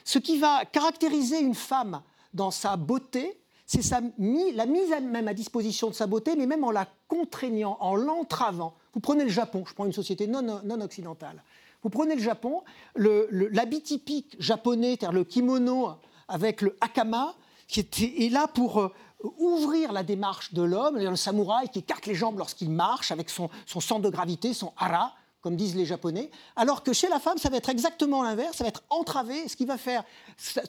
ce 0.03 0.19
qui 0.19 0.37
va 0.37 0.65
caractériser 0.65 1.39
une 1.39 1.55
femme 1.55 2.01
dans 2.33 2.51
sa 2.51 2.77
beauté, 2.77 3.39
c'est 3.65 3.81
la 3.89 4.65
mise 4.65 4.89
même 5.01 5.27
à 5.27 5.33
disposition 5.33 5.89
de 5.89 5.93
sa 5.93 6.07
beauté, 6.07 6.35
mais 6.37 6.45
même 6.45 6.63
en 6.63 6.71
la 6.71 6.87
contraignant, 7.07 7.77
en 7.81 7.95
l'entravant. 7.95 8.75
Vous 8.93 8.99
prenez 8.99 9.23
le 9.23 9.29
Japon, 9.29 9.63
je 9.67 9.73
prends 9.73 9.85
une 9.85 9.93
société 9.93 10.27
non, 10.27 10.61
occidentale. 10.81 11.43
Vous 11.83 11.89
prenez 11.89 12.15
le 12.15 12.21
Japon, 12.21 12.63
l'habit 12.95 13.81
typique 13.81 14.35
japonais, 14.39 14.91
c'est-à-dire 14.91 15.11
le 15.11 15.23
kimono 15.23 15.89
avec 16.27 16.61
le 16.61 16.77
hakama, 16.81 17.35
qui 17.67 17.81
est 17.81 18.31
là 18.31 18.47
pour, 18.47 18.91
ouvrir 19.23 19.91
la 19.91 20.03
démarche 20.03 20.53
de 20.53 20.61
l'homme, 20.61 20.97
le 20.97 21.15
samouraï 21.15 21.69
qui 21.69 21.79
écarte 21.79 22.05
les 22.05 22.15
jambes 22.15 22.37
lorsqu'il 22.37 22.69
marche 22.69 23.11
avec 23.11 23.29
son, 23.29 23.49
son 23.65 23.79
centre 23.79 24.01
de 24.01 24.09
gravité, 24.09 24.53
son 24.53 24.73
hara, 24.77 25.13
comme 25.41 25.55
disent 25.55 25.75
les 25.75 25.85
Japonais, 25.85 26.29
alors 26.55 26.83
que 26.83 26.93
chez 26.93 27.07
la 27.07 27.19
femme, 27.19 27.37
ça 27.37 27.49
va 27.49 27.57
être 27.57 27.69
exactement 27.69 28.23
l'inverse, 28.23 28.57
ça 28.57 28.63
va 28.63 28.67
être 28.67 28.83
entravé. 28.89 29.47
Ce 29.47 29.55
qui 29.55 29.65
va 29.65 29.77
faire 29.77 30.03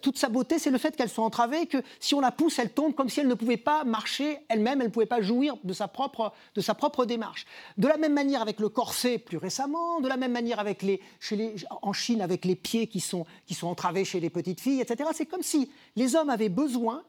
toute 0.02 0.18
sa 0.18 0.28
beauté, 0.28 0.58
c'est 0.58 0.70
le 0.70 0.78
fait 0.78 0.94
qu'elle 0.94 1.08
soit 1.08 1.24
entravée, 1.24 1.66
que 1.66 1.78
si 2.00 2.14
on 2.14 2.20
la 2.20 2.30
pousse, 2.30 2.58
elle 2.58 2.70
tombe 2.70 2.94
comme 2.94 3.08
si 3.08 3.20
elle 3.20 3.28
ne 3.28 3.34
pouvait 3.34 3.56
pas 3.56 3.84
marcher 3.84 4.38
elle-même, 4.48 4.80
elle 4.80 4.88
ne 4.88 4.92
pouvait 4.92 5.06
pas 5.06 5.20
jouir 5.20 5.56
de 5.64 5.72
sa, 5.72 5.88
propre, 5.88 6.32
de 6.54 6.60
sa 6.60 6.74
propre 6.74 7.06
démarche. 7.06 7.46
De 7.76 7.88
la 7.88 7.96
même 7.96 8.12
manière 8.12 8.42
avec 8.42 8.60
le 8.60 8.68
corset 8.68 9.18
plus 9.18 9.38
récemment, 9.38 10.00
de 10.00 10.08
la 10.08 10.16
même 10.16 10.32
manière 10.32 10.60
avec 10.60 10.84
chez 11.18 11.36
les, 11.36 11.56
en 11.82 11.92
Chine 11.92 12.20
avec 12.20 12.44
les 12.44 12.54
pieds 12.54 12.86
qui 12.86 13.00
sont, 13.00 13.26
qui 13.46 13.54
sont 13.54 13.66
entravés 13.68 14.04
chez 14.04 14.20
les 14.20 14.30
petites 14.30 14.60
filles, 14.60 14.80
etc. 14.80 15.10
C'est 15.12 15.26
comme 15.26 15.42
si 15.42 15.70
les 15.96 16.14
hommes 16.14 16.30
avaient 16.30 16.50
besoin 16.50 17.02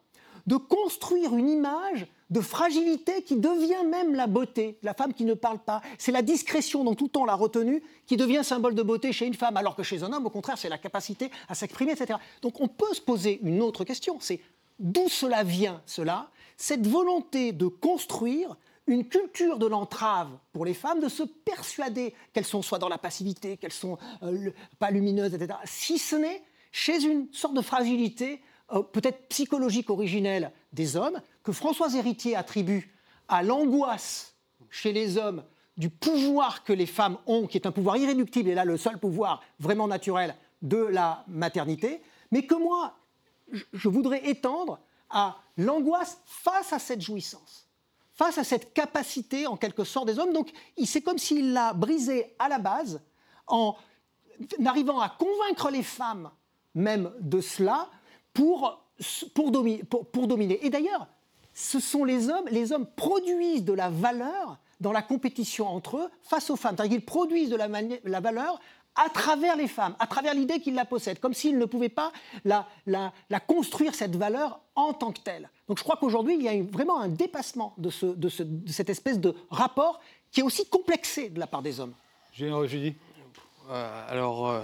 de 0.50 0.56
construire 0.56 1.36
une 1.36 1.48
image 1.48 2.08
de 2.32 2.42
fragilité 2.42 3.22
qui 3.22 3.36
devient 3.36 3.86
même 3.88 4.16
la 4.16 4.26
beauté. 4.26 4.80
La 4.82 4.96
femme 4.96 5.14
qui 5.14 5.24
ne 5.24 5.36
parle 5.36 5.60
pas, 5.60 5.84
c'est 6.00 6.12
la 6.12 6.24
discrétion 6.24 6.84
dont 6.84 6.96
tout 6.96 7.04
le 7.06 7.12
temps 7.12 7.26
l'a 7.26 7.36
retenue 7.36 7.84
qui 8.08 8.18
devient 8.18 8.42
symbole 8.44 8.74
de 8.74 8.82
beauté 8.82 9.14
chez 9.14 9.28
une 9.28 9.36
femme, 9.36 9.58
alors 9.58 9.76
que 9.76 9.84
chez 9.84 10.02
un 10.02 10.12
homme, 10.12 10.26
au 10.26 10.32
contraire, 10.32 10.58
c'est 10.58 10.68
la 10.68 10.80
capacité 10.80 11.30
à 11.48 11.54
s'exprimer, 11.54 11.92
etc. 11.92 12.18
Donc 12.42 12.60
on 12.62 12.68
peut 12.68 12.92
se 12.94 13.02
poser 13.02 13.40
une 13.44 13.62
autre 13.62 13.84
question, 13.84 14.18
c'est 14.20 14.40
d'où 14.80 15.08
cela 15.08 15.44
vient, 15.44 15.84
cela? 15.86 16.32
Cette 16.58 16.88
volonté 16.88 17.52
de 17.52 17.68
construire 17.68 18.58
une 18.88 19.08
culture 19.08 19.60
de 19.60 19.68
l'entrave 19.68 20.30
pour 20.52 20.66
les 20.66 20.74
femmes, 20.74 21.00
de 21.00 21.10
se 21.10 21.22
persuader 21.22 22.16
qu'elles 22.34 22.44
sont 22.44 22.64
soit 22.64 22.80
dans 22.80 22.90
la 22.90 22.98
passivité, 22.98 23.58
qu'elles 23.58 23.72
sont 23.72 24.00
euh, 24.24 24.50
pas 24.80 24.90
lumineuses, 24.90 25.36
etc., 25.36 25.60
si 25.66 26.00
ce 26.00 26.16
n'est 26.16 26.42
chez 26.72 27.04
une 27.04 27.32
sorte 27.32 27.54
de 27.54 27.62
fragilité 27.62 28.42
euh, 28.72 28.84
peut-être 28.84 29.28
psychologique 29.30 29.90
originelle 29.90 30.52
des 30.74 30.96
hommes, 30.96 31.22
que 31.44 31.52
Françoise 31.52 31.96
Héritier 31.96 32.36
attribue 32.36 32.94
à 33.28 33.44
l'angoisse 33.44 34.36
chez 34.70 34.94
les 34.94 35.18
hommes 35.18 35.44
du 35.78 35.90
pouvoir 35.90 36.64
que 36.64 36.74
les 36.74 36.86
femmes 36.86 37.18
ont, 37.26 37.48
qui 37.48 37.58
est 37.58 37.66
un 37.66 37.72
pouvoir 37.72 37.98
irréductible, 37.98 38.50
et 38.50 38.54
là 38.56 38.66
le 38.66 38.78
seul 38.78 39.00
pouvoir 39.00 39.42
vraiment 39.60 39.88
naturel 39.88 40.36
de 40.62 40.78
la 40.78 41.24
maternité, 41.28 42.02
mais 42.32 42.46
que 42.46 42.56
moi, 42.56 42.98
je 43.74 43.88
voudrais 43.88 44.28
étendre 44.30 44.80
à 45.10 45.38
l'angoisse 45.58 46.22
face 46.26 46.74
à 46.74 46.80
cette 46.80 47.02
jouissance, 47.02 47.68
face 48.14 48.38
à 48.38 48.44
cette 48.44 48.74
capacité 48.74 49.48
en 49.48 49.58
quelque 49.58 49.84
sorte 49.84 50.08
des 50.08 50.20
hommes. 50.20 50.34
Donc 50.34 50.52
c'est 50.86 51.02
comme 51.02 51.18
s'il 51.18 51.54
l'a 51.54 51.74
brisé 51.74 52.36
à 52.38 52.50
la 52.50 52.60
base 52.60 53.02
en 53.48 53.76
arrivant 54.66 55.00
à 55.00 55.10
convaincre 55.10 55.72
les 55.72 55.84
femmes 55.84 56.30
même 56.76 57.12
de 57.20 57.42
cela 57.42 57.90
pour, 58.40 58.82
pour, 59.34 60.06
pour 60.12 60.28
dominer. 60.28 60.66
Et 60.66 60.70
d'ailleurs, 60.70 61.08
ce 61.54 61.82
sont 61.82 62.06
les 62.06 62.30
hommes, 62.30 62.46
les 62.50 62.72
hommes 62.72 62.86
produisent 62.96 63.66
de 63.66 63.74
la 63.74 63.90
valeur 63.90 64.58
dans 64.80 64.94
la 64.94 65.02
compétition 65.02 65.68
entre 65.68 65.98
eux 65.98 66.10
face 66.24 66.50
aux 66.50 66.56
femmes. 66.56 66.76
C'est-à-dire 66.78 67.00
qu'ils 67.00 67.06
produisent 67.06 67.50
de 67.50 67.58
la, 67.58 67.68
la, 68.06 68.20
valeur 68.22 68.62
à 68.96 69.10
travers 69.10 69.58
les 69.58 69.68
femmes, 69.68 69.94
à 70.00 70.08
travers 70.08 70.34
l'idée 70.34 70.62
qu'ils 70.62 70.76
la 70.76 70.86
possèdent, 70.86 71.20
comme 71.20 71.34
s'ils 71.34 71.58
ne 71.58 71.66
pouvaient 71.66 71.90
pas 71.90 72.14
la, 72.46 72.66
la, 72.86 73.12
la, 73.30 73.42
construire, 73.42 73.94
cette 73.94 74.16
valeur, 74.16 74.62
en 74.76 74.94
tant 74.94 75.12
que 75.12 75.20
telle. 75.20 75.50
Donc 75.68 75.78
je 75.78 75.84
crois 75.84 75.98
qu'aujourd'hui, 75.98 76.36
il 76.36 76.44
y 76.44 76.48
a 76.48 76.64
vraiment 76.64 77.02
un 77.02 77.10
dépassement 77.10 77.74
de, 77.78 77.90
ce, 77.90 78.06
de, 78.06 78.30
ce, 78.30 78.44
de, 78.44 78.72
cette 78.72 78.90
espèce 78.90 79.20
de 79.20 79.36
rapport 79.50 80.00
qui 80.32 80.40
est 80.40 80.44
aussi 80.44 80.66
complexé 80.70 81.28
de 81.28 81.40
la 81.40 81.48
part 81.48 81.62
des 81.62 81.82
hommes. 81.82 81.94
Général 82.32 82.68
Judy 82.68 82.96
euh, 83.70 84.10
Alors, 84.10 84.48
euh, 84.48 84.62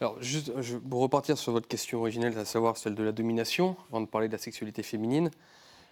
alors, 0.00 0.22
juste 0.22 0.52
pour 0.90 1.00
repartir 1.00 1.38
sur 1.38 1.52
votre 1.52 1.68
question 1.68 2.00
originelle, 2.00 2.36
à 2.36 2.44
savoir 2.44 2.76
celle 2.76 2.94
de 2.94 3.02
la 3.02 3.12
domination, 3.12 3.76
avant 3.88 4.02
de 4.02 4.06
parler 4.06 4.28
de 4.28 4.32
la 4.32 4.38
sexualité 4.38 4.82
féminine, 4.82 5.30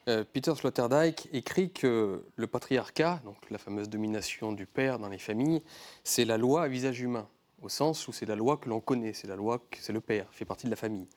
euh, 0.09 0.25
Peter 0.31 0.55
Sloterdijk 0.55 1.31
écrit 1.33 1.71
que 1.71 2.23
le 2.37 2.47
patriarcat, 2.47 3.23
donc 3.25 3.37
la 3.51 3.57
fameuse 3.57 3.89
domination 3.89 4.53
du 4.53 4.67
père 4.67 4.99
dans 4.99 5.09
les 5.09 5.19
familles, 5.19 5.63
c'est 6.03 6.27
la 6.27 6.37
loi 6.37 6.65
à 6.65 6.69
visage 6.69 7.01
humain, 7.01 7.27
au 7.63 7.71
sens 7.71 8.07
où 8.07 8.13
c'est 8.13 8.27
la 8.27 8.37
loi 8.37 8.59
que 8.59 8.69
l'on 8.69 8.81
connaît, 8.81 9.15
c'est 9.15 9.27
la 9.27 9.37
loi 9.37 9.59
que 9.71 9.79
c'est 9.81 9.95
le 9.95 10.03
père, 10.03 10.27
fait 10.33 10.45
partie 10.45 10.67
de 10.67 10.71
la 10.71 10.77
famille. 10.77 11.09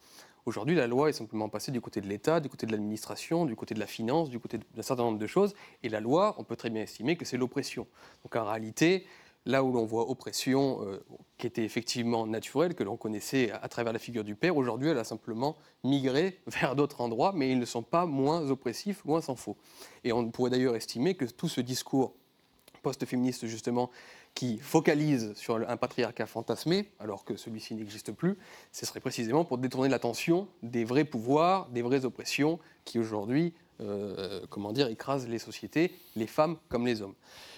Aujourd'hui, 0.45 0.75
la 0.75 0.87
loi 0.87 1.09
est 1.09 1.13
simplement 1.13 1.49
passée 1.49 1.73
du 1.73 1.81
côté 1.81 1.99
de 1.99 2.07
l'État, 2.07 2.39
du 2.39 2.47
côté 2.47 2.65
de 2.65 2.71
l'administration, 2.71 3.45
du 3.45 3.57
côté 3.57 3.75
de 3.75 3.81
la 3.81 3.85
finance, 3.85 4.29
du 4.29 4.39
côté 4.39 4.57
d'un 4.75 4.81
certain 4.81 5.03
nombre 5.03 5.19
de 5.19 5.27
choses. 5.27 5.53
Et 5.83 5.89
la 5.89 5.99
loi, 5.99 6.35
on 6.37 6.45
peut 6.45 6.55
très 6.55 6.69
bien 6.69 6.83
estimer 6.83 7.17
que 7.17 7.25
c'est 7.25 7.35
l'oppression. 7.35 7.85
Donc 8.23 8.33
en 8.37 8.45
réalité, 8.45 9.05
là 9.47 9.63
où 9.63 9.71
l'on 9.71 9.85
voit 9.85 10.09
oppression 10.09 10.85
euh, 10.85 10.99
qui 11.37 11.47
était 11.47 11.63
effectivement 11.63 12.27
naturelle, 12.27 12.75
que 12.75 12.83
l'on 12.83 12.97
connaissait 12.97 13.49
à, 13.51 13.67
travers 13.69 13.93
la 13.93 13.99
figure 13.99 14.23
du 14.23 14.35
père, 14.35 14.57
aujourd'hui 14.57 14.89
elle 14.89 14.97
a 14.97 15.03
simplement 15.03 15.55
migré 15.83 16.39
vers 16.47 16.75
d'autres 16.75 17.01
endroits, 17.01 17.31
mais 17.33 17.49
ils 17.49 17.59
ne 17.59 17.65
sont 17.65 17.81
pas 17.81 18.05
moins 18.05 18.49
oppressifs, 18.49 19.03
loin 19.05 19.21
s'en 19.21 19.35
faut. 19.35 19.57
Et 20.03 20.11
on 20.11 20.29
pourrait 20.29 20.51
d'ailleurs 20.51 20.75
estimer 20.75 21.15
que 21.15 21.25
tout 21.25 21.47
ce 21.47 21.61
discours 21.61 22.13
post-féministe 22.83 23.47
justement 23.47 23.89
qui 24.35 24.59
focalise 24.59 25.33
sur 25.33 25.55
un 25.55 25.77
patriarcat 25.77 26.27
fantasmé, 26.27 26.91
alors 26.99 27.25
que 27.25 27.37
celui-ci 27.37 27.73
n'existe 27.73 28.11
plus, 28.11 28.37
ce 28.71 28.85
serait 28.85 28.99
précisément 28.99 29.45
pour 29.45 29.57
détourner 29.57 29.89
l'attention 29.89 30.47
des 30.61 30.83
vrais 30.83 31.05
pouvoirs, 31.05 31.69
des 31.69 31.81
vraies 31.81 32.05
oppressions 32.05 32.59
qui 32.85 32.99
aujourd'hui, 32.99 33.53
euh, 33.81 34.41
comment 34.49 34.71
dire, 34.71 34.87
écrasent 34.87 35.27
les 35.27 35.39
sociétés, 35.39 35.91
les 36.15 36.27
femmes 36.27 36.57
comme 36.69 36.85
les 36.85 37.01
hommes. 37.01 37.15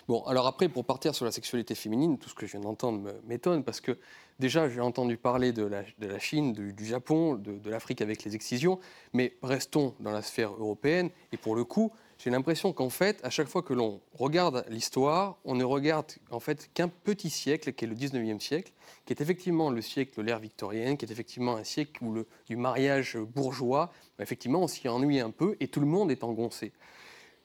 Bon, 0.08 0.24
alors 0.24 0.48
après, 0.48 0.70
pour 0.70 0.86
partir 0.86 1.14
sur 1.14 1.26
la 1.26 1.32
sexualité 1.32 1.76
féminine, 1.76 2.18
tout 2.18 2.30
ce 2.30 2.36
que 2.36 2.46
je 2.46 2.54
viens 2.54 2.62
d'entendre 2.62 3.14
m'étonne 3.28 3.64
parce 3.64 3.80
que 3.80 3.98
déjà, 4.40 4.68
j'ai 4.68 4.82
entendu 4.82 5.18
parler 5.18 5.52
de 5.52 5.64
la, 5.64 6.20
Chine, 6.20 6.54
du, 6.54 6.86
Japon, 6.86 7.36
de 7.36 7.70
l'Afrique 7.70 8.02
avec 8.02 8.24
les 8.24 8.36
excisions, 8.36 8.80
mais 9.14 9.38
restons 9.44 9.94
dans 10.00 10.12
la 10.12 10.24
sphère 10.24 10.52
européenne. 10.54 11.10
Et 11.32 11.38
pour 11.38 11.56
le 11.56 11.64
coup, 11.64 11.92
j'ai 12.20 12.30
l'impression 12.30 12.74
qu'en 12.74 12.90
fait, 12.90 13.20
à 13.24 13.30
chaque 13.30 13.48
fois 13.48 13.62
que 13.62 13.74
l'on 13.74 14.02
regarde 14.14 14.66
l'histoire, 14.68 15.38
on 15.46 15.56
ne 15.56 15.64
regarde 15.64 16.12
en 16.32 16.42
fait 16.42 16.70
qu'un 16.74 16.90
petit 16.90 17.30
siècle, 17.30 17.72
qui 17.72 17.86
est 17.86 17.88
le 17.88 17.96
19e 17.96 18.42
siècle, 18.42 18.74
qui 19.06 19.14
est 19.14 19.22
effectivement 19.22 19.70
le 19.70 19.82
siècle 19.82 20.18
de 20.18 20.24
l'ère 20.24 20.40
victorienne, 20.40 20.98
qui 20.98 21.06
est 21.06 21.12
effectivement 21.12 21.56
un 21.56 21.64
siècle 21.64 22.04
où 22.04 22.12
le, 22.12 22.28
du 22.48 22.58
mariage 22.58 23.18
bourgeois, 23.18 23.94
bah, 24.18 24.24
effectivement, 24.24 24.60
on 24.60 24.68
s'y 24.68 24.90
ennuie 24.90 25.22
un 25.22 25.32
peu 25.32 25.56
et 25.62 25.70
tout 25.70 25.80
le 25.80 25.86
monde 25.86 26.12
est 26.12 26.26
engoncé. 26.26 26.74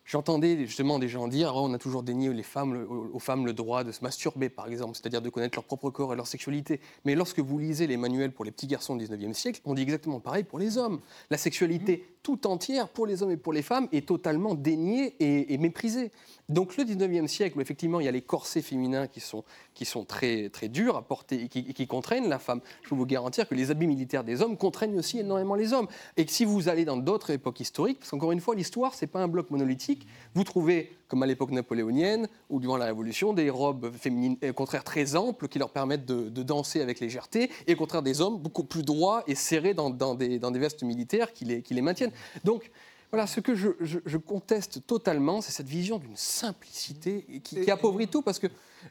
J'entendais 0.04 0.66
justement 0.66 0.98
des 0.98 1.08
gens 1.08 1.28
dire 1.28 1.52
oh, 1.54 1.60
on 1.64 1.72
a 1.72 1.78
toujours 1.78 2.02
dénié 2.02 2.28
aux 2.28 3.18
femmes 3.18 3.46
le 3.46 3.52
droit 3.52 3.84
de 3.84 3.92
se 3.92 4.02
masturber, 4.02 4.50
par 4.50 4.66
exemple, 4.66 4.96
c'est-à-dire 4.96 5.22
de 5.22 5.30
connaître 5.30 5.56
leur 5.56 5.64
propre 5.64 5.88
corps 5.90 6.12
et 6.12 6.16
leur 6.16 6.26
sexualité. 6.26 6.80
Mais 7.04 7.14
lorsque 7.14 7.38
vous 7.38 7.58
lisez 7.58 7.86
les 7.86 7.96
manuels 7.96 8.32
pour 8.32 8.44
les 8.44 8.50
petits 8.50 8.66
garçons 8.66 8.96
du 8.96 9.06
19e 9.06 9.32
siècle, 9.32 9.60
on 9.64 9.72
dit 9.72 9.82
exactement 9.82 10.20
pareil 10.20 10.42
pour 10.42 10.58
les 10.58 10.76
hommes. 10.76 11.00
La 11.30 11.38
sexualité 11.38 12.04
tout 12.24 12.46
entière 12.46 12.88
pour 12.88 13.06
les 13.06 13.22
hommes 13.22 13.30
et 13.30 13.36
pour 13.36 13.52
les 13.52 13.62
femmes 13.62 13.86
est 13.92 14.08
totalement 14.08 14.54
déniée 14.54 15.14
et, 15.20 15.58
méprisée. 15.58 16.10
Donc 16.48 16.76
le 16.78 16.84
19e 16.84 17.28
siècle, 17.28 17.60
effectivement 17.60 18.00
il 18.00 18.06
y 18.06 18.08
a 18.08 18.12
les 18.12 18.22
corsets 18.22 18.62
féminins 18.62 19.06
qui 19.06 19.20
sont, 19.20 19.44
qui 19.74 19.84
sont 19.84 20.04
très, 20.04 20.48
très 20.48 20.68
durs 20.68 20.96
à 20.96 21.02
porter 21.02 21.42
et 21.42 21.48
qui, 21.48 21.72
qui, 21.74 21.86
contraignent 21.86 22.28
la 22.28 22.38
femme, 22.38 22.62
je 22.82 22.88
peux 22.88 22.94
vous 22.94 23.04
garantir 23.04 23.46
que 23.46 23.54
les 23.54 23.70
habits 23.70 23.86
militaires 23.86 24.24
des 24.24 24.40
hommes 24.40 24.56
contraignent 24.56 24.98
aussi 24.98 25.18
énormément 25.18 25.54
les 25.54 25.74
hommes. 25.74 25.86
Et 26.16 26.24
que 26.24 26.32
si 26.32 26.46
vous 26.46 26.70
allez 26.70 26.86
dans 26.86 26.96
d'autres 26.96 27.28
époques 27.28 27.60
historiques, 27.60 27.98
parce 27.98 28.10
qu'encore 28.10 28.32
une 28.32 28.40
fois, 28.40 28.54
l'histoire, 28.54 28.94
c'est 28.94 29.06
pas 29.06 29.22
un 29.22 29.28
bloc 29.28 29.50
monolithique, 29.50 30.06
vous 30.34 30.44
trouvez, 30.44 30.96
comme 31.08 31.22
à 31.22 31.26
l'époque 31.26 31.50
napoléonienne 31.50 32.28
ou 32.50 32.60
durant 32.60 32.76
la 32.76 32.86
Révolution, 32.86 33.32
des 33.32 33.50
robes 33.50 33.92
féminines, 33.92 34.36
au 34.48 34.52
contraire 34.52 34.84
très 34.84 35.16
amples, 35.16 35.48
qui 35.48 35.58
leur 35.58 35.70
permettent 35.70 36.06
de, 36.06 36.42
danser 36.42 36.80
avec 36.80 37.00
légèreté, 37.00 37.50
et 37.66 37.74
au 37.74 37.76
contraire 37.76 38.02
des 38.02 38.20
hommes 38.20 38.38
beaucoup 38.38 38.64
plus 38.64 38.82
droits 38.82 39.24
et 39.26 39.34
serrés 39.34 39.74
dans, 39.74 39.90
dans, 39.90 40.14
des, 40.14 40.38
dans 40.38 40.50
des, 40.50 40.58
vestes 40.58 40.82
militaires 40.82 41.32
qui 41.32 41.44
les, 41.44 41.62
qui 41.62 41.74
les 41.74 41.82
maintiennent. 41.82 42.12
Donc, 42.44 42.70
voilà, 43.10 43.26
ce 43.26 43.40
que 43.40 43.54
je, 43.54 44.16
conteste 44.18 44.86
totalement, 44.86 45.40
c'est 45.40 45.52
cette 45.52 45.68
vision 45.68 45.98
d'une 45.98 46.16
simplicité 46.16 47.24
qui, 47.44 47.60
qui, 47.60 47.70
appauvrit 47.70 48.08
tout, 48.08 48.22
parce 48.22 48.40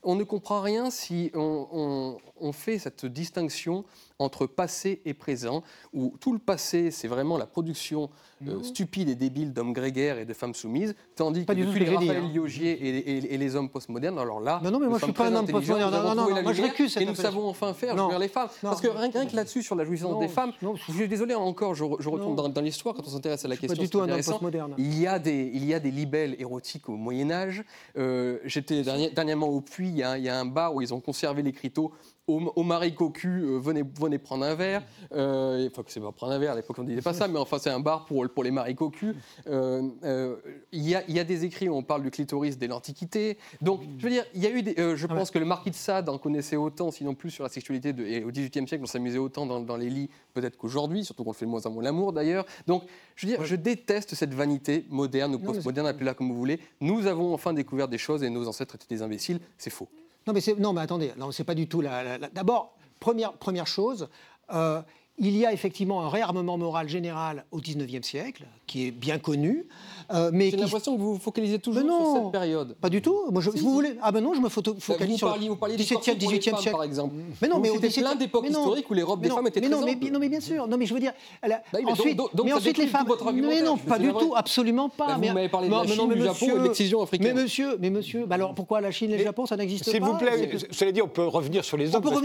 qu'on 0.01 0.15
ne 0.15 0.23
comprend 0.23 0.62
rien 0.62 0.89
si 0.89 1.32
on, 1.34 2.17
on, 2.39 2.51
fait 2.51 2.77
cette 2.77 3.06
distinction 3.06 3.86
entre 4.19 4.45
passé 4.45 5.01
et 5.06 5.13
présent, 5.13 5.63
où 5.93 6.15
tout 6.19 6.34
le 6.34 6.39
passé, 6.39 6.91
c'est 6.91 7.08
vraiment 7.08 7.38
la 7.38 7.45
production 7.45 8.10
euh, 8.47 8.62
stupide 8.63 9.10
et 9.10 9.15
débile 9.15 9.53
d'hommes 9.53 9.73
grégaires 9.73 10.17
et 10.17 10.25
de 10.25 10.34
femmes 10.34 10.53
soumises, 10.53 10.95
tandis 11.15 11.45
que 11.45 11.53
depuis 11.53 11.79
les 11.79 11.95
Raphaël 11.95 12.23
hein. 12.23 12.47
et, 12.62 13.38
les 13.38 13.56
hommes 13.56 13.69
postmodernes, 13.69 14.19
alors 14.19 14.39
là, 14.39 14.60
non, 14.63 14.71
non, 14.71 14.79
mais 14.79 14.88
moi 14.88 14.99
je 14.99 15.06
suis 15.06 15.13
pas 15.13 15.27
un 15.27 15.36
homme 15.36 15.47
postmoderne. 15.47 15.91
Non, 15.91 16.15
non, 16.15 16.29
non, 16.29 16.41
moi 16.41 16.54
je 16.54 16.62
récuse 16.62 16.98
Et 16.98 17.06
nous 17.06 17.15
savons 17.15 17.48
enfin 17.48 17.73
faire 17.73 17.98
jouir 17.98 18.19
les 18.19 18.27
femmes. 18.27 18.50
Parce 18.62 18.81
que 18.81 18.87
rien, 18.87 19.10
que 19.10 19.35
là-dessus, 19.35 19.63
sur 19.63 19.75
la 19.75 19.85
jouissance 19.85 20.19
des 20.19 20.27
femmes, 20.27 20.52
je 20.62 20.91
suis 20.91 21.08
désolé 21.08 21.33
encore, 21.33 21.75
je, 21.75 21.83
retourne 21.83 22.35
dans, 22.35 22.62
l'histoire 22.62 22.96
quand 22.96 23.06
on 23.06 23.12
s'intéresse 23.12 23.44
à 23.46 23.48
la 23.48 23.58
question. 23.58 23.75
Pas 23.75 23.81
du 23.81 23.89
tout 23.89 24.02
un 24.02 24.10
homme 24.10 24.23
postmoderne. 24.23 24.75
Il 24.77 25.00
y 25.00 25.08
a 25.08 25.19
des, 25.19 25.52
il 25.54 25.65
y 25.65 25.73
a 25.73 25.79
des 25.79 25.91
libelles 25.91 26.35
érotiques 26.39 26.89
au 26.89 26.96
Moyen 26.96 27.31
Âge. 27.31 27.63
Euh, 27.98 28.39
j'étais 28.46 28.83
dernièrement 29.13 29.48
au 29.48 29.62
Puy, 29.62 29.83
il 29.90 29.98
y, 29.98 30.04
a, 30.29 30.40
un 30.40 30.46
bar 30.46 30.73
où 30.73 30.81
ils 30.81 30.94
ont 30.94 31.00
conservé 31.00 31.42
l'écriteau 31.42 31.94
au, 32.28 32.63
mari 32.63 32.96
cocu, 32.96 33.44
euh, 33.44 33.60
venez, 33.60 33.84
venez 34.00 34.17
prendre 34.17 34.46
un 34.46 34.56
verre. 34.56 34.84
Euh, 35.13 35.67
enfin, 35.67 35.84
c'est 35.88 36.00
pas 36.00 36.12
prendre 36.13 36.32
un 36.34 36.40
verre, 36.40 36.54
à 36.54 36.56
l'époque 36.56 36.78
on 36.80 36.84
disait 36.84 37.02
pas 37.02 37.13
ça, 37.13 37.28
mais 37.28 37.38
enfin 37.38 37.58
c'est 37.60 37.69
un 37.69 37.82
bar 37.82 38.06
pour, 38.06 38.26
pour 38.30 38.44
les 38.44 38.52
maris 38.52 38.76
cocus. 38.76 39.13
Euh, 39.48 39.90
euh, 40.04 40.38
Il 40.71 40.88
y, 40.88 40.96
a, 40.96 41.04
y, 41.10 41.19
a, 41.19 41.26
des 41.26 41.44
écrits 41.44 41.67
où 41.67 41.76
on 41.76 41.84
parle 41.84 42.02
du 42.04 42.12
clitoris 42.12 42.58
dès 42.58 42.67
l'Antiquité. 42.67 43.38
Donc, 43.62 43.82
je 43.98 44.04
veux 44.04 44.10
dire, 44.10 44.26
il 44.34 44.42
y 44.42 44.48
a 44.48 44.52
eu 44.52 44.63
des, 44.63 44.74
je 44.96 45.06
ah 45.10 45.15
pense 45.15 45.32
que 45.32 45.40
le 45.40 45.46
marquis 45.46 45.69
de 45.69 45.76
Sade 45.76 46.08
en 46.08 46.17
connaissait 46.17 46.56
autant, 46.56 46.92
sinon 46.92 47.13
plus 47.13 47.32
sur 47.32 47.44
la 47.44 47.50
sexualité. 47.50 47.92
De, 47.92 48.06
et 48.06 48.24
au 48.24 48.32
XVIIIe 48.32 48.67
siècle, 48.67 48.84
on 48.84 48.88
s'amusait 48.88 49.17
autant 49.17 49.46
dans, 49.46 49.60
dans, 49.60 49.78
les 49.78 49.90
lits, 49.90 50.10
peut-être 50.34 50.58
qu'aujourd'hui, 50.58 51.04
surtout 51.04 51.26
qu'on 51.26 51.34
fait 51.34 51.46
de 51.46 51.52
moins 51.52 51.65
en 51.65 51.71
moins 51.71 51.84
l'amour 51.84 52.13
d'ailleurs. 52.13 52.46
Donc, 52.67 52.84
je 53.15 53.28
veux 53.28 53.36
dire, 53.36 53.46
je 53.46 53.56
déteste 53.56 54.15
cette 54.15 54.34
vanité 54.34 54.86
moderne 54.90 55.36
ou 55.36 55.40
postmoderne, 55.40 55.88
appelez-la 55.88 56.13
comme 56.13 56.30
vous 56.30 56.38
voulez. 56.38 56.60
Nous 56.80 57.06
avons 57.06 57.34
enfin 57.34 57.52
découvert 57.52 57.90
des 57.90 57.98
choses 57.98 58.24
et 58.24 58.30
nos 58.30 58.48
ancêtres 58.48 58.76
étaient 58.76 58.96
des 58.96 59.02
imbéciles. 59.02 59.42
C'est 59.58 59.69
faux. 59.69 59.90
Non, 60.28 60.34
mais, 60.34 60.42
non, 60.58 60.74
mais 60.74 60.82
attendez, 60.82 61.12
non, 61.17 61.32
c'est 61.32 61.44
pas 61.44 61.56
du 61.56 61.67
tout 61.67 61.82
la. 61.82 62.17
D'abord, 62.17 62.76
première, 63.00 63.67
chose, 63.67 64.08
euh, 64.54 64.82
il 65.17 65.36
y 65.36 65.46
a 65.46 65.54
effectivement 65.54 66.06
un 66.06 66.10
réarmement 66.10 66.58
moral 66.58 66.90
général 66.90 67.46
au 67.52 67.60
XIXe 67.60 68.06
siècle, 68.06 68.46
qui 68.65 68.88
est 68.88 68.92
bien 68.92 69.19
connu. 69.19 69.67
Euh, 70.12 70.31
mais 70.33 70.49
J'ai 70.49 70.58
l'impression 70.58 70.95
que 70.95 71.01
vous 71.01 71.13
vous 71.13 71.19
focalisez 71.19 71.60
toujours 71.60 71.83
sur 71.83 72.23
cette 72.23 72.31
période. 72.31 72.75
Pas 72.75 72.89
du 72.89 73.01
tout. 73.01 73.31
Moi, 73.31 73.41
je, 73.41 73.49
vous 73.49 73.73
voulez 73.73 73.97
Ah 74.01 74.12
ben 74.12 74.21
non, 74.21 74.33
je 74.33 74.39
me 74.39 74.43
bah, 74.45 74.49
focalise 74.79 75.17
sur 75.17 75.27
le 75.29 75.75
17e, 75.75 76.17
18e 76.17 76.41
siècle, 76.41 76.71
par 76.71 76.83
exemple. 76.83 77.15
Mais 77.41 77.47
non, 77.47 77.60
mais 77.60 77.69
c'était 77.69 78.01
plein 78.01 78.15
d'époques 78.15 78.47
historiques 78.47 78.89
où 78.89 78.93
les 78.93 79.04
robes 79.04 79.21
des 79.21 79.29
femmes 79.29 79.47
étaient 79.47 79.62
mais 79.62 79.69
non, 79.69 79.81
mais, 79.83 79.95
non, 80.12 80.19
mais 80.19 80.29
bien 80.29 80.39
sûr. 80.39 80.67
Non, 80.67 80.77
mais 80.77 80.85
je 80.85 80.93
veux 80.93 80.99
dire. 80.99 81.13
bah, 81.41 81.60
ensuite, 81.87 82.19
mais 82.43 82.54
ensuite 82.54 82.77
les 82.77 82.87
femmes. 82.87 83.08
Mais 83.33 83.62
non, 83.62 83.77
pas 83.77 83.99
du 83.99 84.12
tout, 84.13 84.33
absolument 84.35 84.89
pas. 84.89 85.08
Bah, 85.08 85.17
vous 85.17 85.33
m'avez 85.33 85.49
parlé 85.49 85.67
de 85.67 85.73
la 85.73 85.85
Chine, 85.85 86.13
du 86.13 86.23
Japon 86.23 86.45
et 86.45 86.60
de 86.60 86.63
l'excision 86.63 87.01
africaine. 87.01 87.33
Mais 87.35 87.41
monsieur, 87.41 87.77
mais 87.79 87.89
monsieur, 87.89 88.25
alors 88.29 88.54
pourquoi 88.56 88.81
la 88.81 88.91
Chine 88.91 89.12
et 89.12 89.17
le 89.17 89.23
Japon, 89.23 89.45
ça 89.45 89.56
n'existe 89.56 89.85
pas 89.85 89.91
S'il 89.91 90.01
vous 90.04 90.17
plaît, 90.17 90.49
cela 90.71 90.91
dit, 90.91 91.01
on 91.01 91.08
peut 91.08 91.25
revenir 91.25 91.63
sur 91.63 91.77
les 91.77 91.95
hommes. 91.95 92.04
On 92.06 92.10
peut 92.10 92.15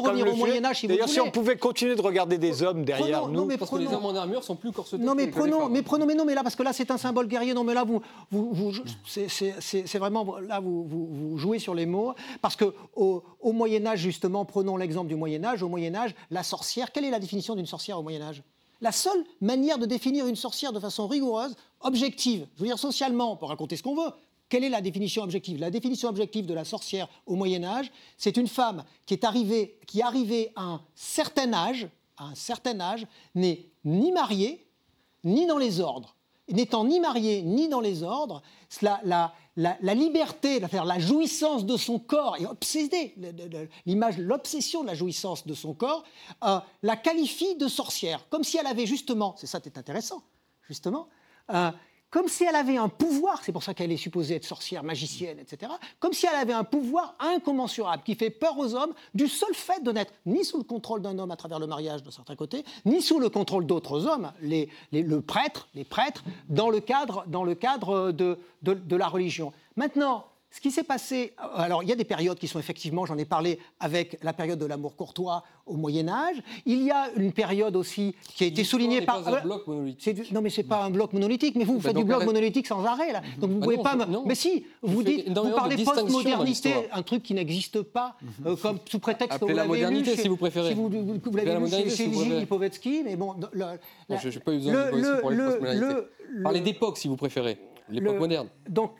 revenir 0.00 0.32
au 0.32 0.36
Moyen 0.36 0.64
Âge 0.64 0.80
si 0.80 0.86
vous 0.86 0.92
voulez. 0.92 0.98
D'ailleurs, 1.00 1.08
si 1.08 1.20
on 1.20 1.30
pouvait 1.30 1.56
continuer 1.56 1.94
de 1.94 2.02
regarder 2.02 2.38
des 2.38 2.62
hommes 2.62 2.84
derrière 2.84 3.28
nous, 3.28 3.46
parce 3.56 3.70
que 3.70 3.76
les 3.76 3.86
hommes 3.86 4.04
en 4.04 4.14
armure 4.14 4.44
sont 4.44 4.56
plus 4.56 4.72
corsetés. 4.72 4.98
Non, 4.98 5.14
mais 5.14 5.28
prenons, 5.28 5.68
mais 5.68 5.82
prenons, 5.82 6.06
mais 6.06 6.14
non, 6.14 6.24
mais 6.24 6.34
là, 6.34 6.42
parce 6.42 6.56
que 6.56 6.62
là, 6.62 6.72
c'est 6.72 6.89
un 6.90 6.98
symbole 6.98 7.28
guerrier. 7.28 7.54
Non, 7.54 7.64
mais 7.64 7.74
là, 7.74 7.84
vous, 7.84 8.00
vous, 8.30 8.72
c'est 9.06 9.98
vraiment 9.98 10.38
là, 10.38 10.60
vous, 10.60 11.36
jouez 11.36 11.58
sur 11.58 11.74
les 11.74 11.86
mots, 11.86 12.14
parce 12.40 12.56
que 12.56 12.74
au, 12.94 13.22
Moyen 13.44 13.86
Âge, 13.86 14.00
justement, 14.00 14.44
prenons 14.44 14.76
l'exemple 14.76 15.08
du 15.08 15.16
Moyen 15.16 15.44
Âge. 15.44 15.62
Au 15.62 15.68
Moyen 15.68 15.94
Âge, 15.94 16.14
la 16.30 16.42
sorcière. 16.42 16.92
Quelle 16.92 17.04
est 17.04 17.10
la 17.10 17.20
définition 17.20 17.54
d'une 17.54 17.66
sorcière 17.66 17.98
au 17.98 18.02
Moyen 18.02 18.22
Âge? 18.22 18.42
La 18.80 18.92
seule 18.92 19.24
manière 19.40 19.78
de 19.78 19.84
définir 19.84 20.26
une 20.26 20.36
sorcière 20.36 20.72
de 20.72 20.80
façon 20.80 21.06
rigoureuse, 21.06 21.54
objective, 21.80 22.46
je 22.56 22.60
veux 22.60 22.66
dire 22.66 22.78
socialement, 22.78 23.32
on 23.32 23.36
peut 23.36 23.44
raconter 23.44 23.76
ce 23.76 23.82
qu'on 23.82 23.94
veut, 23.94 24.10
quelle 24.50 24.64
est 24.64 24.68
la 24.68 24.80
définition 24.80 25.22
objective? 25.22 25.60
La 25.60 25.70
définition 25.70 26.08
objective 26.08 26.44
de 26.44 26.54
la 26.54 26.64
sorcière 26.64 27.08
au 27.24 27.36
Moyen 27.36 27.62
Âge, 27.62 27.90
c'est 28.18 28.36
une 28.36 28.48
femme 28.48 28.84
qui 29.06 29.14
est 29.14 29.24
arrivée, 29.24 29.78
qui 29.86 30.02
à 30.02 30.10
un 30.56 30.80
certain 30.94 31.52
âge, 31.52 31.88
à 32.16 32.24
un 32.24 32.34
certain 32.34 32.78
âge, 32.80 33.06
n'est 33.34 33.66
ni 33.84 34.12
mariée, 34.12 34.66
ni 35.24 35.46
dans 35.46 35.56
les 35.56 35.80
ordres. 35.80 36.16
N'étant 36.50 36.84
ni 36.84 37.00
mariée, 37.00 37.42
ni 37.42 37.68
dans 37.68 37.80
les 37.80 38.02
ordres, 38.02 38.42
la, 38.82 39.00
la, 39.04 39.32
la, 39.56 39.94
liberté, 39.94 40.60
la 40.60 40.98
jouissance 40.98 41.64
de 41.66 41.76
son 41.76 41.98
corps 41.98 42.36
et 42.38 42.46
obsédée, 42.46 43.14
l'image, 43.86 44.18
l'obsession 44.18 44.82
de 44.82 44.88
la 44.88 44.94
jouissance 44.94 45.46
de 45.46 45.54
son 45.54 45.74
corps, 45.74 46.04
euh, 46.44 46.58
la 46.82 46.96
qualifie 46.96 47.56
de 47.56 47.68
sorcière, 47.68 48.28
comme 48.28 48.44
si 48.44 48.56
elle 48.58 48.66
avait 48.66 48.86
justement, 48.86 49.34
c'est 49.38 49.46
ça 49.46 49.60
qui 49.60 49.68
est 49.68 49.78
intéressant, 49.78 50.22
justement, 50.68 51.08
euh, 51.52 51.70
comme 52.10 52.28
si 52.28 52.44
elle 52.44 52.56
avait 52.56 52.76
un 52.76 52.88
pouvoir, 52.88 53.42
c'est 53.44 53.52
pour 53.52 53.62
ça 53.62 53.72
qu'elle 53.72 53.92
est 53.92 53.96
supposée 53.96 54.36
être 54.36 54.44
sorcière, 54.44 54.82
magicienne, 54.82 55.38
etc., 55.38 55.72
comme 55.98 56.12
si 56.12 56.26
elle 56.26 56.34
avait 56.34 56.52
un 56.52 56.64
pouvoir 56.64 57.14
incommensurable 57.20 58.02
qui 58.04 58.14
fait 58.14 58.30
peur 58.30 58.58
aux 58.58 58.74
hommes 58.74 58.92
du 59.14 59.28
seul 59.28 59.54
fait 59.54 59.82
de 59.82 59.92
n'être 59.92 60.12
ni 60.26 60.44
sous 60.44 60.58
le 60.58 60.64
contrôle 60.64 61.02
d'un 61.02 61.18
homme 61.18 61.30
à 61.30 61.36
travers 61.36 61.58
le 61.58 61.66
mariage 61.66 62.02
de 62.02 62.10
certains 62.10 62.36
côtés, 62.36 62.64
ni 62.84 63.00
sous 63.00 63.20
le 63.20 63.28
contrôle 63.28 63.66
d'autres 63.66 64.06
hommes, 64.06 64.32
les, 64.42 64.68
le 64.92 65.20
prêtre, 65.20 65.68
les 65.74 65.84
prêtres, 65.84 66.24
dans 66.48 66.70
le 66.70 66.80
cadre, 66.80 67.24
dans 67.28 67.44
le 67.44 67.54
cadre 67.54 68.10
de, 68.12 68.38
de, 68.62 68.74
de 68.74 68.96
la 68.96 69.08
religion. 69.08 69.52
Maintenant, 69.76 70.26
ce 70.50 70.60
qui 70.60 70.72
s'est 70.72 70.82
passé, 70.82 71.32
euh, 71.38 71.46
alors 71.54 71.82
il 71.84 71.88
y 71.88 71.92
a 71.92 71.96
des 71.96 72.04
périodes 72.04 72.38
qui 72.38 72.48
sont 72.48 72.58
effectivement, 72.58 73.06
j'en 73.06 73.16
ai 73.18 73.24
parlé 73.24 73.60
avec 73.78 74.18
la 74.22 74.32
période 74.32 74.58
de 74.58 74.66
l'amour 74.66 74.96
courtois 74.96 75.44
au 75.64 75.76
Moyen 75.76 76.08
Âge. 76.08 76.36
Il 76.66 76.82
y 76.82 76.90
a 76.90 77.08
une 77.16 77.32
période 77.32 77.76
aussi 77.76 78.16
qui 78.34 78.44
a 78.44 78.46
été 78.48 78.64
soulignée 78.64 79.02
par. 79.02 79.22
Pas 79.22 79.38
un 79.38 79.42
bloc 79.42 79.66
monolithique. 79.68 80.32
Non, 80.32 80.40
mais 80.40 80.50
c'est 80.50 80.64
pas 80.64 80.82
un 80.82 80.90
bloc 80.90 81.12
monolithique. 81.12 81.54
Mais 81.54 81.62
vous, 81.62 81.74
vous 81.74 81.78
bah, 81.78 81.90
faites 81.90 81.96
du 81.96 82.04
bloc 82.04 82.24
monolithique 82.24 82.66
sans 82.66 82.84
arrêt 82.84 83.12
là. 83.12 83.22
Donc 83.38 83.50
vous 83.50 83.56
ne 83.56 83.60
bah 83.60 83.66
pouvez 83.66 83.76
pas. 83.78 83.96
Mais 84.26 84.34
si, 84.34 84.66
vous 84.82 85.04
dites, 85.04 85.28
vous 85.28 85.50
parlez 85.50 85.84
post-modernité, 85.84 86.74
un 86.92 87.02
truc 87.02 87.22
qui 87.22 87.34
n'existe 87.34 87.82
pas, 87.82 88.16
mhm. 88.20 88.46
euh, 88.46 88.56
comme 88.56 88.78
sous 88.86 88.98
prétexte 88.98 89.38
que 89.38 89.44
vous 89.44 89.56
lu. 89.56 89.68
modernité, 89.68 90.16
si 90.16 90.26
vous 90.26 90.36
préférez. 90.36 90.70
Si 90.70 90.74
vous, 90.74 90.88
vous 90.88 91.36
l'avez 91.36 91.84
lu 91.84 91.90
chez, 91.90 92.06
Lipovetsky, 92.06 93.02
mais 93.04 93.14
bon. 93.14 93.36
Je 94.10 94.28
n'ai 94.28 94.38
pas 94.40 94.52
eu 94.52 94.58
besoin 94.58 94.90
de 94.90 95.20
pour 95.20 95.30
les 95.30 96.42
Parlez 96.42 96.60
d'époque, 96.60 96.98
si 96.98 97.06
vous 97.06 97.16
préférez. 97.16 97.58
L'époque 97.88 98.18
moderne. 98.18 98.48
Donc 98.68 98.92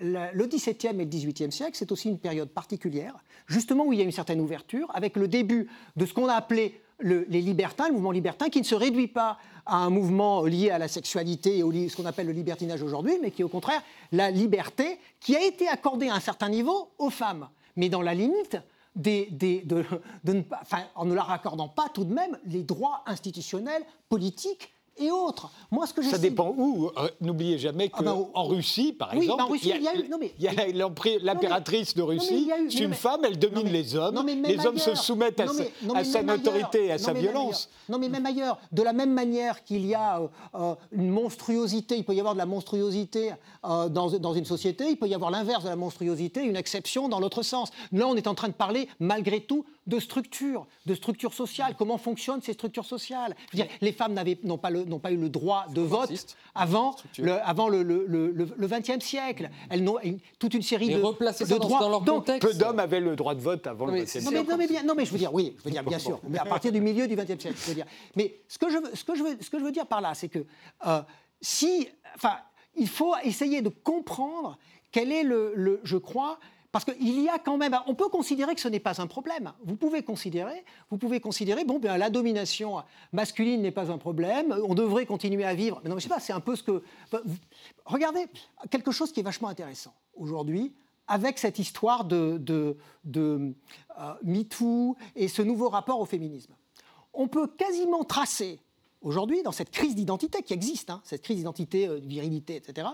le 0.00 0.46
XVIIe 0.46 0.90
et 0.90 0.92
le 0.92 1.04
XVIIIe 1.04 1.52
siècle, 1.52 1.72
c'est 1.74 1.92
aussi 1.92 2.08
une 2.08 2.18
période 2.18 2.48
particulière, 2.48 3.16
justement 3.46 3.86
où 3.86 3.92
il 3.92 3.98
y 3.98 4.02
a 4.02 4.04
une 4.04 4.12
certaine 4.12 4.40
ouverture, 4.40 4.90
avec 4.94 5.16
le 5.16 5.28
début 5.28 5.68
de 5.96 6.06
ce 6.06 6.14
qu'on 6.14 6.28
a 6.28 6.34
appelé 6.34 6.80
les 7.00 7.42
libertins, 7.42 7.88
le 7.88 7.92
mouvement 7.92 8.10
libertin, 8.10 8.48
qui 8.48 8.58
ne 8.58 8.64
se 8.64 8.74
réduit 8.74 9.08
pas 9.08 9.38
à 9.66 9.76
un 9.76 9.90
mouvement 9.90 10.44
lié 10.44 10.70
à 10.70 10.78
la 10.78 10.88
sexualité 10.88 11.58
et 11.58 11.88
ce 11.88 11.96
qu'on 11.96 12.06
appelle 12.06 12.26
le 12.26 12.32
libertinage 12.32 12.82
aujourd'hui, 12.82 13.18
mais 13.20 13.30
qui 13.30 13.42
est 13.42 13.44
au 13.44 13.48
contraire 13.48 13.82
la 14.12 14.30
liberté 14.30 14.98
qui 15.20 15.36
a 15.36 15.44
été 15.44 15.68
accordée 15.68 16.08
à 16.08 16.14
un 16.14 16.20
certain 16.20 16.48
niveau 16.48 16.90
aux 16.98 17.10
femmes, 17.10 17.48
mais 17.76 17.88
dans 17.88 18.02
la 18.02 18.14
limite 18.14 18.56
de, 18.94 19.26
ne 20.24 20.40
pas, 20.40 20.62
en 20.94 21.04
ne 21.04 21.14
leur 21.14 21.30
accordant 21.30 21.68
pas 21.68 21.88
tout 21.92 22.04
de 22.04 22.14
même 22.14 22.38
les 22.46 22.62
droits 22.62 23.02
institutionnels, 23.06 23.82
politiques 24.08 24.72
et 24.98 25.10
autres. 25.10 25.50
Moi, 25.70 25.86
ce 25.86 25.94
que 25.94 26.02
Ça 26.02 26.18
dépend 26.18 26.54
où. 26.56 26.86
Euh, 26.96 27.08
n'oubliez 27.20 27.58
jamais 27.58 27.88
qu'en 27.88 28.00
ah 28.00 28.30
bah, 28.34 28.40
Russie, 28.42 28.92
par 28.92 29.14
exemple, 29.14 29.56
il 29.62 29.68
y 30.38 30.48
a, 30.48 30.54
l'impératrice 31.22 31.94
de 31.94 32.02
Russie, 32.02 32.50
c'est 32.70 32.84
une 32.84 32.94
femme, 32.94 33.20
elle 33.24 33.38
domine 33.38 33.68
les 33.68 33.94
hommes. 33.96 34.24
les 34.44 34.66
hommes 34.66 34.78
se 34.78 34.94
soumettent 34.94 35.40
à, 35.40 36.04
sa 36.04 36.22
notorité 36.22 36.86
et 36.86 36.92
à 36.92 36.98
sa 36.98 37.12
violence. 37.12 37.68
Non, 37.88 37.98
mais 37.98 38.08
même 38.08 38.26
ailleurs. 38.26 38.58
De 38.72 38.82
la 38.82 38.92
même 38.92 39.12
manière 39.12 39.64
qu'il 39.64 39.86
y 39.86 39.94
a 39.94 40.20
euh, 40.20 40.26
euh, 40.54 40.74
une 40.92 41.10
monstruosité, 41.10 41.96
il 41.96 42.04
peut 42.04 42.14
y 42.14 42.20
avoir 42.20 42.34
de 42.34 42.38
la 42.38 42.46
monstruosité 42.46 43.32
dans, 43.62 43.88
dans 43.88 44.34
une 44.34 44.44
société, 44.44 44.90
il 44.90 44.96
peut 44.96 45.08
y 45.08 45.14
avoir 45.14 45.30
l'inverse 45.30 45.64
de 45.64 45.68
la 45.68 45.76
monstruosité, 45.76 46.42
une 46.42 46.56
exception 46.56 47.08
dans 47.08 47.20
l'autre 47.20 47.42
sens. 47.42 47.70
Là, 47.92 48.06
on 48.06 48.14
est 48.16 48.26
en 48.26 48.34
train 48.34 48.48
de 48.48 48.52
parler, 48.52 48.88
malgré 49.00 49.40
tout, 49.40 49.64
de 49.86 50.00
structures, 50.00 50.66
de 50.86 50.94
structures 50.94 51.32
sociales. 51.32 51.74
Comment 51.78 51.98
fonctionnent 51.98 52.42
ces 52.42 52.52
structures 52.52 52.84
sociales? 52.84 53.36
Je 53.52 53.56
veux 53.56 53.64
dire, 53.64 53.72
Les 53.80 53.92
femmes 53.92 54.14
n'ont 54.44 54.58
pas, 54.58 54.70
pas, 54.70 55.12
eu 55.12 55.16
le 55.16 55.28
droit 55.28 55.66
de 55.68 55.80
vote 55.80 56.36
avant, 56.54 56.96
le, 57.18 57.32
avant 57.32 57.68
le, 57.68 57.82
le, 57.82 58.66
XXe 58.66 59.04
siècle. 59.04 59.50
Elles 59.70 59.88
ont 59.88 59.98
toute 60.38 60.54
une 60.54 60.62
série 60.62 60.88
de, 60.88 60.94
de 60.96 61.58
droits. 61.58 61.80
Dans 61.80 61.88
leur 61.88 62.04
contexte. 62.04 62.48
Peu 62.48 62.54
d'hommes 62.54 62.80
avaient 62.80 63.00
le 63.00 63.14
droit 63.16 63.34
de 63.34 63.40
vote 63.40 63.66
avant 63.66 63.86
le 63.86 64.02
XXe 64.02 64.10
siècle. 64.10 64.44
Non 64.48 64.56
mais, 64.56 64.66
bien, 64.66 64.82
non, 64.82 64.94
mais 64.96 65.04
je 65.04 65.12
veux 65.12 65.18
dire, 65.18 65.32
oui, 65.32 65.54
je 65.58 65.64
veux 65.64 65.70
dire, 65.70 65.84
bien 65.84 65.98
sûr. 65.98 66.20
Mais 66.28 66.38
à 66.38 66.44
partir 66.44 66.72
du 66.72 66.80
milieu 66.80 67.06
du 67.06 67.14
XXe 67.14 67.40
siècle, 67.40 67.58
je 67.58 67.68
veux 67.68 67.74
dire. 67.74 67.86
Mais 68.16 68.40
ce 68.48 68.58
que 68.58 68.70
je 68.70 68.78
veux, 68.78 68.94
ce 68.94 69.04
que 69.04 69.14
je 69.14 69.22
veux, 69.22 69.36
ce 69.40 69.50
que 69.50 69.58
je 69.58 69.64
veux 69.64 69.72
dire 69.72 69.86
par 69.86 70.00
là, 70.00 70.14
c'est 70.14 70.28
que 70.28 70.44
euh, 70.86 71.02
si, 71.40 71.88
enfin, 72.14 72.36
il 72.74 72.88
faut 72.88 73.14
essayer 73.22 73.62
de 73.62 73.68
comprendre 73.68 74.58
quel 74.90 75.12
est 75.12 75.22
le 75.22 75.80
je 75.84 75.96
crois, 75.96 76.38
parce 76.72 76.84
qu'il 76.84 77.20
y 77.20 77.28
a 77.28 77.38
quand 77.38 77.56
même, 77.56 77.76
on 77.86 77.94
peut 77.94 78.08
considérer 78.08 78.54
que 78.54 78.60
ce 78.60 78.68
n'est 78.68 78.80
pas 78.80 79.00
un 79.00 79.06
problème. 79.06 79.52
Vous 79.64 79.76
pouvez 79.76 80.02
considérer, 80.02 80.64
vous 80.90 80.98
pouvez 80.98 81.20
considérer, 81.20 81.64
bon, 81.64 81.78
bien, 81.78 81.96
la 81.96 82.10
domination 82.10 82.82
masculine 83.12 83.62
n'est 83.62 83.70
pas 83.70 83.90
un 83.90 83.98
problème. 83.98 84.54
On 84.66 84.74
devrait 84.74 85.06
continuer 85.06 85.44
à 85.44 85.54
vivre. 85.54 85.80
Mais 85.82 85.88
non, 85.88 85.94
mais 85.94 86.00
je 86.00 86.04
sais 86.04 86.14
pas, 86.14 86.20
c'est 86.20 86.32
un 86.32 86.40
peu 86.40 86.56
ce 86.56 86.62
que. 86.62 86.82
Regardez 87.84 88.26
quelque 88.70 88.90
chose 88.90 89.12
qui 89.12 89.20
est 89.20 89.24
vachement 89.24 89.48
intéressant 89.48 89.94
aujourd'hui 90.14 90.74
avec 91.08 91.38
cette 91.38 91.58
histoire 91.58 92.04
de, 92.04 92.36
de, 92.38 92.76
de 93.04 93.54
euh, 93.98 94.14
MeToo 94.24 94.96
et 95.14 95.28
ce 95.28 95.42
nouveau 95.42 95.68
rapport 95.68 96.00
au 96.00 96.04
féminisme. 96.04 96.54
On 97.14 97.28
peut 97.28 97.46
quasiment 97.46 98.04
tracer 98.04 98.60
aujourd'hui, 99.02 99.42
dans 99.42 99.52
cette 99.52 99.70
crise 99.70 99.94
d'identité 99.94 100.42
qui 100.42 100.52
existe, 100.52 100.90
hein, 100.90 101.00
cette 101.04 101.22
crise 101.22 101.36
d'identité, 101.36 101.86
euh, 101.86 102.00
virilité, 102.02 102.56
etc., 102.56 102.88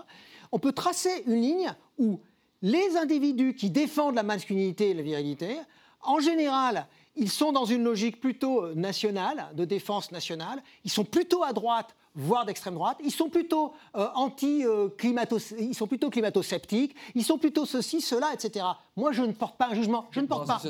on 0.51 0.59
peut 0.59 0.71
tracer 0.71 1.23
une 1.25 1.41
ligne 1.41 1.75
où 1.97 2.19
les 2.63 2.97
individus 2.97 3.53
qui 3.53 3.69
défendent 3.69 4.15
la 4.15 4.23
masculinité 4.23 4.89
et 4.89 4.93
la 4.93 5.03
virilité, 5.03 5.57
en 6.01 6.19
général, 6.19 6.87
ils 7.15 7.29
sont 7.29 7.51
dans 7.51 7.65
une 7.65 7.83
logique 7.83 8.19
plutôt 8.19 8.73
nationale, 8.73 9.49
de 9.53 9.65
défense 9.65 10.11
nationale, 10.11 10.63
ils 10.83 10.91
sont 10.91 11.03
plutôt 11.03 11.43
à 11.43 11.53
droite 11.53 11.95
voire 12.15 12.45
d'extrême 12.45 12.75
droite. 12.75 12.97
Ils 13.03 13.11
sont 13.11 13.29
plutôt 13.29 13.73
euh, 13.95 14.07
anti 14.15 14.65
euh, 14.65 14.89
climato 14.89 15.37
ils 15.59 15.73
sont 15.73 15.87
plutôt 15.87 16.09
climato-sceptiques, 16.09 16.95
ils 17.15 17.23
sont 17.23 17.37
plutôt 17.37 17.65
ceci, 17.65 18.01
cela, 18.01 18.33
etc. 18.33 18.65
Moi, 18.95 19.11
je 19.11 19.23
ne 19.23 19.31
porte 19.31 19.57
pas 19.57 19.69
un 19.69 19.73
jugement. 19.73 20.07
Je 20.11 20.19
ne 20.19 20.27
porte 20.27 20.47
pas. 20.47 20.61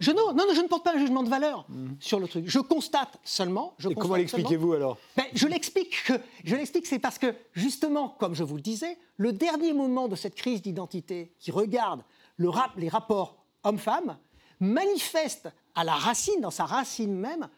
Je, 0.00 0.12
non, 0.12 0.32
non, 0.32 0.44
je 0.54 0.60
ne 0.60 0.68
porte 0.68 0.84
pas 0.84 0.94
un 0.94 0.98
jugement 0.98 1.22
de 1.22 1.28
valeur 1.28 1.66
sur 1.98 2.20
le 2.20 2.28
truc. 2.28 2.44
Je 2.46 2.58
constate 2.58 3.18
seulement. 3.24 3.74
Je 3.78 3.88
Et 3.88 3.94
comment 3.94 4.16
l'expliquez-vous 4.16 4.72
alors? 4.74 4.96
Ben, 5.16 5.24
Je 5.34 5.46
l'explique. 5.48 6.12
Je 6.44 6.56
l'explique, 6.56 6.86
c'est 6.86 6.98
parce 6.98 7.18
que 7.18 7.34
justement, 7.52 8.08
comme 8.08 8.34
je 8.34 8.44
vous 8.44 8.56
le 8.56 8.62
disais, 8.62 8.96
le 9.16 9.32
dernier 9.32 9.72
moment 9.72 10.08
de 10.08 10.16
cette 10.16 10.34
crise 10.34 10.62
d'identité 10.62 11.32
qui 11.38 11.50
regarde 11.50 12.02
le 12.36 12.48
rap, 12.48 12.70
les 12.76 12.88
rapports 12.88 13.36
hommes-femmes 13.64 14.16
manifeste 14.60 15.48
à 15.74 15.84
la 15.84 15.94
racine, 15.94 16.40
dans 16.40 16.50
sa 16.50 16.64
racine 16.64 17.14
même, 17.14 17.48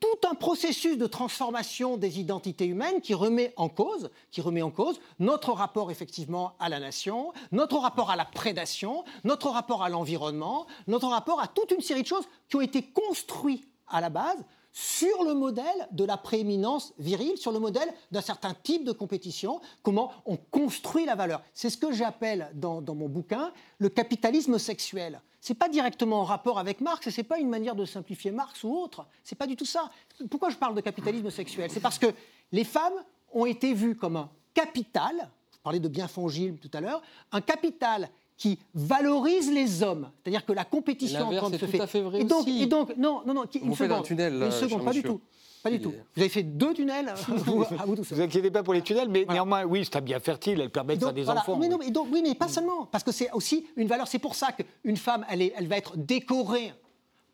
tout 0.00 0.28
un 0.28 0.34
processus 0.34 0.98
de 0.98 1.06
transformation 1.06 1.96
des 1.96 2.20
identités 2.20 2.66
humaines 2.66 3.00
qui 3.00 3.14
remet 3.14 3.52
en 3.56 3.68
cause, 3.68 4.10
qui 4.30 4.40
remet 4.40 4.62
en 4.62 4.70
cause 4.70 5.00
notre 5.18 5.52
rapport 5.52 5.90
effectivement 5.90 6.54
à 6.58 6.68
la 6.68 6.80
nation, 6.80 7.32
notre 7.52 7.78
rapport 7.78 8.10
à 8.10 8.16
la 8.16 8.24
prédation, 8.24 9.04
notre 9.24 9.48
rapport 9.48 9.82
à 9.82 9.88
l'environnement, 9.88 10.66
notre 10.86 11.08
rapport 11.08 11.40
à 11.40 11.48
toute 11.48 11.70
une 11.70 11.80
série 11.80 12.02
de 12.02 12.06
choses 12.06 12.28
qui 12.48 12.56
ont 12.56 12.60
été 12.60 12.82
construites 12.82 13.68
à 13.88 14.00
la 14.00 14.10
base 14.10 14.44
sur 14.72 15.24
le 15.24 15.32
modèle 15.32 15.88
de 15.92 16.04
la 16.04 16.18
prééminence 16.18 16.92
virile, 16.98 17.38
sur 17.38 17.50
le 17.50 17.58
modèle 17.58 17.88
d'un 18.12 18.20
certain 18.20 18.52
type 18.52 18.84
de 18.84 18.92
compétition, 18.92 19.62
comment 19.82 20.12
on 20.26 20.36
construit 20.36 21.06
la 21.06 21.14
valeur. 21.14 21.42
C'est 21.54 21.70
ce 21.70 21.78
que 21.78 21.92
j'appelle 21.92 22.50
dans, 22.52 22.82
dans, 22.82 22.94
mon 22.94 23.08
bouquin 23.08 23.52
le 23.78 23.88
capitalisme 23.88 24.58
sexuel. 24.58 25.22
Ce 25.46 25.52
n'est 25.52 25.58
pas 25.58 25.68
directement 25.68 26.22
en 26.22 26.24
rapport 26.24 26.58
avec 26.58 26.80
Marx, 26.80 27.06
et 27.06 27.12
ce 27.12 27.20
n'est 27.20 27.24
pas 27.24 27.38
une 27.38 27.48
manière 27.48 27.76
de 27.76 27.84
simplifier 27.84 28.32
Marx 28.32 28.64
ou 28.64 28.74
autre. 28.74 29.06
Ce 29.22 29.32
n'est 29.32 29.38
pas 29.38 29.46
du 29.46 29.54
tout 29.54 29.64
ça. 29.64 29.92
Pourquoi 30.28 30.50
je 30.50 30.56
parle 30.56 30.74
de 30.74 30.80
capitalisme 30.80 31.30
sexuel? 31.30 31.70
C'est 31.70 31.78
parce 31.78 32.00
que 32.00 32.12
les 32.50 32.64
femmes 32.64 33.04
ont 33.32 33.46
été 33.46 33.72
vues 33.72 33.94
comme 33.94 34.16
un 34.16 34.28
capital, 34.54 35.30
je 35.52 35.58
parlais 35.58 35.78
de 35.78 35.86
Bienfond-Gilles 35.86 36.58
tout 36.58 36.70
à 36.74 36.80
l'heure, 36.80 37.00
un 37.30 37.40
capital 37.40 38.10
qui 38.36 38.58
valorise 38.74 39.50
les 39.50 39.82
hommes. 39.82 40.10
C'est-à-dire 40.22 40.44
que 40.44 40.52
la 40.52 40.64
compétition 40.64 41.30
quand 41.40 41.50
se 41.50 41.64
fait. 41.66 41.86
fait 41.86 42.00
vrai 42.02 42.20
et, 42.20 42.24
donc, 42.24 42.42
aussi. 42.42 42.62
et 42.62 42.66
donc, 42.66 42.96
non, 42.96 43.22
non, 43.26 43.34
non, 43.34 43.44
une 43.54 43.70
Vous 43.70 43.76
seconde. 43.76 43.98
un 43.98 44.02
tunnel, 44.02 44.34
une 44.34 44.50
seconde, 44.50 44.84
pas 44.84 44.92
du 44.92 45.02
tout. 45.02 45.20
Pas 45.62 45.70
du 45.70 45.80
tout. 45.80 45.92
Vous 46.14 46.20
avez 46.20 46.28
fait 46.28 46.44
deux 46.44 46.74
tunnels 46.74 47.12
vous, 47.28 47.62
à 47.78 47.86
vous 47.86 47.96
tout 47.96 48.04
Vous 48.08 48.20
inquiétez 48.20 48.50
pas 48.50 48.62
pour 48.62 48.74
les 48.74 48.82
tunnels, 48.82 49.08
mais 49.08 49.24
voilà. 49.24 49.34
néanmoins, 49.34 49.64
oui, 49.64 49.88
c'est 49.90 50.00
bien 50.00 50.20
fertile, 50.20 50.60
elle 50.60 50.70
permet 50.70 50.94
de 50.94 51.00
donc, 51.00 51.08
faire 51.08 51.14
des 51.14 51.22
voilà. 51.24 51.40
enfants. 51.40 51.56
Mais 51.56 51.68
non, 51.68 51.78
mais 51.78 51.90
donc, 51.90 52.06
oui, 52.12 52.20
mais 52.22 52.34
pas 52.34 52.46
seulement, 52.46 52.86
parce 52.86 53.02
que 53.02 53.10
c'est 53.10 53.32
aussi 53.32 53.66
une 53.76 53.88
valeur. 53.88 54.06
C'est 54.06 54.20
pour 54.20 54.34
ça 54.36 54.48
qu'une 54.52 54.96
femme, 54.96 55.26
elle, 55.28 55.42
est, 55.42 55.52
elle 55.56 55.66
va 55.66 55.76
être 55.76 55.96
décorée 55.96 56.72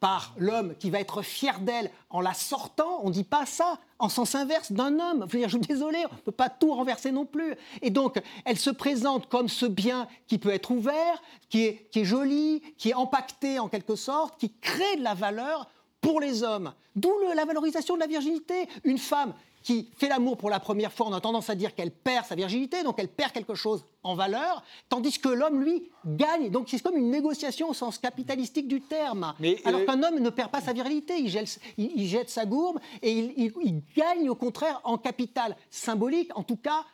par 0.02 0.34
l'homme 0.36 0.74
qui 0.80 0.90
va 0.90 0.98
être 0.98 1.22
fier 1.22 1.60
d'elle 1.60 1.88
en 2.10 2.20
la 2.20 2.34
sortant, 2.34 2.98
on 3.04 3.08
ne 3.08 3.12
dit 3.12 3.22
pas 3.22 3.46
ça 3.46 3.78
en 4.00 4.08
sens 4.08 4.34
inverse 4.34 4.72
d'un 4.72 4.98
homme. 4.98 5.26
Je, 5.30 5.38
je 5.38 5.48
suis 5.48 5.60
désolé, 5.60 5.98
on 6.10 6.14
ne 6.14 6.20
peut 6.22 6.32
pas 6.32 6.50
tout 6.50 6.74
renverser 6.74 7.12
non 7.12 7.24
plus. 7.24 7.54
Et 7.82 7.90
donc, 7.90 8.20
elle 8.44 8.58
se 8.58 8.70
présente 8.70 9.28
comme 9.28 9.48
ce 9.48 9.64
bien 9.64 10.08
qui 10.26 10.38
peut 10.38 10.50
être 10.50 10.72
ouvert, 10.72 11.22
qui 11.48 11.66
est, 11.66 11.88
qui 11.92 12.00
est 12.00 12.04
joli, 12.04 12.62
qui 12.78 12.90
est 12.90 12.94
empaqueté 12.94 13.60
en 13.60 13.68
quelque 13.68 13.94
sorte, 13.94 14.40
qui 14.40 14.52
crée 14.60 14.96
de 14.96 15.04
la 15.04 15.14
valeur 15.14 15.70
pour 16.00 16.20
les 16.20 16.42
hommes. 16.42 16.74
D'où 16.96 17.12
la 17.36 17.44
valorisation 17.44 17.94
de 17.94 18.00
la 18.00 18.08
virginité. 18.08 18.68
Une 18.82 18.98
femme 18.98 19.32
qui 19.62 19.88
fait 19.96 20.08
l'amour 20.08 20.36
pour 20.36 20.50
la 20.50 20.60
première 20.60 20.92
fois, 20.92 21.06
on 21.08 21.12
a 21.12 21.20
tendance 21.20 21.50
à 21.50 21.54
dire 21.54 21.74
qu'elle 21.74 21.90
perd 21.90 22.26
sa 22.26 22.34
virginité, 22.34 22.82
donc 22.82 22.98
elle 22.98 23.08
perd 23.08 23.32
quelque 23.32 23.54
chose 23.54 23.84
en 24.02 24.14
valeur, 24.14 24.62
tandis 24.88 25.18
que 25.18 25.28
l'homme, 25.28 25.62
lui, 25.62 25.90
gagne. 26.04 26.50
Donc 26.50 26.68
c'est 26.68 26.82
comme 26.82 26.96
une 26.96 27.10
négociation 27.10 27.70
au 27.70 27.74
sens 27.74 27.98
capitalistique 27.98 28.68
du 28.68 28.80
terme. 28.80 29.34
Mais, 29.38 29.58
Alors 29.64 29.80
euh... 29.80 29.86
qu'un 29.86 30.02
homme 30.02 30.18
ne 30.18 30.30
perd 30.30 30.50
pas 30.50 30.60
sa 30.60 30.72
virilité, 30.72 31.18
il 31.18 31.28
jette, 31.28 31.60
il, 31.78 31.92
il 31.94 32.06
jette 32.06 32.30
sa 32.30 32.44
gourbe 32.44 32.78
et 33.02 33.12
il, 33.12 33.32
il, 33.36 33.52
il, 33.62 33.82
gagne 33.96 34.28
au 34.28 34.34
contraire 34.34 34.80
en 34.84 34.98
capital 34.98 35.56
symbolique, 35.70 36.36
en 36.36 36.42
tout 36.42 36.56
cas 36.56 36.84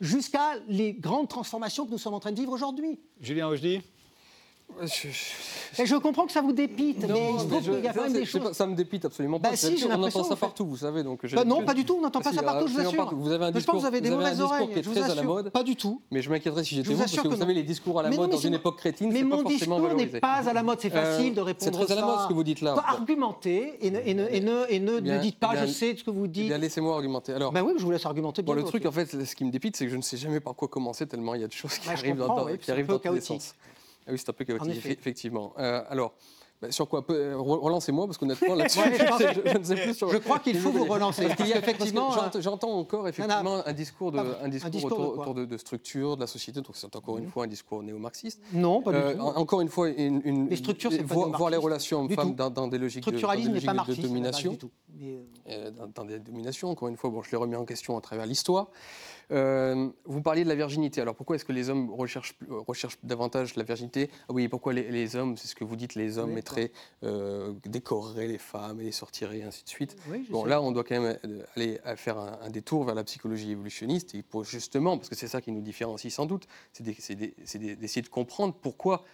jusqu'à 0.00 0.56
les 0.68 0.92
grandes 0.92 1.28
transformations 1.28 1.86
que 1.86 1.90
nous 1.90 1.98
sommes 1.98 2.14
en 2.14 2.20
train 2.20 2.32
de 2.32 2.38
vivre 2.38 2.52
aujourd'hui. 2.52 3.00
Julien 3.20 3.48
Rochdy 3.48 3.80
je. 4.82 5.82
Et 5.82 5.86
je 5.86 5.96
comprends 5.96 6.26
que 6.26 6.32
ça 6.32 6.40
vous 6.40 6.52
dépite, 6.52 7.06
non, 7.06 7.14
mais 7.14 7.32
il 7.32 7.38
faut 7.38 7.60
qu'il 7.60 7.84
y 7.84 7.88
a 7.88 7.92
quand 7.92 8.02
même 8.02 8.12
des 8.12 8.24
choses. 8.24 8.42
Pas, 8.42 8.54
ça 8.54 8.66
me 8.66 8.74
dépite 8.74 9.04
absolument 9.04 9.38
pas. 9.38 9.50
Bah 9.50 9.56
si, 9.56 9.84
on 9.88 10.02
entend 10.02 10.24
ça 10.24 10.36
partout, 10.36 10.66
vous 10.66 10.78
savez. 10.78 11.02
Donc 11.02 11.20
bah 11.32 11.44
non, 11.44 11.64
pas 11.64 11.74
du 11.74 11.84
tout, 11.84 11.96
on 11.98 12.00
n'entend 12.00 12.20
pas 12.20 12.32
ça 12.32 12.42
partout, 12.42 12.68
je 12.68 12.72
vous 12.72 12.80
assure. 12.80 13.14
Vous 13.14 13.32
avez 13.32 13.46
un 13.46 13.50
discours, 13.50 13.60
je 13.60 13.66
pense 13.66 13.76
que 13.76 13.80
vous 13.80 13.86
avez 13.86 14.00
des 14.00 14.10
vous 14.10 14.16
mauvaises 14.16 14.28
un 14.28 14.44
discours 14.44 14.52
oreilles. 14.52 14.68
qui 14.72 14.78
est 14.78 14.82
très 14.82 15.10
à 15.10 15.14
la 15.14 15.22
mode. 15.22 15.50
Pas 15.50 15.62
du 15.62 15.76
tout. 15.76 16.00
Mais 16.10 16.22
je 16.22 16.30
m'inquiéterais 16.30 16.64
si 16.64 16.76
j'étais 16.76 16.92
vous, 16.92 16.98
parce 16.98 17.14
que 17.14 17.28
vous 17.28 17.36
savez, 17.36 17.54
les 17.54 17.62
discours 17.62 18.00
à 18.00 18.02
la 18.02 18.10
mode 18.10 18.30
dans 18.30 18.36
une 18.36 18.54
époque 18.54 18.78
crétine, 18.78 19.08
mais 19.12 19.20
c'est 19.20 19.24
pas 19.24 19.36
mon 19.36 19.42
forcément 19.42 19.76
discours 19.76 19.80
valorisé. 19.80 20.12
n'est 20.12 20.20
pas 20.20 20.48
à 20.48 20.52
la 20.52 20.62
mode, 20.62 20.80
c'est 20.80 20.90
facile 20.90 21.34
de 21.34 21.40
répondre 21.40 21.76
C'est 21.78 21.84
très 21.84 21.92
à 21.92 22.00
la 22.00 22.06
mode 22.06 22.20
ce 22.22 22.28
que 22.28 22.34
vous 22.34 22.44
dites 22.44 22.60
là. 22.60 22.76
Argumentez 22.86 23.78
et 23.82 23.90
ne 23.90 25.18
dites 25.18 25.38
pas 25.38 25.66
je 25.66 25.70
sais 25.70 25.96
ce 25.96 26.04
que 26.04 26.10
vous 26.10 26.26
dites. 26.26 26.50
Laissez-moi 26.50 26.94
argumenter. 26.94 27.32
Alors. 27.32 27.52
Ben 27.52 27.62
oui, 27.62 27.72
je 27.78 27.84
vous 27.84 27.90
laisse 27.90 28.06
argumenter. 28.06 28.42
Le 28.42 28.64
truc, 28.64 28.86
en 28.86 28.92
fait, 28.92 29.24
ce 29.24 29.34
qui 29.34 29.44
me 29.44 29.50
dépite, 29.50 29.76
c'est 29.76 29.84
que 29.84 29.90
je 29.90 29.96
ne 29.96 30.02
sais 30.02 30.16
jamais 30.16 30.40
par 30.40 30.54
quoi 30.54 30.68
commencer 30.68 31.06
tellement 31.06 31.34
il 31.34 31.40
y 31.40 31.44
a 31.44 31.48
de 31.48 31.52
choses 31.52 31.78
qui 31.78 31.88
arrivent 31.88 32.16
dans 32.16 32.46
tous 32.98 33.12
les 33.12 33.20
sens. 33.20 33.54
Ah 34.06 34.12
oui, 34.12 34.18
c'est 34.18 34.30
un 34.30 34.32
peu 34.32 34.44
chaotique, 34.44 34.86
effectivement. 34.86 35.52
Euh, 35.58 35.82
alors, 35.88 36.14
bah, 36.62 36.70
sur 36.70 36.88
quoi 36.88 37.04
Relancez-moi, 37.06 38.06
parce 38.06 38.16
qu'honnêtement, 38.16 38.54
là-dessus, 38.54 38.78
ouais, 38.78 38.96
je, 38.98 39.50
je, 39.50 39.58
ne 39.58 39.64
sais 39.64 39.74
plus 39.74 39.94
sur... 39.94 40.08
Je 40.10 40.16
crois 40.16 40.38
qu'il 40.38 40.58
faut 40.58 40.70
vous 40.70 40.84
relancer. 40.84 41.26
Parce 41.28 41.50
effectivement, 41.50 42.10
j'entends 42.38 42.78
encore 42.78 43.06
effectivement 43.08 43.66
un 43.66 43.72
discours, 43.74 44.12
de, 44.12 44.18
un 44.18 44.48
discours, 44.48 44.66
un 44.66 44.70
discours 44.70 44.84
autour, 44.84 44.98
de, 44.98 45.20
autour 45.20 45.34
de, 45.34 45.44
de, 45.44 45.56
structure, 45.58 46.16
de 46.16 46.22
la 46.22 46.26
société, 46.26 46.62
donc 46.62 46.74
c'est 46.74 46.94
encore 46.96 47.18
une 47.18 47.28
fois 47.28 47.44
un 47.44 47.48
discours 47.48 47.82
néo-marxiste. 47.82 48.40
Non, 48.52 48.80
pas 48.80 48.92
du 48.92 48.96
euh, 48.96 49.14
tout. 49.14 49.20
Encore 49.20 49.60
une 49.60 49.68
fois, 49.68 49.90
une, 49.90 50.22
une, 50.24 50.48
les 50.48 50.56
structures, 50.56 50.92
c'est 50.92 51.02
voir, 51.02 51.28
voir 51.36 51.50
les 51.50 51.58
relations 51.58 52.00
hommes-femmes 52.00 52.34
dans, 52.34 52.48
dans, 52.48 52.68
des 52.68 52.78
logiques 52.78 53.04
de, 53.04 53.18
dans 53.18 53.34
des 53.34 53.48
logiques 53.48 53.66
pas 53.66 53.84
de 53.84 54.02
domination. 54.02 54.52
Du 54.52 54.58
tout. 54.58 54.70
Mais 54.98 55.18
euh... 55.50 55.70
dans, 55.72 55.88
dans, 55.88 56.04
des 56.04 56.20
dominations, 56.20 56.70
encore 56.70 56.88
une 56.88 56.96
fois, 56.96 57.10
bon, 57.10 57.22
je 57.22 57.30
l'ai 57.30 57.36
remis 57.36 57.56
en 57.56 57.66
question 57.66 57.98
à 57.98 58.00
travers 58.00 58.24
l'histoire. 58.24 58.68
Euh, 59.32 59.88
vous 60.04 60.22
parliez 60.22 60.44
de 60.44 60.48
la 60.48 60.54
virginité. 60.54 61.00
Alors 61.00 61.14
pourquoi 61.14 61.36
est-ce 61.36 61.44
que 61.44 61.52
les 61.52 61.68
hommes 61.68 61.90
recherchent, 61.92 62.36
recherchent 62.48 62.98
davantage 63.02 63.56
la 63.56 63.64
virginité? 63.64 64.10
Ah 64.28 64.32
Oui, 64.32 64.48
pourquoi 64.48 64.72
les, 64.72 64.90
les 64.90 65.16
hommes, 65.16 65.36
c'est 65.36 65.48
ce 65.48 65.54
que 65.54 65.64
vous 65.64 65.76
dites, 65.76 65.94
les 65.94 66.18
hommes 66.18 66.30
oui, 66.30 66.36
mettraient, 66.36 66.72
euh, 67.02 67.52
décoreraient 67.64 68.28
les 68.28 68.38
femmes 68.38 68.80
et 68.80 68.84
les 68.84 68.92
sortiraient, 68.92 69.38
et 69.38 69.42
ainsi 69.42 69.64
de 69.64 69.68
suite. 69.68 69.96
Oui, 70.08 70.26
bon, 70.30 70.44
sais. 70.44 70.50
là, 70.50 70.62
on 70.62 70.70
doit 70.70 70.84
quand 70.84 71.00
même 71.00 71.18
aller 71.56 71.80
faire 71.96 72.18
un, 72.18 72.38
un, 72.42 72.50
détour 72.50 72.84
vers 72.84 72.94
la 72.94 73.04
psychologie 73.04 73.52
évolutionniste, 73.52 74.14
et 74.14 74.22
pour 74.22 74.44
justement, 74.44 74.96
parce 74.96 75.08
que 75.08 75.16
c'est 75.16 75.28
ça 75.28 75.40
qui 75.40 75.52
nous 75.52 75.62
différencie 75.62 76.12
sans 76.12 76.26
doute, 76.26 76.46
c'est 76.72 76.84
d'essayer 76.84 78.02
de 78.02 78.08
comprendre 78.08 78.54
pourquoi 78.54 79.04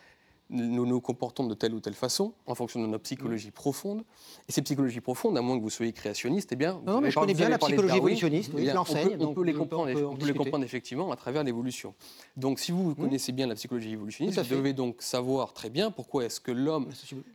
nous 0.52 0.86
nous 0.86 1.00
comportons 1.00 1.46
de 1.46 1.54
telle 1.54 1.74
ou 1.74 1.80
telle 1.80 1.94
façon 1.94 2.34
en 2.46 2.54
fonction 2.54 2.80
de 2.80 2.86
notre 2.86 3.02
psychologie 3.04 3.50
profonde. 3.50 4.04
Et 4.48 4.52
ces 4.52 4.62
psychologies 4.62 5.00
profondes, 5.00 5.36
à 5.38 5.40
moins 5.40 5.56
que 5.56 5.62
vous 5.62 5.70
soyez 5.70 5.92
créationniste, 5.92 6.50
eh 6.52 6.56
bien, 6.56 6.80
non, 6.86 7.00
mais 7.00 7.10
je 7.10 7.18
connais 7.18 7.34
bien 7.34 7.48
la 7.48 7.58
psychologie 7.58 7.96
évolutionniste, 7.96 8.52
oui, 8.54 8.68
on, 8.70 8.84
peut, 8.84 9.24
on 9.24 9.34
peut 9.34 9.44
les 9.44 9.54
on 9.54 9.58
comprendre, 9.58 9.92
peut, 9.92 10.04
on 10.04 10.16
peut 10.16 10.26
les 10.26 10.34
comprendre 10.34 10.64
effectivement 10.64 11.10
à 11.10 11.16
travers 11.16 11.42
l'évolution. 11.42 11.94
Donc, 12.36 12.60
si 12.60 12.70
vous, 12.72 12.94
connaissez 12.94 13.32
bien 13.32 13.46
la 13.46 13.54
psychologie 13.54 13.92
évolutionniste, 13.92 14.38
vous 14.40 14.54
devez 14.54 14.72
donc 14.72 15.00
savoir 15.00 15.52
très 15.52 15.70
bien 15.70 15.90
pourquoi 15.90 16.24
est-ce 16.24 16.40
que 16.40 16.52
l'homme, 16.52 16.88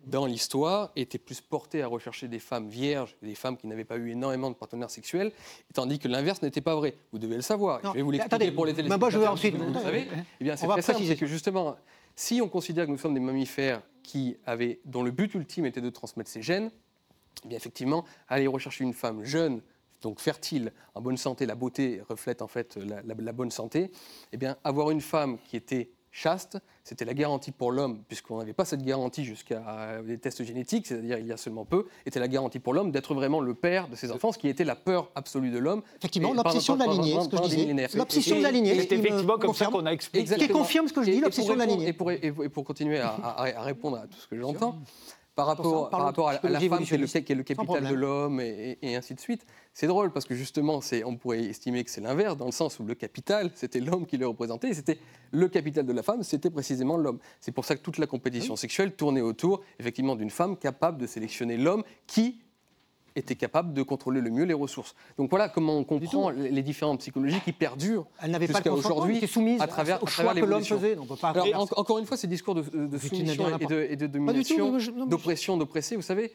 dans 0.06 0.26
l'histoire, 0.26 0.92
était 0.96 1.18
plus 1.18 1.42
porté 1.42 1.82
à 1.82 1.88
rechercher 1.88 2.28
des 2.28 2.40
femmes 2.40 2.70
vierges, 2.70 3.16
des 3.22 3.36
femmes 3.36 3.58
qui 3.58 3.68
n'avaient 3.68 3.84
pas 3.84 3.98
eu 3.98 4.12
énormément 4.12 4.50
de 4.50 4.56
partenaires 4.56 4.92
sexuels, 4.92 5.32
tandis 5.74 6.00
que 6.00 6.08
l'inverse 6.08 6.42
n'était 6.42 6.62
pas 6.62 6.76
vrai. 6.76 6.96
Vous 7.12 7.20
devez 7.20 7.36
le 7.36 7.42
savoir. 7.42 7.82
Non, 7.84 7.92
je 7.92 7.98
vais 7.98 8.04
vous 8.04 8.12
l'expliquer 8.12 8.52
pour 8.52 8.66
les 8.66 8.74
téléspectateurs. 8.74 9.00
Moi, 9.00 9.10
je 9.10 9.18
vais 9.18 9.28
ensuite. 9.28 9.56
Vous, 9.56 9.74
vous 9.74 9.80
savez, 9.80 10.08
eh 10.42 10.44
bien, 10.44 10.56
c'est 10.56 10.68
très 10.68 10.82
simple, 10.82 11.16
que 11.16 11.26
justement. 11.26 11.76
Si 12.20 12.42
on 12.42 12.50
considère 12.50 12.88
que 12.88 12.92
nous 12.92 12.98
sommes 12.98 13.14
des 13.14 13.20
mammifères 13.20 13.84
dont 14.86 15.04
le 15.04 15.12
but 15.12 15.36
ultime 15.36 15.68
était 15.68 15.82
de 15.82 15.90
transmettre 15.92 16.32
ces 16.32 16.42
gènes, 16.42 16.72
eh 17.48 17.54
effectivement, 17.54 18.06
aller 18.28 18.48
rechercher 18.48 18.84
une 18.86 18.94
femme 18.94 19.24
jeune, 19.24 19.62
donc 20.02 20.20
fertile, 20.20 20.74
en 20.96 21.02
bonne 21.02 21.18
santé, 21.18 21.46
la 21.46 21.54
beauté 21.54 22.02
reflète 22.10 22.42
en 22.42 22.48
fait 22.48 22.76
la 22.78 23.32
bonne 23.34 23.52
santé, 23.52 23.92
eh 24.32 24.38
bien 24.38 24.58
avoir 24.64 24.90
une 24.90 25.02
femme 25.02 25.38
qui 25.48 25.58
était 25.58 25.92
chaste, 26.18 26.58
c'était 26.84 27.06
la 27.06 27.14
garantie 27.14 27.52
pour 27.52 27.72
l'homme, 27.72 28.02
puisqu'on 28.08 28.40
n'avait 28.40 28.54
pas 28.54 28.66
cette 28.66 28.84
garantie 28.84 29.24
jusqu'à 29.24 30.02
des 30.06 30.18
tests 30.18 30.44
génétiques, 30.44 30.88
c'est-à-dire 30.88 31.20
il 31.20 31.28
y 31.28 31.32
a 31.32 31.38
seulement 31.38 31.64
peu, 31.64 31.86
était 32.06 32.20
la 32.20 32.28
garantie 32.28 32.60
pour 32.60 32.74
l'homme 32.74 32.92
d'être 32.92 33.14
vraiment 33.14 33.40
le 33.40 33.54
père 33.54 33.88
de 33.88 33.96
ses 33.96 34.12
enfants, 34.12 34.32
ce 34.32 34.40
qui 34.40 34.48
était 34.48 34.64
la 34.64 34.76
peur 34.76 35.12
absolue 35.16 35.52
de 35.52 35.60
l'homme. 35.60 35.84
Effectivement, 35.98 36.34
l'obsession 36.34 36.76
de 36.76 36.80
la 36.80 36.92
lignée, 36.92 37.22
ce 37.22 37.30
que 37.30 37.38
je 37.38 37.44
disais. 37.44 37.98
L'obsession 37.98 38.38
de 38.38 38.44
la 38.44 38.52
lignée. 38.52 38.82
C'est 38.82 38.92
effectivement 38.94 39.38
comme 39.38 39.54
ça 39.54 39.68
qu'on 39.68 39.86
a 39.86 39.92
expliqué. 39.92 40.36
Qui 40.36 40.48
confirme 40.48 40.88
ce 40.88 40.94
que 40.94 41.04
je 41.04 41.12
dis, 41.12 41.20
l'obsession 41.20 41.54
de 41.54 41.60
la 41.60 41.66
lignée. 41.66 41.88
Et 41.90 41.94
pour, 41.94 42.12
et 42.12 42.50
pour 42.50 42.64
continuer 42.64 43.00
à, 43.00 43.10
à, 43.10 43.46
à, 43.46 43.62
répondre 43.62 43.98
à 43.98 44.08
tout 44.08 44.18
ce 44.18 44.28
que 44.28 44.38
j'entends, 44.38 44.80
par 45.36 45.46
rapport, 45.46 45.90
par 45.90 46.02
rapport 46.02 46.30
à, 46.30 46.34
à, 46.34 46.50
la 46.50 46.60
femme 46.60 46.84
qui 46.84 46.96
est 46.96 46.98
le, 46.98 47.06
qui 47.06 47.32
est 47.32 47.36
le 47.36 47.44
capital 47.44 47.88
de 47.88 47.94
l'homme 47.94 48.42
et, 48.42 48.80
et, 48.82 48.92
et, 48.92 48.96
ainsi 48.96 49.14
de 49.14 49.20
suite. 49.20 49.46
C'est 49.80 49.86
drôle 49.86 50.10
parce 50.10 50.26
que 50.26 50.34
justement, 50.34 50.80
on 51.06 51.18
pourrait 51.18 51.44
estimer 51.44 51.84
que 51.84 51.92
c'est 51.92 52.02
l'inverse, 52.02 52.36
dans 52.36 52.48
le 52.48 52.52
sens 52.52 52.80
où 52.80 52.84
le 52.84 52.96
capital, 52.96 53.52
c'était 53.54 53.80
l'homme 53.80 54.08
qui 54.08 54.18
le 54.18 54.26
représentait, 54.26 54.70
et 54.70 54.74
c'était 54.74 54.98
le 55.30 55.48
capital 55.50 55.86
de 55.86 55.94
la 55.94 56.02
femme, 56.02 56.24
c'était 56.24 56.50
précisément 56.50 56.98
l'homme. 56.98 57.20
C'est 57.40 57.52
pour 57.52 57.64
ça 57.64 57.76
que 57.76 57.84
toute 57.84 58.00
la 58.00 58.08
compétition 58.08 58.56
oui. 58.56 58.58
sexuelle 58.58 58.94
tournait 58.94 59.22
autour, 59.22 59.62
effectivement, 59.78 60.16
d'une 60.16 60.32
femme 60.32 60.58
capable 60.58 60.98
de 60.98 61.06
sélectionner 61.06 61.58
l'homme 61.58 61.84
qui 62.08 62.40
était 63.16 63.36
capable 63.36 63.76
de 63.76 63.84
contrôler 63.84 64.20
le 64.20 64.32
mieux 64.32 64.46
les 64.46 64.56
ressources. 64.56 64.96
Donc 65.16 65.30
voilà 65.30 65.48
comment 65.48 65.78
on 65.78 65.84
comprend 65.84 66.32
les 66.32 66.64
différentes 66.64 67.02
psychologies 67.02 67.42
qui 67.42 67.52
perdurent 67.52 68.08
jusqu'à 68.40 68.74
aujourd'hui 68.74 69.20
à 69.60 69.68
travers, 69.68 70.02
au 70.02 70.08
à 70.08 70.10
travers 70.10 70.10
choix 70.10 70.34
que 70.34 70.40
l'homme 70.40 70.64
faisait. 70.64 70.96
Donc 70.96 71.06
on 71.06 71.14
peut 71.14 71.22
pas 71.22 71.30
Alors, 71.30 71.56
en, 71.56 71.80
encore 71.80 72.00
une 72.00 72.08
fois, 72.08 72.18
ces 72.18 72.28
discours 72.28 72.56
de, 72.56 72.64
de 72.64 72.98
soumission 72.98 73.60
et 73.60 73.66
de, 73.68 73.88
et 73.92 73.96
de 73.96 74.08
domination, 74.08 74.76
d'oppression, 75.06 75.56
d'oppressé, 75.56 75.96
vous 75.96 76.02
savez, 76.02 76.34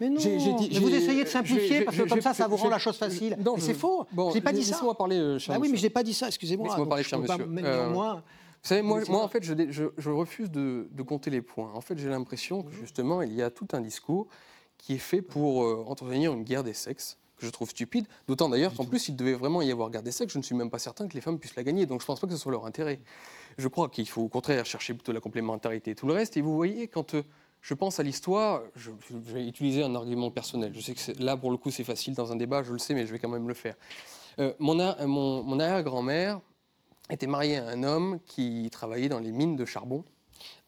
mais 0.00 0.10
non, 0.10 0.18
j'ai, 0.18 0.38
j'ai 0.38 0.52
dit, 0.54 0.70
mais 0.72 0.78
vous 0.80 0.94
essayez 0.94 1.24
de 1.24 1.28
simplifier 1.28 1.82
parce 1.82 1.96
que 1.96 2.08
comme 2.08 2.20
ça, 2.20 2.34
ça 2.34 2.48
vous 2.48 2.56
rend 2.56 2.68
la 2.68 2.78
chose 2.78 2.96
facile. 2.96 3.36
Non, 3.44 3.56
c'est 3.58 3.74
faux. 3.74 4.06
Bon, 4.12 4.30
je 4.30 4.36
n'ai 4.36 4.40
pas 4.40 4.52
dit 4.52 4.64
ça. 4.64 4.72
Laissez-moi 4.72 4.96
parler, 4.96 5.16
euh, 5.16 5.38
cher 5.38 5.54
ah 5.54 5.60
oui, 5.60 5.68
mais 5.70 5.76
je 5.76 5.82
n'ai 5.82 5.90
pas 5.90 6.02
dit 6.02 6.14
ça, 6.14 6.26
excusez-moi. 6.28 6.66
Laissez-moi 6.66 6.88
parler, 6.88 7.04
cher 7.04 7.18
monsieur. 7.18 7.46
Néanmoins, 7.46 8.16
vous 8.62 8.68
savez, 8.68 8.82
moi, 8.82 9.00
moi 9.08 9.24
en 9.24 9.28
fait, 9.28 9.42
je, 9.42 9.54
je, 9.70 9.84
je 9.98 10.10
refuse 10.10 10.50
de, 10.50 10.88
de, 10.92 11.02
compter 11.02 11.30
les 11.30 11.42
points. 11.42 11.72
En 11.74 11.80
fait, 11.80 11.98
j'ai 11.98 12.08
l'impression 12.08 12.62
que 12.62 12.70
justement, 12.70 13.20
il 13.22 13.32
y 13.32 13.42
a 13.42 13.50
tout 13.50 13.66
un 13.72 13.80
discours 13.80 14.28
qui 14.78 14.94
est 14.94 14.98
fait 14.98 15.20
pour 15.20 15.64
euh, 15.64 15.84
entretenir 15.86 16.32
une 16.32 16.44
guerre 16.44 16.62
des 16.62 16.74
sexes 16.74 17.18
que 17.36 17.46
je 17.46 17.50
trouve 17.50 17.70
stupide, 17.70 18.06
d'autant 18.28 18.48
d'ailleurs 18.48 18.72
qu'en 18.72 18.84
plus 18.84 19.08
il 19.08 19.16
devait 19.16 19.32
vraiment 19.32 19.62
y 19.62 19.72
avoir 19.72 19.90
guerre 19.90 20.04
des 20.04 20.12
sexes, 20.12 20.32
je 20.32 20.38
ne 20.38 20.44
suis 20.44 20.54
même 20.54 20.70
pas 20.70 20.78
certain 20.78 21.08
que 21.08 21.14
les 21.14 21.20
femmes 21.20 21.40
puissent 21.40 21.56
la 21.56 21.64
gagner, 21.64 21.86
donc 21.86 22.00
je 22.00 22.04
ne 22.04 22.06
pense 22.06 22.20
pas 22.20 22.28
que 22.28 22.32
ce 22.32 22.38
soit 22.38 22.52
leur 22.52 22.66
intérêt. 22.66 23.00
Je 23.58 23.66
crois 23.66 23.88
qu'il 23.88 24.08
faut 24.08 24.22
au 24.22 24.28
contraire 24.28 24.64
chercher 24.64 24.94
plutôt 24.94 25.12
la 25.12 25.20
complémentarité 25.20 25.90
et 25.90 25.94
tout 25.96 26.06
le 26.06 26.14
reste, 26.14 26.36
et 26.36 26.40
vous 26.40 26.54
voyez, 26.54 26.86
quand 26.86 27.14
euh, 27.14 27.22
je 27.62 27.74
pense 27.74 28.00
à 28.00 28.02
l'histoire, 28.02 28.62
je, 28.74 28.90
vais 29.10 29.46
utiliser 29.46 29.84
un 29.84 29.94
argument 29.94 30.32
personnel. 30.32 30.72
Je 30.74 30.80
sais 30.80 30.94
que 30.94 31.22
là, 31.22 31.36
pour 31.36 31.52
le 31.52 31.56
coup, 31.56 31.70
c'est 31.70 31.84
facile 31.84 32.12
dans 32.12 32.32
un 32.32 32.36
débat, 32.36 32.64
je 32.64 32.72
le 32.72 32.78
sais, 32.78 32.92
mais 32.92 33.06
je 33.06 33.12
vais 33.12 33.20
quand 33.20 33.28
même 33.28 33.46
le 33.46 33.54
faire. 33.54 33.76
Euh, 34.40 34.52
mon, 34.58 34.80
arrière-grand-mère 34.80 36.40
était 37.08 37.28
mariée 37.28 37.58
à 37.58 37.68
un 37.68 37.84
homme 37.84 38.18
qui 38.26 38.68
travaillait 38.72 39.08
dans 39.08 39.20
les 39.20 39.30
mines 39.30 39.54
de 39.54 39.64
charbon 39.64 40.04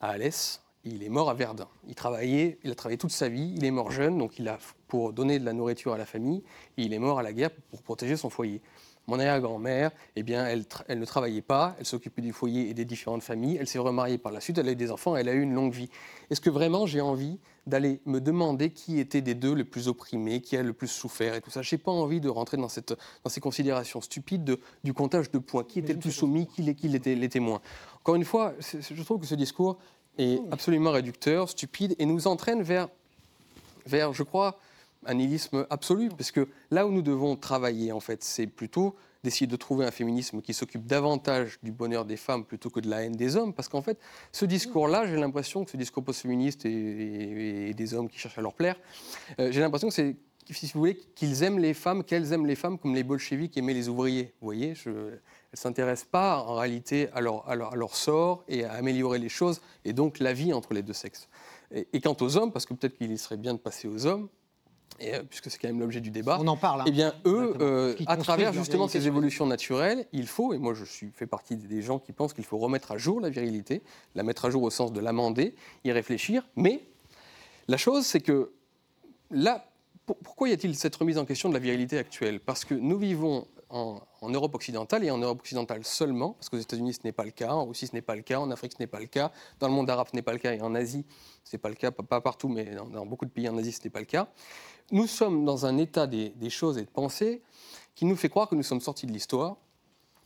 à 0.01 0.11
Alès. 0.11 0.63
Il 0.85 1.03
est 1.03 1.09
mort 1.09 1.31
à 1.31 1.35
Verdun. 1.35 1.67
Il 1.89 1.97
travaillait, 1.97 2.59
il 2.63 2.71
a 2.71 2.75
travaillé 2.77 2.99
toute 2.99 3.11
sa 3.11 3.29
vie. 3.29 3.55
Il 3.57 3.65
est 3.65 3.71
mort 3.73 3.91
jeune, 3.91 4.17
donc 4.17 4.39
il 4.39 4.47
a 4.49 4.59
pour 4.87 5.13
donner 5.13 5.41
de 5.41 5.45
la 5.45 5.53
nourriture 5.53 5.95
à 5.95 5.99
la 5.99 6.07
famille. 6.07 6.45
Il 6.77 6.93
est 6.93 6.99
mort 7.01 7.19
à 7.19 7.25
la 7.25 7.33
guerre 7.33 7.51
pour 7.71 7.83
protéger 7.83 8.17
son 8.17 8.31
foyer. 8.31 8.61
Mon 9.07 9.19
arrière-grand-mère, 9.19 9.91
eh 10.17 10.23
bien, 10.23 10.47
elle, 10.47 10.65
elle, 10.89 10.99
ne 10.99 11.05
travaillait 11.05 11.43
pas, 11.43 11.77
elle 11.79 11.85
s'occupait 11.85 12.23
du 12.23 12.33
foyer 12.33 12.71
et 12.71 12.75
des 12.75 12.87
différentes 12.87 13.23
familles, 13.23 13.59
elle 13.61 13.67
s'est 13.67 13.79
remariée 13.79 14.17
par 14.17 14.33
la 14.33 14.41
suite, 14.41 14.57
elle 14.57 14.69
a 14.69 14.73
eu 14.73 14.77
des 14.77 14.91
enfants, 14.91 15.15
elle 15.15 15.29
a 15.29 15.35
eu 15.35 15.43
une 15.43 15.53
longue 15.53 15.75
vie. 15.75 15.91
Est-ce 16.31 16.41
que 16.41 16.49
vraiment 16.49 16.87
j'ai 16.87 17.03
envie 17.03 17.39
d'aller 17.67 18.01
me 18.07 18.21
demander 18.21 18.71
qui 18.71 18.99
était 18.99 19.21
des 19.21 19.35
deux 19.35 19.55
le 19.55 19.65
plus 19.65 19.89
opprimé, 19.89 20.41
qui 20.41 20.57
a 20.57 20.63
le 20.63 20.73
plus 20.73 20.89
souffert 20.89 21.35
et 21.35 21.43
tout 21.43 21.51
ça? 21.51 21.61
Je 21.61 21.75
n'ai 21.75 21.79
pas 21.79 21.93
envie 21.93 22.21
de 22.21 22.31
rentrer 22.31 22.57
dans, 22.57 22.69
cette, 22.71 22.95
dans 23.25 23.31
ces 23.31 23.41
considérations 23.41 24.01
stupides 24.01 24.59
du 24.85 24.95
comptage 24.95 25.31
de 25.31 25.39
points, 25.39 25.65
qui 25.65 25.81
était 25.81 25.93
le 25.93 25.99
plus 25.99 26.13
soumis, 26.13 26.47
qui, 26.47 26.75
qui 26.75 26.95
était 26.95 27.15
les 27.15 27.29
témoins. 27.29 27.61
Encore 28.01 28.15
une 28.15 28.25
fois, 28.25 28.55
je 28.59 29.03
trouve 29.03 29.21
que 29.21 29.27
ce 29.27 29.35
discours 29.35 29.77
est 30.17 30.41
absolument 30.51 30.93
réducteur, 30.93 31.51
stupide, 31.51 31.95
et 31.99 32.07
nous 32.07 32.27
entraîne 32.27 32.63
vers, 32.63 32.89
vers 33.87 34.15
je 34.15 34.23
crois, 34.23 34.59
un 35.07 35.15
nihilisme 35.15 35.67
absolu, 35.71 36.09
parce 36.09 36.31
que 36.31 36.49
là 36.71 36.87
où 36.87 36.91
nous 36.91 37.03
devons 37.03 37.37
travailler, 37.37 37.93
en 37.93 38.01
fait, 38.01 38.23
c'est 38.23 38.47
plutôt 38.47 38.97
d'essayer 39.25 39.47
de 39.47 39.57
trouver 39.57 39.87
un 39.87 39.91
féminisme 39.91 40.43
qui 40.43 40.53
s'occupe 40.53 40.87
davantage 40.87 41.59
du 41.63 41.73
bonheur 41.73 42.05
des 42.05 42.19
femmes 42.19 42.45
plutôt 42.45 42.69
que 42.69 42.79
de 42.79 42.89
la 42.91 43.03
haine 43.03 43.17
des 43.17 43.37
hommes, 43.37 43.55
parce 43.55 43.69
qu'en 43.69 43.81
fait, 43.81 43.99
ce 44.31 44.45
discours-là, 44.45 45.07
j'ai 45.07 45.17
l'impression 45.17 45.65
que 45.65 45.71
ce 45.71 45.77
discours 45.79 46.05
post-féministe 46.05 46.67
et, 46.67 47.73
des 47.75 47.95
hommes 47.95 48.09
qui 48.09 48.19
cherchent 48.19 48.39
à 48.39 48.43
leur 48.43 48.55
plaire, 48.55 48.77
euh, 49.41 49.51
j'ai 49.51 49.61
l'impression 49.61 49.89
que 49.89 49.95
c'est, 49.95 50.17
si 50.51 50.67
vous 50.67 50.81
voulez, 50.81 50.97
qu'ils 51.15 51.43
aiment 51.43 51.59
les 51.59 51.73
femmes, 51.73 52.05
qu'elles 52.05 52.35
aiment 52.35 52.47
les 52.47 52.55
femmes 52.55 52.79
comme 52.79 52.95
les 52.95 53.03
bolcheviks 53.03 53.57
aimaient 53.57 53.73
les 53.73 53.89
ouvriers. 53.89 54.35
Vous 54.41 54.47
voyez, 54.47 54.75
elles 54.85 54.93
ne 54.93 55.57
s'intéressent 55.57 56.09
pas 56.11 56.41
en 56.43 56.57
réalité 56.57 57.09
à 57.15 57.23
leur, 57.23 57.97
sort 57.97 58.45
et 58.47 58.65
à 58.65 58.73
améliorer 58.73 59.19
les 59.19 59.31
choses, 59.31 59.63
et 59.87 59.95
donc 59.95 60.19
la 60.19 60.35
vie 60.35 60.53
entre 60.53 60.75
les 60.75 60.83
deux 60.83 60.93
sexes. 60.93 61.29
Et 61.71 62.01
quant 62.01 62.17
aux 62.21 62.37
hommes, 62.37 62.53
parce 62.53 62.67
que 62.67 62.75
peut-être 62.75 62.97
qu'il 62.99 63.19
serait 63.19 63.39
bien 63.39 63.55
de 63.55 63.59
passer 63.59 63.89
aux 63.89 64.07
hommes, 64.07 64.29
et, 65.01 65.15
euh, 65.15 65.23
puisque 65.23 65.51
c'est 65.51 65.59
quand 65.59 65.69
même 65.69 65.81
l'objet 65.81 66.01
du 66.01 66.11
débat. 66.11 66.39
On 66.41 66.47
en 66.47 66.57
parle. 66.57 66.83
Hein. 66.83 66.85
Eh 66.87 66.93
bien, 66.93 67.15
eux, 67.25 67.55
euh, 67.61 67.97
à 68.07 68.17
travers 68.17 68.53
justement 68.53 68.89
ces 68.89 69.07
évolutions 69.07 69.47
naturelles, 69.47 70.07
il 70.13 70.27
faut, 70.27 70.53
et 70.53 70.59
moi 70.59 70.75
je 70.75 70.85
suis, 70.85 71.11
fais 71.15 71.27
partie 71.27 71.57
des 71.57 71.83
gens 71.83 71.99
qui 71.99 72.13
pensent 72.13 72.33
qu'il 72.33 72.45
faut 72.45 72.59
remettre 72.59 72.93
à 72.93 72.99
jour 72.99 73.21
la 73.21 73.31
virilité, 73.31 73.83
la 74.15 74.23
mettre 74.23 74.45
à 74.45 74.51
jour 74.51 74.63
au 74.63 74.71
sens 74.71 74.93
de 74.93 75.01
l'amender, 75.01 75.55
y 75.85 75.93
réfléchir. 75.93 76.47
Mais 76.57 76.85
la 77.69 77.77
chose, 77.77 78.07
c'est 78.07 78.21
que 78.21 78.53
là, 79.31 79.67
pourquoi 80.07 80.49
y 80.49 80.53
a-t-il 80.53 80.77
cette 80.77 80.95
remise 80.97 81.19
en 81.19 81.25
question 81.25 81.49
de 81.49 81.55
la 81.55 81.61
virilité 81.61 81.99
actuelle? 81.99 82.39
Parce 82.39 82.65
que 82.65 82.75
nous 82.75 82.99
vivons 82.99 83.47
en, 83.71 84.01
Europe 84.23 84.55
occidentale 84.55 85.05
et 85.05 85.11
en 85.11 85.19
Europe 85.19 85.41
occidentale 85.41 85.85
seulement, 85.85 86.33
parce 86.33 86.49
qu'aux 86.49 86.59
États-Unis 86.59 86.95
ce 86.95 87.01
n'est 87.05 87.13
pas 87.13 87.25
le 87.25 87.31
cas, 87.31 87.51
en 87.51 87.67
Russie 87.67 87.87
ce 87.87 87.95
n'est 87.95 88.03
pas 88.03 88.15
le 88.15 88.23
cas, 88.23 88.39
en 88.39 88.51
Afrique 88.51 88.73
ce 88.73 88.83
n'est 88.83 88.87
pas 88.87 89.01
le 89.01 89.07
cas, 89.07 89.33
dans 89.59 89.69
le 89.69 89.75
monde 89.75 89.91
arabe 89.91 90.09
ce 90.11 90.17
n'est 90.17 90.23
pas 90.23 90.33
le 90.33 90.39
cas 90.39 90.53
et 90.53 90.61
en 90.63 90.75
Asie 90.75 91.05
ce 91.43 91.57
n'est 91.57 91.61
pas 91.61 91.69
le 91.69 91.75
cas, 91.75 91.91
pas, 91.91 92.21
partout, 92.21 92.49
mais 92.49 92.75
dans, 92.75 92.87
dans, 92.87 93.05
beaucoup 93.05 93.27
de 93.27 93.31
pays 93.31 93.49
en 93.49 93.59
Asie 93.59 93.73
ce 93.73 93.83
n'est 93.83 93.91
pas 93.91 94.01
le 94.01 94.07
cas 94.07 94.29
nous 94.91 95.07
sommes 95.07 95.45
dans 95.45 95.67
un 95.67 95.79
état 95.79 96.07
des, 96.07 96.51
choses 96.51 96.79
et 96.79 96.83
de 96.83 96.91
pensée 96.91 97.43
qui 97.95 98.05
nous 98.05 98.17
fait 98.17 98.29
croire 98.29 98.49
que 98.49 98.55
nous 98.55 98.63
sommes 98.63 98.81
sortis 98.81 99.07
de 99.07 99.13
l'histoire, 99.13 99.57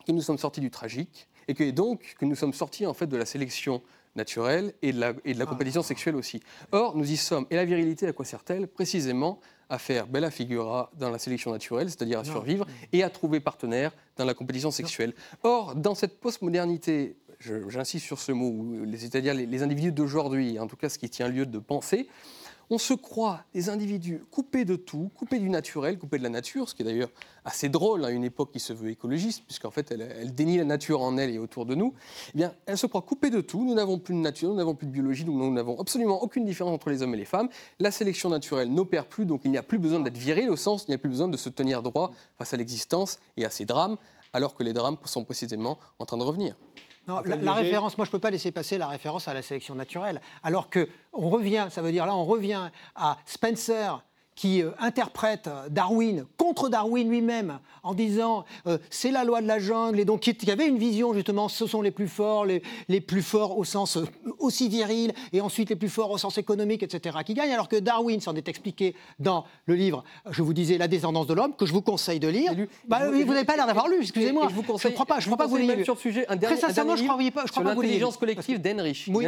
que 0.07 0.13
nous 0.13 0.23
sommes 0.23 0.39
sortis 0.39 0.61
du 0.61 0.71
tragique, 0.71 1.29
et 1.49 1.55
que 1.55 1.71
donc 1.71 2.15
que 2.19 2.25
nous 2.25 2.35
sommes 2.35 2.53
sortis 2.53 2.87
en 2.87 2.95
fait 2.95 3.07
de 3.07 3.17
la 3.17 3.27
sélection 3.27 3.83
naturelle 4.17 4.75
et 4.83 4.93
de 4.93 5.01
la, 5.01 5.13
et 5.25 5.35
de 5.35 5.39
la 5.39 5.47
compétition 5.47 5.83
sexuelle 5.83 6.17
aussi. 6.17 6.41
Or, 6.73 6.97
nous 6.97 7.11
y 7.11 7.17
sommes. 7.17 7.47
Et 7.51 7.57
la 7.57 7.65
virilité, 7.65 8.07
à 8.07 8.13
quoi 8.13 8.25
sert-elle? 8.25 8.67
Précisément 8.67 9.41
à 9.71 9.79
faire 9.79 10.07
bella 10.07 10.31
figura 10.31 10.91
dans 10.97 11.11
la 11.11 11.19
sélection 11.19 11.53
naturelle, 11.53 11.91
c'est-à-dire 11.91 12.21
à 12.21 12.25
survivre, 12.25 12.67
et 12.93 13.03
à 13.03 13.11
trouver 13.11 13.39
partenaire 13.39 13.93
dans 14.17 14.25
la 14.25 14.35
compétition 14.35 14.71
sexuelle. 14.71 15.15
Or, 15.43 15.75
dans 15.75 15.95
cette 15.95 16.21
postmodernité, 16.21 17.17
j'insiste 17.41 18.07
sur 18.07 18.19
ce 18.19 18.33
mot, 18.33 18.67
c'est-à-dire 18.97 19.35
les, 19.35 19.47
les 19.47 19.63
individus 19.63 19.93
d'aujourd'hui, 19.93 20.59
en 20.59 20.67
tout 20.67 20.77
cas 20.77 20.89
ce 20.89 20.99
qui 20.99 21.11
tient 21.11 21.29
lieu 21.29 21.47
de 21.47 21.59
penser, 21.59 22.09
on 22.71 22.79
se 22.79 22.95
croit 22.95 23.45
des 23.55 23.71
individus 23.71 24.23
coupés 24.31 24.65
de 24.65 24.77
tout, 24.77 25.11
coupés 25.15 25.39
du 25.39 25.49
naturel, 25.49 25.99
coupés 25.99 26.19
de 26.19 26.23
la 26.23 26.29
nature, 26.29 26.69
ce 26.69 26.75
qui 26.75 26.83
est 26.83 26.85
d'ailleurs 26.85 27.11
assez 27.45 27.69
drôle 27.69 28.05
à 28.05 28.11
une 28.11 28.25
époque 28.25 28.53
qui 28.53 28.61
se 28.61 28.73
veut 28.73 28.91
écologiste, 28.91 29.45
puisqu'en 29.45 29.71
fait 29.71 29.91
elle, 29.91 30.35
dénie 30.35 30.59
la 30.59 30.65
nature 30.65 31.01
en 31.01 31.17
elle 31.17 31.31
et 31.31 31.39
autour 31.39 31.65
de 31.65 31.75
nous. 31.75 31.95
Eh 32.35 32.37
bien, 32.37 32.55
elle 32.67 32.77
se 32.77 32.87
croit 32.87 33.03
coupée 33.03 33.31
de 33.31 33.41
tout. 33.41 33.65
Nous 33.65 33.75
n'avons 33.75 33.99
plus 33.99 34.15
de 34.15 34.21
nature, 34.21 34.51
nous 34.51 34.57
n'avons 34.57 34.75
plus 34.75 34.87
de 34.87 34.93
biologie, 34.93 35.25
nous 35.25 35.53
n'avons 35.53 35.81
absolument 35.81 36.23
aucune 36.23 36.45
différence 36.45 36.75
entre 36.75 36.91
les 36.91 37.03
hommes 37.03 37.15
et 37.15 37.19
les 37.19 37.25
femmes. 37.25 37.49
La 37.79 37.91
sélection 37.91 38.29
naturelle 38.29 38.73
n'opère 38.73 39.07
plus, 39.07 39.25
donc 39.25 39.43
il 39.45 39.51
n'y 39.51 39.59
a 39.59 39.63
plus 39.63 39.79
besoin 39.79 40.01
d'être 40.01 40.19
viril 40.19 40.51
au 40.51 40.57
sens, 40.57 40.85
il 40.87 40.91
n'y 40.91 40.95
a 40.95 40.99
plus 40.99 41.11
besoin 41.11 41.29
de 41.29 41.37
se 41.37 41.49
tenir 41.49 41.83
droit 41.83 42.13
face 42.37 42.53
à 42.53 42.57
l'existence 42.57 43.19
et 43.37 43.45
à 43.45 43.51
ses 43.51 43.65
drames, 43.65 43.97
alors 44.33 44.55
que 44.55 44.63
les 44.63 44.73
drames 44.73 44.97
sont 45.05 45.25
précisément 45.25 45.79
en 45.99 46.05
train 46.05 46.19
de 46.19 46.25
revenir. 46.25 46.55
Non, 47.09 47.23
la, 47.25 47.55
référence, 47.55 47.97
moi 47.97 48.05
je 48.05 48.11
ne 48.11 48.13
peux 48.13 48.19
pas 48.19 48.31
laisser 48.31 48.53
passer 48.53 48.77
la 48.77 48.87
référence 48.87 49.29
à 49.29 49.35
la 49.35 49.41
sélection 49.41 49.75
naturelle. 49.75 50.21
Alors 50.43 50.69
que 50.69 50.89
on 51.15 51.31
revient, 51.31 51.69
ça 51.71 51.81
veut 51.81 51.91
dire 51.91 52.05
là, 52.05 52.15
on 52.15 52.27
revient 52.27 52.71
à 52.95 53.17
Spencer 53.25 54.05
qui 54.39 54.63
euh, 54.63 54.71
interprète 54.79 55.49
euh, 55.49 55.69
Darwin 55.69 56.25
contre 56.37 56.69
Darwin 56.69 57.11
lui-même 57.11 57.59
en 57.83 57.93
disant 57.93 58.45
euh, 58.69 58.79
c'est 58.89 59.11
la 59.11 59.25
loi 59.25 59.43
de 59.43 59.49
la 59.49 59.59
jungle 59.59 59.99
et 59.99 60.05
donc 60.05 60.21
qui, 60.21 60.51
avait 60.51 60.69
une 60.69 60.79
vision 60.79 61.13
justement 61.13 61.49
ce 61.49 61.67
sont 61.67 61.83
les 61.83 61.91
plus 61.91 62.07
forts, 62.07 62.45
les, 62.45 62.63
les 62.89 63.01
plus 63.01 63.23
forts 63.23 63.59
au 63.59 63.65
sens 63.65 63.99
aussi 64.39 64.69
viril 64.69 65.13
et 65.33 65.41
ensuite 65.41 65.71
les 65.71 65.77
plus 65.77 65.89
forts 65.89 66.13
au 66.13 66.19
sens 66.19 66.39
économique, 66.39 66.85
etc. 66.85 67.19
qui 67.27 67.35
gagnent 67.35 67.51
alors 67.51 67.69
que 67.69 67.75
Darwin 67.75 68.21
s'en 68.21 68.37
est 68.37 68.49
expliqué 68.49 68.95
dans 69.19 69.45
le 69.67 69.75
livre, 69.75 70.05
je 70.31 70.43
vous 70.43 70.55
disais 70.55 70.79
La 70.79 70.87
descendance 70.87 71.27
de 71.27 71.35
l'homme 71.35 71.57
que 71.57 71.67
je 71.67 71.73
vous 71.73 71.83
conseille 71.83 72.21
de 72.21 72.29
lire. 72.29 72.53
Bah, 72.87 73.11
vous 73.11 73.25
n'avez 73.25 73.45
pas 73.45 73.57
l'air 73.57 73.67
d'avoir 73.67 73.89
lu, 73.89 73.97
excusez-moi. 74.03 74.49
Je 74.51 74.57
ne 74.57 74.63
crois 74.93 75.05
pas, 75.05 75.19
je, 75.19 75.27
crois 75.27 75.37
pas 75.37 75.47
que 75.47 75.51
vous 75.51 75.57
lu. 75.57 75.85
Sur 75.85 75.95
le 75.95 76.01
sujet, 76.01 76.27
un 76.29 76.37
dernier, 76.37 76.57
Très 76.57 76.69
sincèrement, 76.69 76.95
je 76.95 77.03
ne 77.03 77.09
crois 77.09 77.19
pas, 77.33 77.47
je 77.47 77.51
crois 77.51 77.65
pas 77.65 77.75
vous 77.75 77.83
l'intelligence 77.83 78.17
collective 78.17 78.61
d'Henrich, 78.61 79.07
oui, 79.09 79.27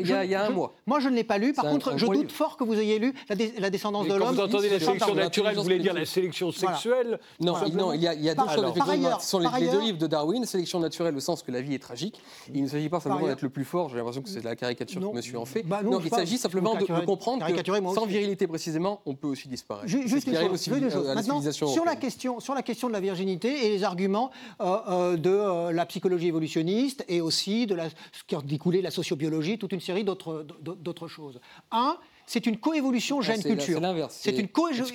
il 0.00 0.06
y 0.30 0.34
a 0.34 0.46
un 0.46 0.50
mois. 0.50 0.76
Moi, 0.86 1.00
je 1.00 1.10
ne 1.10 1.14
l'ai 1.14 1.24
pas 1.24 1.36
lu. 1.36 1.52
Par 1.52 1.66
contre, 1.66 1.98
je 1.98 2.06
doute 2.06 2.32
fort 2.32 2.56
que 2.56 2.64
vous 2.64 2.78
ayez 2.78 2.98
lu 2.98 3.12
La 3.58 3.68
descendance 3.68 4.08
de 4.08 4.14
l'homme 4.14 4.29
vous 4.30 4.40
entendez 4.40 4.68
la 4.68 4.80
sélection 4.80 5.14
naturelle, 5.14 5.56
vous 5.56 5.62
voulez 5.62 5.78
dire 5.78 5.94
la 5.94 6.06
sélection 6.06 6.52
sexuelle 6.52 7.18
Non, 7.40 7.54
non, 7.72 7.92
il 7.92 8.00
y 8.00 8.08
a, 8.08 8.14
il 8.14 8.22
y 8.22 8.28
a 8.28 8.34
deux 8.34 8.48
choses. 8.48 8.72
Effectivement, 8.76 9.18
ce 9.20 9.28
sont 9.28 9.38
les, 9.38 9.68
deux 9.68 9.80
livres 9.80 9.98
de 9.98 10.06
Darwin, 10.06 10.44
sélection 10.44 10.80
naturelle 10.80 11.16
au 11.16 11.20
sens 11.20 11.42
que 11.42 11.52
la 11.52 11.60
vie 11.60 11.74
est 11.74 11.78
tragique. 11.78 12.20
Il 12.52 12.62
ne 12.62 12.68
s'agit 12.68 12.88
pas 12.88 13.00
simplement 13.00 13.26
d'être 13.26 13.42
le 13.42 13.50
plus 13.50 13.64
fort, 13.64 13.88
j'ai 13.88 13.96
l'impression 13.96 14.22
que 14.22 14.28
c'est 14.28 14.44
la 14.44 14.56
caricature 14.56 15.00
que 15.00 15.14
monsieur 15.14 15.38
en 15.38 15.44
fait. 15.44 15.62
Bah 15.62 15.82
non, 15.82 16.00
il 16.04 16.10
s'agit 16.10 16.38
simplement 16.38 16.74
de, 16.74 16.84
comprendre 17.04 17.46
que 17.46 17.94
sans 17.94 18.06
virilité 18.06 18.46
précisément, 18.46 19.00
on 19.06 19.14
peut 19.14 19.28
aussi 19.28 19.48
disparaître. 19.48 19.88
Juste 19.88 20.26
une 20.26 20.34
chose, 20.34 20.68
euh, 20.70 21.14
Maintenant, 21.14 21.40
sur 21.50 21.84
la, 21.84 21.96
question, 21.96 22.40
sur 22.40 22.54
la 22.54 22.62
question 22.62 22.88
de 22.88 22.92
la 22.92 23.00
virginité 23.00 23.66
et 23.66 23.70
les 23.70 23.84
arguments 23.84 24.30
euh, 24.60 24.78
euh, 24.88 25.16
de 25.16 25.72
la 25.72 25.86
psychologie 25.86 26.28
évolutionniste 26.28 27.04
et 27.08 27.20
aussi 27.20 27.66
de 27.66 27.74
la, 27.74 27.88
ce 27.88 28.24
qui 28.26 28.34
a 28.34 28.40
découlé 28.40 28.82
la 28.82 28.90
sociobiologie, 28.90 29.58
toute 29.58 29.72
une 29.72 29.80
série 29.80 30.04
d'autres 30.04 31.08
choses. 31.08 31.40
Un, 31.70 31.96
c'est 32.30 32.46
une 32.46 32.58
coévolution 32.58 33.20
gène-culture. 33.20 33.74
C'est 33.74 33.80
l'inverse. 33.80 34.16
C'est 34.22 34.38
une 34.38 34.46
coévolution. 34.46 34.94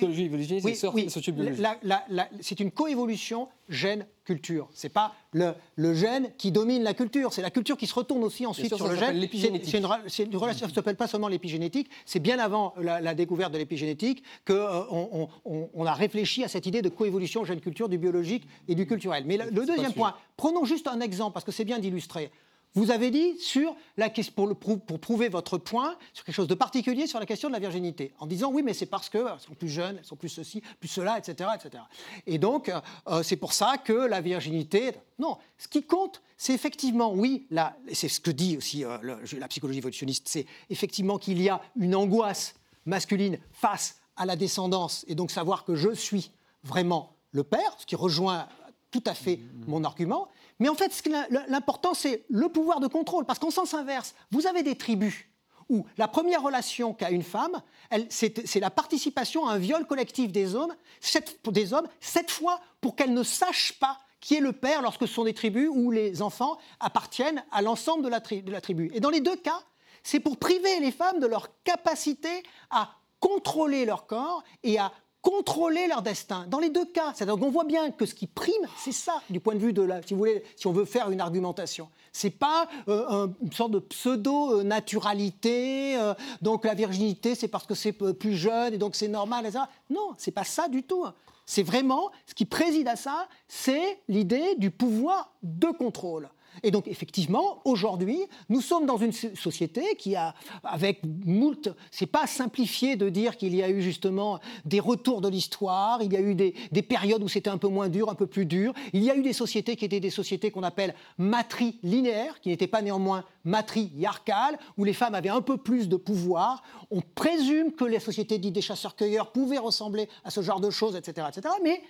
c'est 2.40 2.60
une 2.60 2.70
coévolution 2.70 3.48
gène-culture. 3.68 4.68
C'est 4.72 4.88
pas 4.88 5.12
le, 5.32 5.52
le, 5.74 5.92
gène 5.92 6.30
qui 6.38 6.50
domine 6.50 6.82
la 6.82 6.94
culture, 6.94 7.34
c'est 7.34 7.42
la 7.42 7.50
culture 7.50 7.76
qui 7.76 7.86
se 7.86 7.92
retourne 7.92 8.24
aussi 8.24 8.46
ensuite 8.46 8.74
sur 8.74 8.88
le 8.88 8.96
gène. 8.96 9.28
C'est 9.30 9.76
une, 9.76 9.84
une, 10.30 10.36
relation, 10.38 10.64
ça 10.64 10.70
ne 10.70 10.72
s'appelle 10.72 10.96
pas 10.96 11.08
seulement 11.08 11.28
l'épigénétique. 11.28 11.90
C'est 12.06 12.20
bien 12.20 12.38
avant 12.38 12.72
la, 12.78 13.14
découverte 13.14 13.52
de 13.52 13.58
l'épigénétique 13.58 14.22
qu'on 14.46 14.54
euh, 14.54 15.28
on, 15.44 15.68
on, 15.74 15.84
a 15.84 15.92
réfléchi 15.92 16.42
à 16.42 16.48
cette 16.48 16.64
idée 16.64 16.80
de 16.80 16.88
coévolution 16.88 17.44
gène-culture 17.44 17.90
du 17.90 17.98
biologique 17.98 18.48
et 18.66 18.74
du 18.74 18.86
culturel. 18.86 19.24
Mais 19.26 19.36
le 19.36 19.66
deuxième 19.66 19.92
point, 19.92 20.14
prenons 20.38 20.64
juste 20.64 20.88
un 20.88 21.00
exemple 21.00 21.34
parce 21.34 21.44
que 21.44 21.52
c'est 21.52 21.66
bien 21.66 21.78
d'illustrer. 21.78 22.30
Vous 22.76 22.90
avez 22.90 23.10
dit 23.10 23.38
sur 23.38 23.74
la 23.96 24.10
pour, 24.10 24.54
pour, 24.54 25.00
prouver 25.00 25.30
votre 25.30 25.56
point 25.56 25.96
sur 26.12 26.26
quelque 26.26 26.34
chose 26.34 26.46
de 26.46 26.54
particulier 26.54 27.06
sur 27.06 27.18
la 27.18 27.24
question 27.24 27.48
de 27.48 27.54
la 27.54 27.58
virginité, 27.58 28.12
en 28.18 28.26
disant 28.26 28.52
oui, 28.52 28.62
mais 28.62 28.74
c'est 28.74 28.84
parce 28.84 29.08
qu'elles 29.08 29.40
sont 29.40 29.54
plus 29.54 29.70
jeunes, 29.70 29.96
elles 29.98 30.04
sont 30.04 30.14
plus 30.14 30.28
ceci, 30.28 30.62
plus 30.78 30.88
cela, 30.88 31.18
etc., 31.18 31.48
etc. 31.54 31.82
Et 32.26 32.36
donc 32.36 32.68
euh, 32.68 33.22
c'est 33.22 33.36
pour 33.36 33.54
ça 33.54 33.78
que 33.82 33.94
la 33.94 34.20
virginité. 34.20 34.92
Non, 35.18 35.38
ce 35.56 35.68
qui 35.68 35.84
compte, 35.84 36.20
c'est 36.36 36.52
effectivement, 36.52 37.14
oui, 37.14 37.48
c'est 37.94 38.08
ce 38.08 38.20
que 38.20 38.30
dit 38.30 38.58
aussi 38.58 38.84
euh, 38.84 38.98
la 39.38 39.48
psychologie 39.48 39.78
évolutionniste, 39.78 40.28
c'est 40.28 40.44
effectivement 40.68 41.16
qu'il 41.16 41.40
y 41.40 41.48
a 41.48 41.62
une 41.76 41.94
angoisse 41.94 42.56
masculine 42.84 43.38
face 43.52 43.96
à 44.16 44.26
la 44.26 44.36
descendance, 44.36 45.06
et 45.08 45.14
donc 45.14 45.30
savoir 45.30 45.64
que 45.64 45.76
je 45.76 45.94
suis 45.94 46.30
vraiment 46.62 47.16
le 47.32 47.42
père, 47.42 47.74
ce 47.78 47.86
qui 47.86 47.96
rejoint 47.96 48.48
tout 48.90 49.02
à 49.06 49.14
fait 49.14 49.40
mon 49.66 49.84
argument. 49.84 50.28
Mais 50.58 50.68
en 50.68 50.74
fait, 50.74 51.02
l'important, 51.48 51.94
c'est 51.94 52.24
le 52.28 52.48
pouvoir 52.48 52.80
de 52.80 52.86
contrôle. 52.86 53.24
Parce 53.24 53.38
qu'en 53.38 53.50
sens 53.50 53.74
inverse, 53.74 54.14
vous 54.30 54.46
avez 54.46 54.62
des 54.62 54.76
tribus 54.76 55.26
où 55.68 55.84
la 55.96 56.08
première 56.08 56.42
relation 56.42 56.94
qu'a 56.94 57.10
une 57.10 57.22
femme, 57.22 57.60
c'est 58.08 58.60
la 58.60 58.70
participation 58.70 59.48
à 59.48 59.54
un 59.54 59.58
viol 59.58 59.86
collectif 59.86 60.30
des 60.30 60.54
hommes, 60.54 60.74
cette, 61.00 61.40
des 61.50 61.72
hommes, 61.72 61.88
cette 62.00 62.30
fois 62.30 62.60
pour 62.80 62.94
qu'elle 62.94 63.12
ne 63.12 63.22
sache 63.22 63.72
pas 63.78 63.98
qui 64.20 64.34
est 64.36 64.40
le 64.40 64.52
père 64.52 64.82
lorsque 64.82 65.06
ce 65.06 65.14
sont 65.14 65.24
des 65.24 65.34
tribus 65.34 65.68
où 65.70 65.90
les 65.90 66.22
enfants 66.22 66.58
appartiennent 66.80 67.44
à 67.52 67.62
l'ensemble 67.62 68.02
de, 68.02 68.40
de 68.40 68.52
la 68.52 68.60
tribu. 68.60 68.90
Et 68.94 69.00
dans 69.00 69.10
les 69.10 69.20
deux 69.20 69.36
cas, 69.36 69.60
c'est 70.02 70.20
pour 70.20 70.36
priver 70.36 70.80
les 70.80 70.92
femmes 70.92 71.20
de 71.20 71.26
leur 71.26 71.48
capacité 71.64 72.42
à 72.70 72.90
contrôler 73.20 73.84
leur 73.84 74.06
corps 74.06 74.42
et 74.62 74.78
à 74.78 74.92
contrôler 75.26 75.88
leur 75.88 76.02
destin. 76.02 76.46
Dans 76.48 76.60
les 76.60 76.70
deux 76.70 76.84
cas, 76.84 77.12
c'est-à-dire 77.12 77.36
qu'on 77.36 77.50
voit 77.50 77.64
bien 77.64 77.90
que 77.90 78.06
ce 78.06 78.14
qui 78.14 78.28
prime, 78.28 78.54
c'est 78.78 78.92
ça, 78.92 79.20
du 79.28 79.40
point 79.40 79.54
de 79.54 79.58
vue 79.58 79.72
de 79.72 79.82
la, 79.82 80.00
si 80.02 80.14
vous 80.14 80.18
voulez, 80.18 80.44
si 80.54 80.68
on 80.68 80.72
veut 80.72 80.84
faire 80.84 81.10
une 81.10 81.20
argumentation. 81.20 81.88
C'est 82.12 82.30
pas 82.30 82.68
euh, 82.86 83.26
une 83.42 83.50
sorte 83.50 83.72
de 83.72 83.80
pseudo-naturalité. 83.80 85.96
Euh, 85.96 86.14
donc 86.42 86.64
la 86.64 86.74
virginité, 86.74 87.34
c'est 87.34 87.48
parce 87.48 87.66
que 87.66 87.74
c'est 87.74 87.90
plus 87.92 88.36
jeune 88.36 88.74
et 88.74 88.78
donc 88.78 88.94
c'est 88.94 89.08
normal. 89.08 89.46
Etc. 89.46 89.64
Non, 89.90 90.12
c'est 90.16 90.30
pas 90.30 90.44
ça 90.44 90.68
du 90.68 90.84
tout. 90.84 91.04
C'est 91.44 91.64
vraiment 91.64 92.12
ce 92.26 92.34
qui 92.34 92.44
préside 92.44 92.86
à 92.86 92.94
ça, 92.94 93.26
c'est 93.48 93.98
l'idée 94.06 94.54
du 94.58 94.70
pouvoir 94.70 95.32
de 95.42 95.66
contrôle. 95.66 96.28
Et 96.62 96.70
donc, 96.70 96.88
effectivement, 96.88 97.60
aujourd'hui, 97.64 98.20
nous 98.48 98.60
sommes 98.60 98.86
dans 98.86 98.96
une 98.96 99.12
société 99.12 99.96
qui 99.96 100.16
a, 100.16 100.34
avec 100.62 101.00
moult, 101.24 101.68
c'est 101.90 102.06
pas 102.06 102.26
simplifié 102.26 102.96
de 102.96 103.08
dire 103.08 103.36
qu'il 103.36 103.54
y 103.54 103.62
a 103.62 103.68
eu 103.68 103.82
justement 103.82 104.40
des 104.64 104.80
retours 104.80 105.20
de 105.20 105.28
l'histoire, 105.28 106.02
il 106.02 106.12
y 106.12 106.16
a 106.16 106.20
eu 106.20 106.34
des, 106.34 106.52
périodes 106.82 107.22
où 107.22 107.28
c'était 107.28 107.50
un 107.50 107.58
peu 107.58 107.68
moins 107.68 107.88
dur, 107.88 108.10
un 108.10 108.14
peu 108.14 108.26
plus 108.26 108.46
dur. 108.46 108.72
Il 108.92 109.02
y 109.02 109.10
a 109.10 109.16
eu 109.16 109.22
des 109.22 109.32
sociétés 109.32 109.76
qui 109.76 109.84
étaient 109.84 110.00
des 110.00 110.10
sociétés 110.10 110.50
qu'on 110.50 110.62
appelle 110.62 110.94
matrilinéaires, 111.18 112.40
qui 112.40 112.48
n'étaient 112.50 112.66
pas 112.66 112.82
néanmoins 112.82 113.24
matriarcales, 113.44 114.58
où 114.76 114.84
les 114.84 114.92
femmes 114.92 115.14
avaient 115.14 115.28
un 115.28 115.40
peu 115.40 115.56
plus 115.56 115.88
de 115.88 115.96
pouvoir. 115.96 116.62
On 116.90 117.00
présume 117.00 117.72
que 117.72 117.84
les 117.84 118.00
sociétés 118.00 118.38
dites 118.38 118.54
des 118.54 118.60
chasseurs-cueilleurs 118.60 119.32
pouvaient 119.32 119.58
ressembler 119.58 120.08
à 120.24 120.30
ce 120.30 120.42
genre 120.42 120.60
de 120.60 120.70
choses, 120.70 120.96
etc. 120.96 121.26
etc. 121.30 121.54
mais 121.62 121.82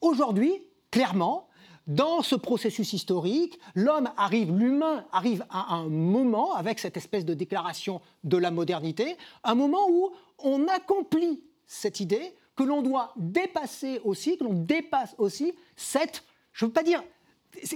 aujourd'hui, 0.00 0.62
clairement, 0.90 1.48
dans 1.86 2.22
ce 2.22 2.34
processus 2.34 2.92
historique, 2.92 3.58
l'homme 3.74 4.10
arrive, 4.16 4.56
l'humain 4.56 5.04
arrive 5.12 5.44
à 5.50 5.74
un 5.74 5.88
moment, 5.88 6.54
avec 6.54 6.78
cette 6.78 6.96
espèce 6.96 7.24
de 7.24 7.34
déclaration 7.34 8.00
de 8.22 8.36
la 8.38 8.50
modernité, 8.50 9.16
un 9.42 9.54
moment 9.54 9.86
où 9.90 10.10
on 10.38 10.66
accomplit 10.68 11.42
cette 11.66 12.00
idée 12.00 12.34
que 12.56 12.62
l'on 12.62 12.82
doit 12.82 13.12
dépasser 13.16 14.00
aussi, 14.04 14.38
que 14.38 14.44
l'on 14.44 14.54
dépasse 14.54 15.14
aussi 15.18 15.52
cette, 15.76 16.24
je 16.52 16.64
ne 16.64 16.68
veux 16.68 16.72
pas 16.72 16.82
dire, 16.82 17.02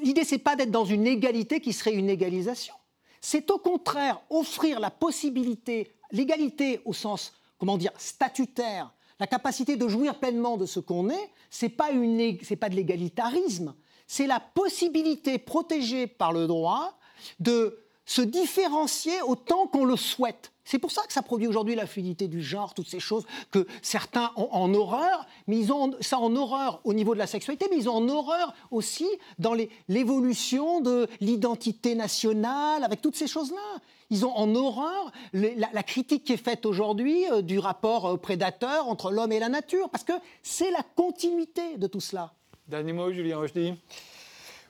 l'idée 0.02 0.24
c'est 0.24 0.38
pas 0.38 0.56
d'être 0.56 0.70
dans 0.70 0.84
une 0.84 1.06
égalité 1.06 1.60
qui 1.60 1.72
serait 1.72 1.94
une 1.94 2.08
égalisation, 2.08 2.74
c'est 3.20 3.50
au 3.50 3.58
contraire 3.58 4.20
offrir 4.30 4.80
la 4.80 4.90
possibilité, 4.90 5.92
l'égalité 6.12 6.80
au 6.84 6.92
sens, 6.92 7.34
comment 7.58 7.76
dire, 7.76 7.92
statutaire, 7.98 8.92
la 9.20 9.26
capacité 9.26 9.76
de 9.76 9.88
jouir 9.88 10.18
pleinement 10.18 10.56
de 10.56 10.64
ce 10.64 10.78
qu'on 10.80 11.10
est, 11.10 11.30
c'est 11.50 11.68
pas 11.68 11.90
une, 11.90 12.38
c'est 12.42 12.56
pas 12.56 12.68
de 12.68 12.76
l'égalitarisme, 12.76 13.74
c'est 14.08 14.26
la 14.26 14.40
possibilité 14.40 15.38
protégée 15.38 16.08
par 16.08 16.32
le 16.32 16.48
droit 16.48 16.98
de 17.38 17.78
se 18.06 18.22
différencier 18.22 19.20
autant 19.22 19.66
qu'on 19.66 19.84
le 19.84 19.96
souhaite. 19.96 20.50
C'est 20.64 20.78
pour 20.78 20.90
ça 20.90 21.02
que 21.06 21.12
ça 21.12 21.22
produit 21.22 21.46
aujourd'hui 21.46 21.74
la 21.74 21.86
fluidité 21.86 22.26
du 22.26 22.42
genre, 22.42 22.74
toutes 22.74 22.88
ces 22.88 23.00
choses 23.00 23.24
que 23.50 23.66
certains 23.82 24.32
ont 24.36 24.48
en 24.50 24.72
horreur, 24.74 25.26
mais 25.46 25.58
ils 25.58 25.72
ont 25.72 25.94
ça 26.00 26.18
en 26.18 26.34
horreur 26.36 26.80
au 26.84 26.94
niveau 26.94 27.14
de 27.14 27.18
la 27.18 27.26
sexualité, 27.26 27.66
mais 27.70 27.76
ils 27.76 27.88
ont 27.88 27.94
en 27.94 28.08
horreur 28.08 28.54
aussi 28.70 29.06
dans 29.38 29.54
l'évolution 29.88 30.80
de 30.80 31.06
l'identité 31.20 31.94
nationale, 31.94 32.84
avec 32.84 33.00
toutes 33.00 33.16
ces 33.16 33.26
choses-là. 33.26 33.80
Ils 34.10 34.24
ont 34.24 34.34
en 34.34 34.54
horreur 34.54 35.12
la, 35.32 35.82
critique 35.82 36.24
qui 36.24 36.32
est 36.32 36.42
faite 36.42 36.64
aujourd'hui 36.64 37.30
euh, 37.30 37.42
du 37.42 37.58
rapport 37.58 38.06
euh, 38.06 38.16
prédateur 38.16 38.88
entre 38.88 39.10
l'homme 39.10 39.32
et 39.32 39.38
la 39.38 39.50
nature, 39.50 39.90
parce 39.90 40.04
que 40.04 40.14
c'est 40.42 40.70
la 40.70 40.82
continuité 40.96 41.76
de 41.76 41.86
tout 41.86 42.00
cela. 42.00 42.32
Dernier 42.68 42.92
mot, 42.92 43.10
Julien 43.10 43.38
Rochdy 43.38 43.74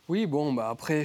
oui, 0.08 0.24
bon, 0.24 0.54
bah 0.54 0.70
après, 0.70 1.04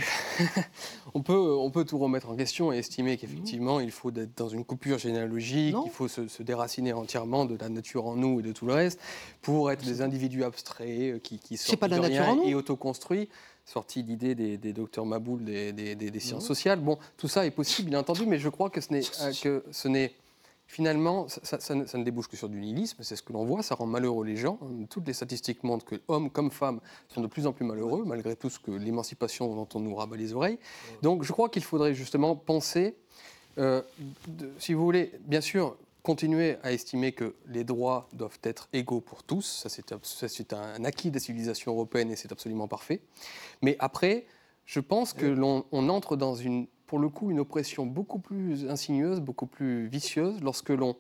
on, 1.14 1.22
peut, 1.22 1.58
on 1.58 1.70
peut 1.72 1.84
tout 1.84 1.98
remettre 1.98 2.30
en 2.30 2.38
question 2.38 2.72
et 2.72 2.78
estimer 2.78 3.18
qu'effectivement, 3.18 3.82
il 3.82 3.92
faut 3.92 4.12
être 4.12 4.38
dans 4.38 4.48
une 4.48 4.64
coupure 4.64 4.98
généalogique, 4.98 5.76
il 5.86 5.92
faut 5.92 6.08
se, 6.08 6.42
déraciner 6.42 6.94
entièrement 6.94 7.44
de 7.44 7.58
la 7.58 7.68
nature 7.68 8.08
en 8.08 8.16
nous 8.16 8.40
et 8.40 8.44
de 8.44 8.54
tout 8.54 8.66
le 8.66 8.72
reste 8.72 9.02
pour 9.42 9.70
être 9.72 9.84
des 9.84 10.02
individus 10.02 10.46
abstraits 10.46 11.16
euh, 11.16 11.20
qui, 11.20 11.38
qui 11.38 11.58
sortent 11.58 11.82
pas 11.82 11.90
de, 11.90 11.98
la 11.98 12.08
rien 12.08 12.42
et 12.44 12.56
autoconstruits 12.56 13.28
sorti 13.66 14.04
l'idée 14.04 14.36
des, 14.36 14.74
docteurs 14.74 15.06
Maboul 15.06 15.44
des, 15.44 15.74
des, 15.74 16.20
sciences 16.22 16.46
sociales. 16.46 16.80
Bon, 16.80 16.98
tout 17.18 17.28
ça 17.28 17.46
est 17.46 17.52
possible, 17.52 17.90
bien 17.90 18.00
entendu, 18.00 18.26
mais 18.26 18.38
je 18.38 18.48
crois 18.48 18.70
que 18.70 18.80
ce 18.80 18.94
n'est 18.94 19.04
euh, 19.22 19.34
que 19.42 19.64
ce 19.72 19.90
n'est 19.90 20.14
finalement, 20.68 21.28
ça, 21.28 21.76
ne, 21.76 22.04
débouche 22.04 22.28
que 22.28 22.38
sur 22.38 22.50
du 22.50 22.60
nihilisme, 22.60 23.04
c'est 23.04 23.16
ce 23.16 23.24
que 23.24 23.34
l'on 23.34 23.46
voit, 23.46 23.64
ça 23.64 23.76
rend 23.76 23.86
malheureux 23.86 24.26
les 24.26 24.36
gens. 24.36 24.60
Toutes 24.90 25.08
les 25.08 25.14
statistiques 25.14 25.64
montrent 25.64 25.86
que 25.86 26.02
hommes 26.08 26.30
comme 26.30 26.52
femmes 26.52 26.80
sont 27.10 27.22
de 27.22 27.28
plus 27.28 27.48
en 27.48 27.54
plus 27.54 27.66
malheureux, 27.66 28.04
malgré 28.06 28.36
tout 28.36 28.50
ce 28.50 28.60
que 28.60 28.72
l'émancipation 28.72 29.54
dont 29.54 29.68
on 29.74 29.80
nous 29.80 29.96
rabat 29.96 30.18
les 30.18 30.34
oreilles. 30.34 30.60
Donc 31.02 31.24
je 31.24 31.32
crois 31.32 31.50
qu'il 31.50 31.64
faudrait 31.64 31.94
justement 31.94 32.36
penser, 32.36 32.96
euh, 33.58 33.82
si 34.58 34.74
vous 34.74 34.84
voulez, 34.84 35.12
bien 35.26 35.42
sûr, 35.42 35.78
continuer 36.02 36.58
à 36.64 36.74
estimer 36.74 37.14
que 37.14 37.36
les 37.48 37.64
droits 37.64 38.10
doivent 38.14 38.40
être 38.44 38.68
égaux 38.74 39.00
pour 39.00 39.24
tous, 39.24 39.66
ça 39.68 39.70
c'est 40.28 40.54
un 40.54 40.84
acquis 40.84 41.10
de 41.10 41.16
la 41.16 41.22
civilisation 41.22 41.72
européenne 41.72 42.12
et 42.12 42.16
c'est 42.16 42.32
absolument 42.32 42.68
parfait. 42.68 43.02
Mais 43.62 43.78
après, 43.80 44.26
je 44.66 44.80
pense 44.80 45.14
que 45.14 45.26
l'on 45.26 45.66
entre 45.72 46.16
dans 46.16 46.36
une 46.36 46.68
pour 46.94 47.00
le 47.00 47.10
coup 47.10 47.32
une 47.32 47.40
oppression 47.40 47.88
beaucoup 47.88 48.20
plus 48.20 48.70
insigneuse, 48.70 49.20
beaucoup 49.20 49.48
plus 49.48 49.88
vicieuse 49.88 50.44
lorsque 50.44 50.70
l'on 50.70 50.96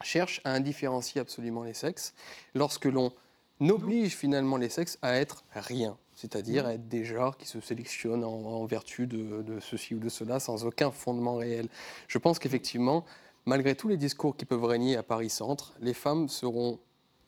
cherche 0.00 0.40
à 0.44 0.52
indifférencier 0.52 1.20
absolument 1.20 1.62
les 1.62 1.74
sexes, 1.74 2.14
lorsque 2.54 2.86
l'on 2.86 3.12
oblige 3.60 4.16
finalement 4.16 4.56
les 4.56 4.70
sexes 4.70 4.98
à 5.02 5.12
être 5.16 5.44
rien, 5.52 5.98
c'est-à-dire 6.14 6.64
à 6.64 6.72
être 6.72 6.88
des 6.88 7.04
genres 7.04 7.36
qui 7.36 7.46
se 7.46 7.60
sélectionnent 7.60 8.24
en, 8.24 8.64
vertu 8.64 9.06
de, 9.06 9.60
ceci 9.60 9.94
ou 9.94 9.98
de 9.98 10.08
cela 10.08 10.40
sans 10.40 10.64
aucun 10.64 10.90
fondement 10.90 11.36
réel. 11.36 11.68
Je 12.08 12.16
pense 12.16 12.38
qu'effectivement, 12.38 13.04
malgré 13.44 13.74
tous 13.74 13.88
les 13.88 13.98
discours 13.98 14.38
qui 14.38 14.46
peuvent 14.46 14.64
régner 14.64 14.96
à 14.96 15.02
Paris 15.02 15.28
Centre, 15.28 15.74
les 15.82 15.92
femmes 15.92 16.30
seront 16.30 16.78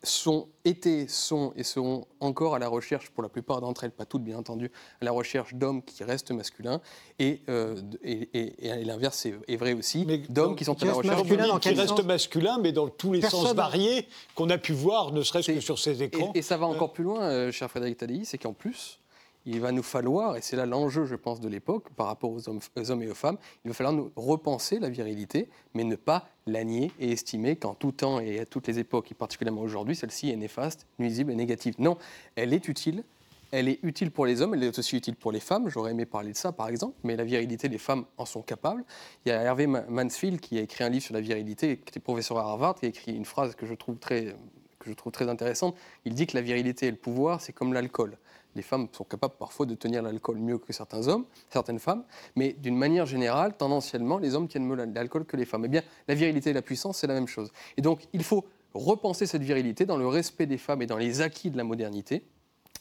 sont, 0.03 0.47
étaient, 0.63 1.07
sont 1.07 1.53
et 1.55 1.63
seront 1.63 2.05
encore 2.19 2.55
à 2.55 2.59
la 2.59 2.67
recherche, 2.67 3.09
pour 3.09 3.23
la 3.23 3.29
plupart 3.29 3.59
d'entre 3.61 3.83
elles, 3.83 3.91
pas 3.91 4.05
toutes 4.05 4.23
bien 4.23 4.37
entendu, 4.37 4.71
à 5.01 5.05
la 5.05 5.11
recherche 5.11 5.53
d'hommes 5.53 5.83
qui 5.83 6.03
restent 6.03 6.31
masculins. 6.31 6.81
Et, 7.19 7.41
euh, 7.49 7.75
et, 8.03 8.55
l'inverse 8.85 9.25
est, 9.25 9.55
vrai 9.57 9.73
aussi, 9.73 10.05
d'hommes 10.29 10.55
qui 10.55 10.63
sont 10.63 10.81
à 10.81 10.85
la 10.85 10.93
recherche 10.93 11.17
masculin, 11.17 11.59
qui 11.59 11.69
restent 11.69 12.05
masculins, 12.05 12.57
mais 12.59 12.71
dans 12.71 12.87
tous 12.87 13.13
les 13.13 13.21
sens 13.21 13.53
variés 13.53 14.07
qu'on 14.35 14.49
a 14.49 14.57
pu 14.57 14.73
voir, 14.73 15.11
ne 15.11 15.21
serait-ce 15.21 15.51
que 15.51 15.59
sur 15.59 15.79
ces 15.79 16.01
écrans. 16.03 16.31
Et, 16.35 16.41
ça 16.41 16.57
va 16.57 16.65
encore 16.65 16.93
plus 16.93 17.03
loin, 17.03 17.21
euh, 17.21 17.51
cher 17.51 17.69
Frédéric 17.69 17.97
Tadei, 17.97 18.21
c'est 18.23 18.37
qu'en 18.37 18.53
plus, 18.53 18.98
il 19.49 19.61
va 19.61 19.71
nous 19.71 19.83
falloir, 19.83 20.37
et 20.37 20.41
c'est 20.41 20.55
là 20.55 20.65
l'enjeu, 20.65 21.05
je 21.05 21.15
pense, 21.15 21.39
de 21.39 21.49
l'époque, 21.49 21.89
par 21.95 22.07
rapport 22.07 22.31
aux 22.31 22.47
hommes, 22.47 22.59
et 23.01 23.09
aux 23.09 23.15
femmes, 23.15 23.37
il 23.65 23.69
va 23.69 23.73
falloir 23.73 23.93
nous 23.93 24.11
repenser 24.15 24.79
la 24.79 24.89
virilité, 24.89 25.49
mais 25.73 25.83
ne 25.83 25.95
pas 25.95 26.29
la 26.45 26.63
nier 26.63 26.91
et 26.99 27.11
estimer 27.11 27.55
qu'en 27.55 27.73
tout 27.73 27.91
temps 27.91 28.19
et 28.19 28.39
à 28.39 28.45
toutes 28.45 28.67
les 28.67 28.77
époques, 28.77 29.11
et 29.11 29.15
particulièrement 29.15 29.61
aujourd'hui, 29.61 29.95
celle-ci 29.95 30.29
est 30.29 30.35
néfaste, 30.35 30.85
nuisible 30.99 31.31
et 31.31 31.35
négative. 31.35 31.75
Non, 31.79 31.97
elle 32.35 32.53
est 32.53 32.67
utile. 32.67 33.03
Elle 33.51 33.67
est 33.67 33.79
utile 33.81 34.11
pour 34.11 34.27
les 34.27 34.43
hommes, 34.43 34.53
elle 34.53 34.63
est 34.63 34.77
aussi 34.77 34.95
utile 34.95 35.15
pour 35.15 35.31
les 35.31 35.39
femmes. 35.39 35.67
J'aurais 35.69 35.91
aimé 35.91 36.05
parler 36.05 36.31
de 36.31 36.37
ça, 36.37 36.51
par 36.51 36.67
exemple, 36.67 36.95
mais 37.03 37.15
la 37.15 37.23
virilité, 37.23 37.67
les 37.67 37.79
femmes 37.79 38.05
en 38.17 38.25
sont 38.25 38.43
capables. 38.43 38.85
Il 39.25 39.29
y 39.29 39.31
a 39.31 39.41
Hervé 39.41 39.65
Mansfield 39.65 40.39
qui 40.39 40.59
a 40.59 40.61
écrit 40.61 40.83
un 40.83 40.89
livre 40.89 41.03
sur 41.03 41.15
la 41.15 41.21
virilité, 41.21 41.77
qui 41.77 41.89
était 41.89 41.99
professeur 41.99 42.37
à 42.37 42.43
Harvard, 42.43 42.75
qui 42.75 42.85
a 42.85 42.89
écrit 42.89 43.15
une 43.15 43.25
phrase 43.25 43.55
que 43.55 43.65
je 43.65 43.73
trouve 43.73 43.97
très, 43.97 44.35
que 44.77 44.91
je 44.91 44.93
trouve 44.93 45.11
très 45.11 45.27
intéressante. 45.27 45.75
Il 46.05 46.13
dit 46.13 46.27
que 46.27 46.37
la 46.37 46.43
virilité 46.43 46.85
et 46.85 46.91
le 46.91 46.97
pouvoir, 46.97 47.41
c'est 47.41 47.53
comme 47.53 47.73
l'alcool 47.73 48.19
les 48.55 48.61
femmes 48.61 48.87
sont 48.91 49.03
capables 49.03 49.35
parfois 49.37 49.65
de 49.65 49.75
tenir 49.75 50.01
l'alcool 50.01 50.37
mieux 50.37 50.57
que 50.57 50.73
certains 50.73 51.07
hommes, 51.07 51.25
certaines 51.49 51.79
femmes, 51.79 52.03
mais 52.35 52.53
d'une 52.53 52.77
manière 52.77 53.05
générale, 53.05 53.55
tendanciellement, 53.55 54.17
les 54.17 54.35
hommes 54.35 54.47
tiennent 54.47 54.65
mieux 54.65 54.75
l'alcool 54.75 55.25
que 55.25 55.37
les 55.37 55.45
femmes. 55.45 55.65
Eh 55.65 55.69
bien, 55.69 55.83
la 56.07 56.15
virilité 56.15 56.49
et 56.49 56.53
la 56.53 56.61
puissance, 56.61 56.97
c'est 56.97 57.07
la 57.07 57.13
même 57.13 57.27
chose. 57.27 57.51
Et 57.77 57.81
donc, 57.81 58.07
il 58.13 58.23
faut 58.23 58.45
repenser 58.73 59.25
cette 59.25 59.43
virilité 59.43 59.85
dans 59.85 59.97
le 59.97 60.07
respect 60.07 60.45
des 60.45 60.57
femmes 60.57 60.81
et 60.81 60.87
dans 60.87 60.97
les 60.97 61.21
acquis 61.21 61.49
de 61.49 61.57
la 61.57 61.63
modernité. 61.63 62.23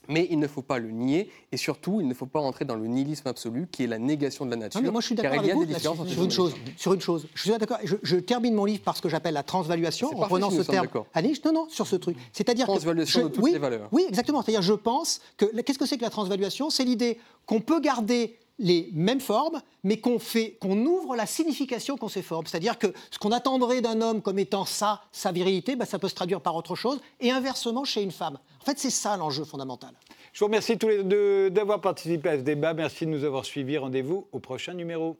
Mais 0.08 0.26
il 0.30 0.38
ne 0.38 0.46
faut 0.46 0.62
pas 0.62 0.78
le 0.78 0.90
nier 0.90 1.30
et 1.52 1.56
surtout, 1.56 2.00
il 2.00 2.08
ne 2.08 2.14
faut 2.14 2.26
pas 2.26 2.40
rentrer 2.40 2.64
dans 2.64 2.74
le 2.74 2.86
nihilisme 2.86 3.28
absolu 3.28 3.68
qui 3.70 3.84
est 3.84 3.86
la 3.86 3.98
négation 3.98 4.46
de 4.46 4.50
la 4.50 4.56
nature. 4.56 4.80
moi, 4.90 5.00
je 5.00 5.06
suis 5.06 5.14
d'accord 5.14 5.38
avec 5.38 5.54
vous 5.54 5.66
sur 6.08 6.24
une 6.24 6.30
chose. 6.30 6.54
Sur 6.76 6.94
une 6.94 7.00
chose, 7.00 7.26
je 7.34 7.42
suis 7.42 7.50
d'accord. 7.50 7.78
Je, 7.82 8.16
termine 8.16 8.54
mon 8.54 8.64
livre 8.64 8.82
par 8.82 8.96
ce 8.96 9.02
que 9.02 9.08
j'appelle 9.08 9.34
la 9.34 9.42
transvaluation 9.42 10.08
en 10.16 10.26
prenant 10.26 10.50
ce 10.50 10.62
terme. 10.62 10.88
Anish, 11.14 11.44
non, 11.44 11.52
non, 11.52 11.68
sur 11.68 11.86
ce 11.86 11.96
truc. 11.96 12.16
C'est-à-dire 12.32 12.66
transvaluation 12.66 13.24
de 13.24 13.28
toutes 13.28 13.44
oui, 13.44 13.52
les 13.52 13.58
valeurs. 13.58 13.88
Oui, 13.92 14.04
exactement. 14.08 14.42
C'est-à-dire, 14.42 14.62
je 14.62 14.74
pense 14.74 15.20
que 15.36 15.46
qu'est-ce 15.62 15.78
que 15.78 15.86
c'est 15.86 15.96
que 15.96 16.02
la 16.02 16.10
transvaluation? 16.10 16.70
C'est 16.70 16.84
l'idée 16.84 17.18
qu'on 17.46 17.60
peut 17.60 17.80
garder 17.80 18.36
les 18.58 18.90
mêmes 18.92 19.20
formes, 19.20 19.60
mais 19.84 19.98
qu'on 19.98 20.18
fait, 20.18 20.58
qu'on 20.60 20.84
ouvre 20.84 21.16
la 21.16 21.26
signification 21.26 21.96
qu'ont 21.96 22.08
ces 22.08 22.22
formes. 22.22 22.46
C'est-à-dire 22.46 22.78
que 22.78 22.88
ce 23.10 23.18
qu'on 23.18 23.32
attendrait 23.32 23.80
d'un 23.80 24.00
homme 24.00 24.22
comme 24.22 24.38
étant 24.38 24.64
ça, 24.64 25.02
sa 25.12 25.32
virilité, 25.32 25.76
bah, 25.76 25.86
ça 25.86 25.98
peut 25.98 26.08
se 26.08 26.14
traduire 26.14 26.40
par 26.40 26.56
autre 26.56 26.74
chose, 26.74 27.00
et 27.20 27.30
inversement 27.30 27.84
chez 27.84 28.02
une 28.02 28.10
femme. 28.10 28.38
En 28.60 28.64
fait, 28.64 28.78
c'est 28.78 28.90
ça 28.90 29.16
l'enjeu 29.16 29.44
fondamental. 29.44 29.92
Je 30.32 30.40
vous 30.40 30.46
remercie 30.46 30.76
tous 30.76 30.88
les 30.88 31.04
deux 31.04 31.50
d'avoir 31.50 31.80
participé 31.80 32.28
à 32.28 32.36
ce 32.36 32.42
débat. 32.42 32.74
Merci 32.74 33.06
de 33.06 33.10
nous 33.10 33.24
avoir 33.24 33.44
suivis. 33.44 33.78
Rendez-vous 33.78 34.26
au 34.32 34.38
prochain 34.40 34.74
numéro. 34.74 35.16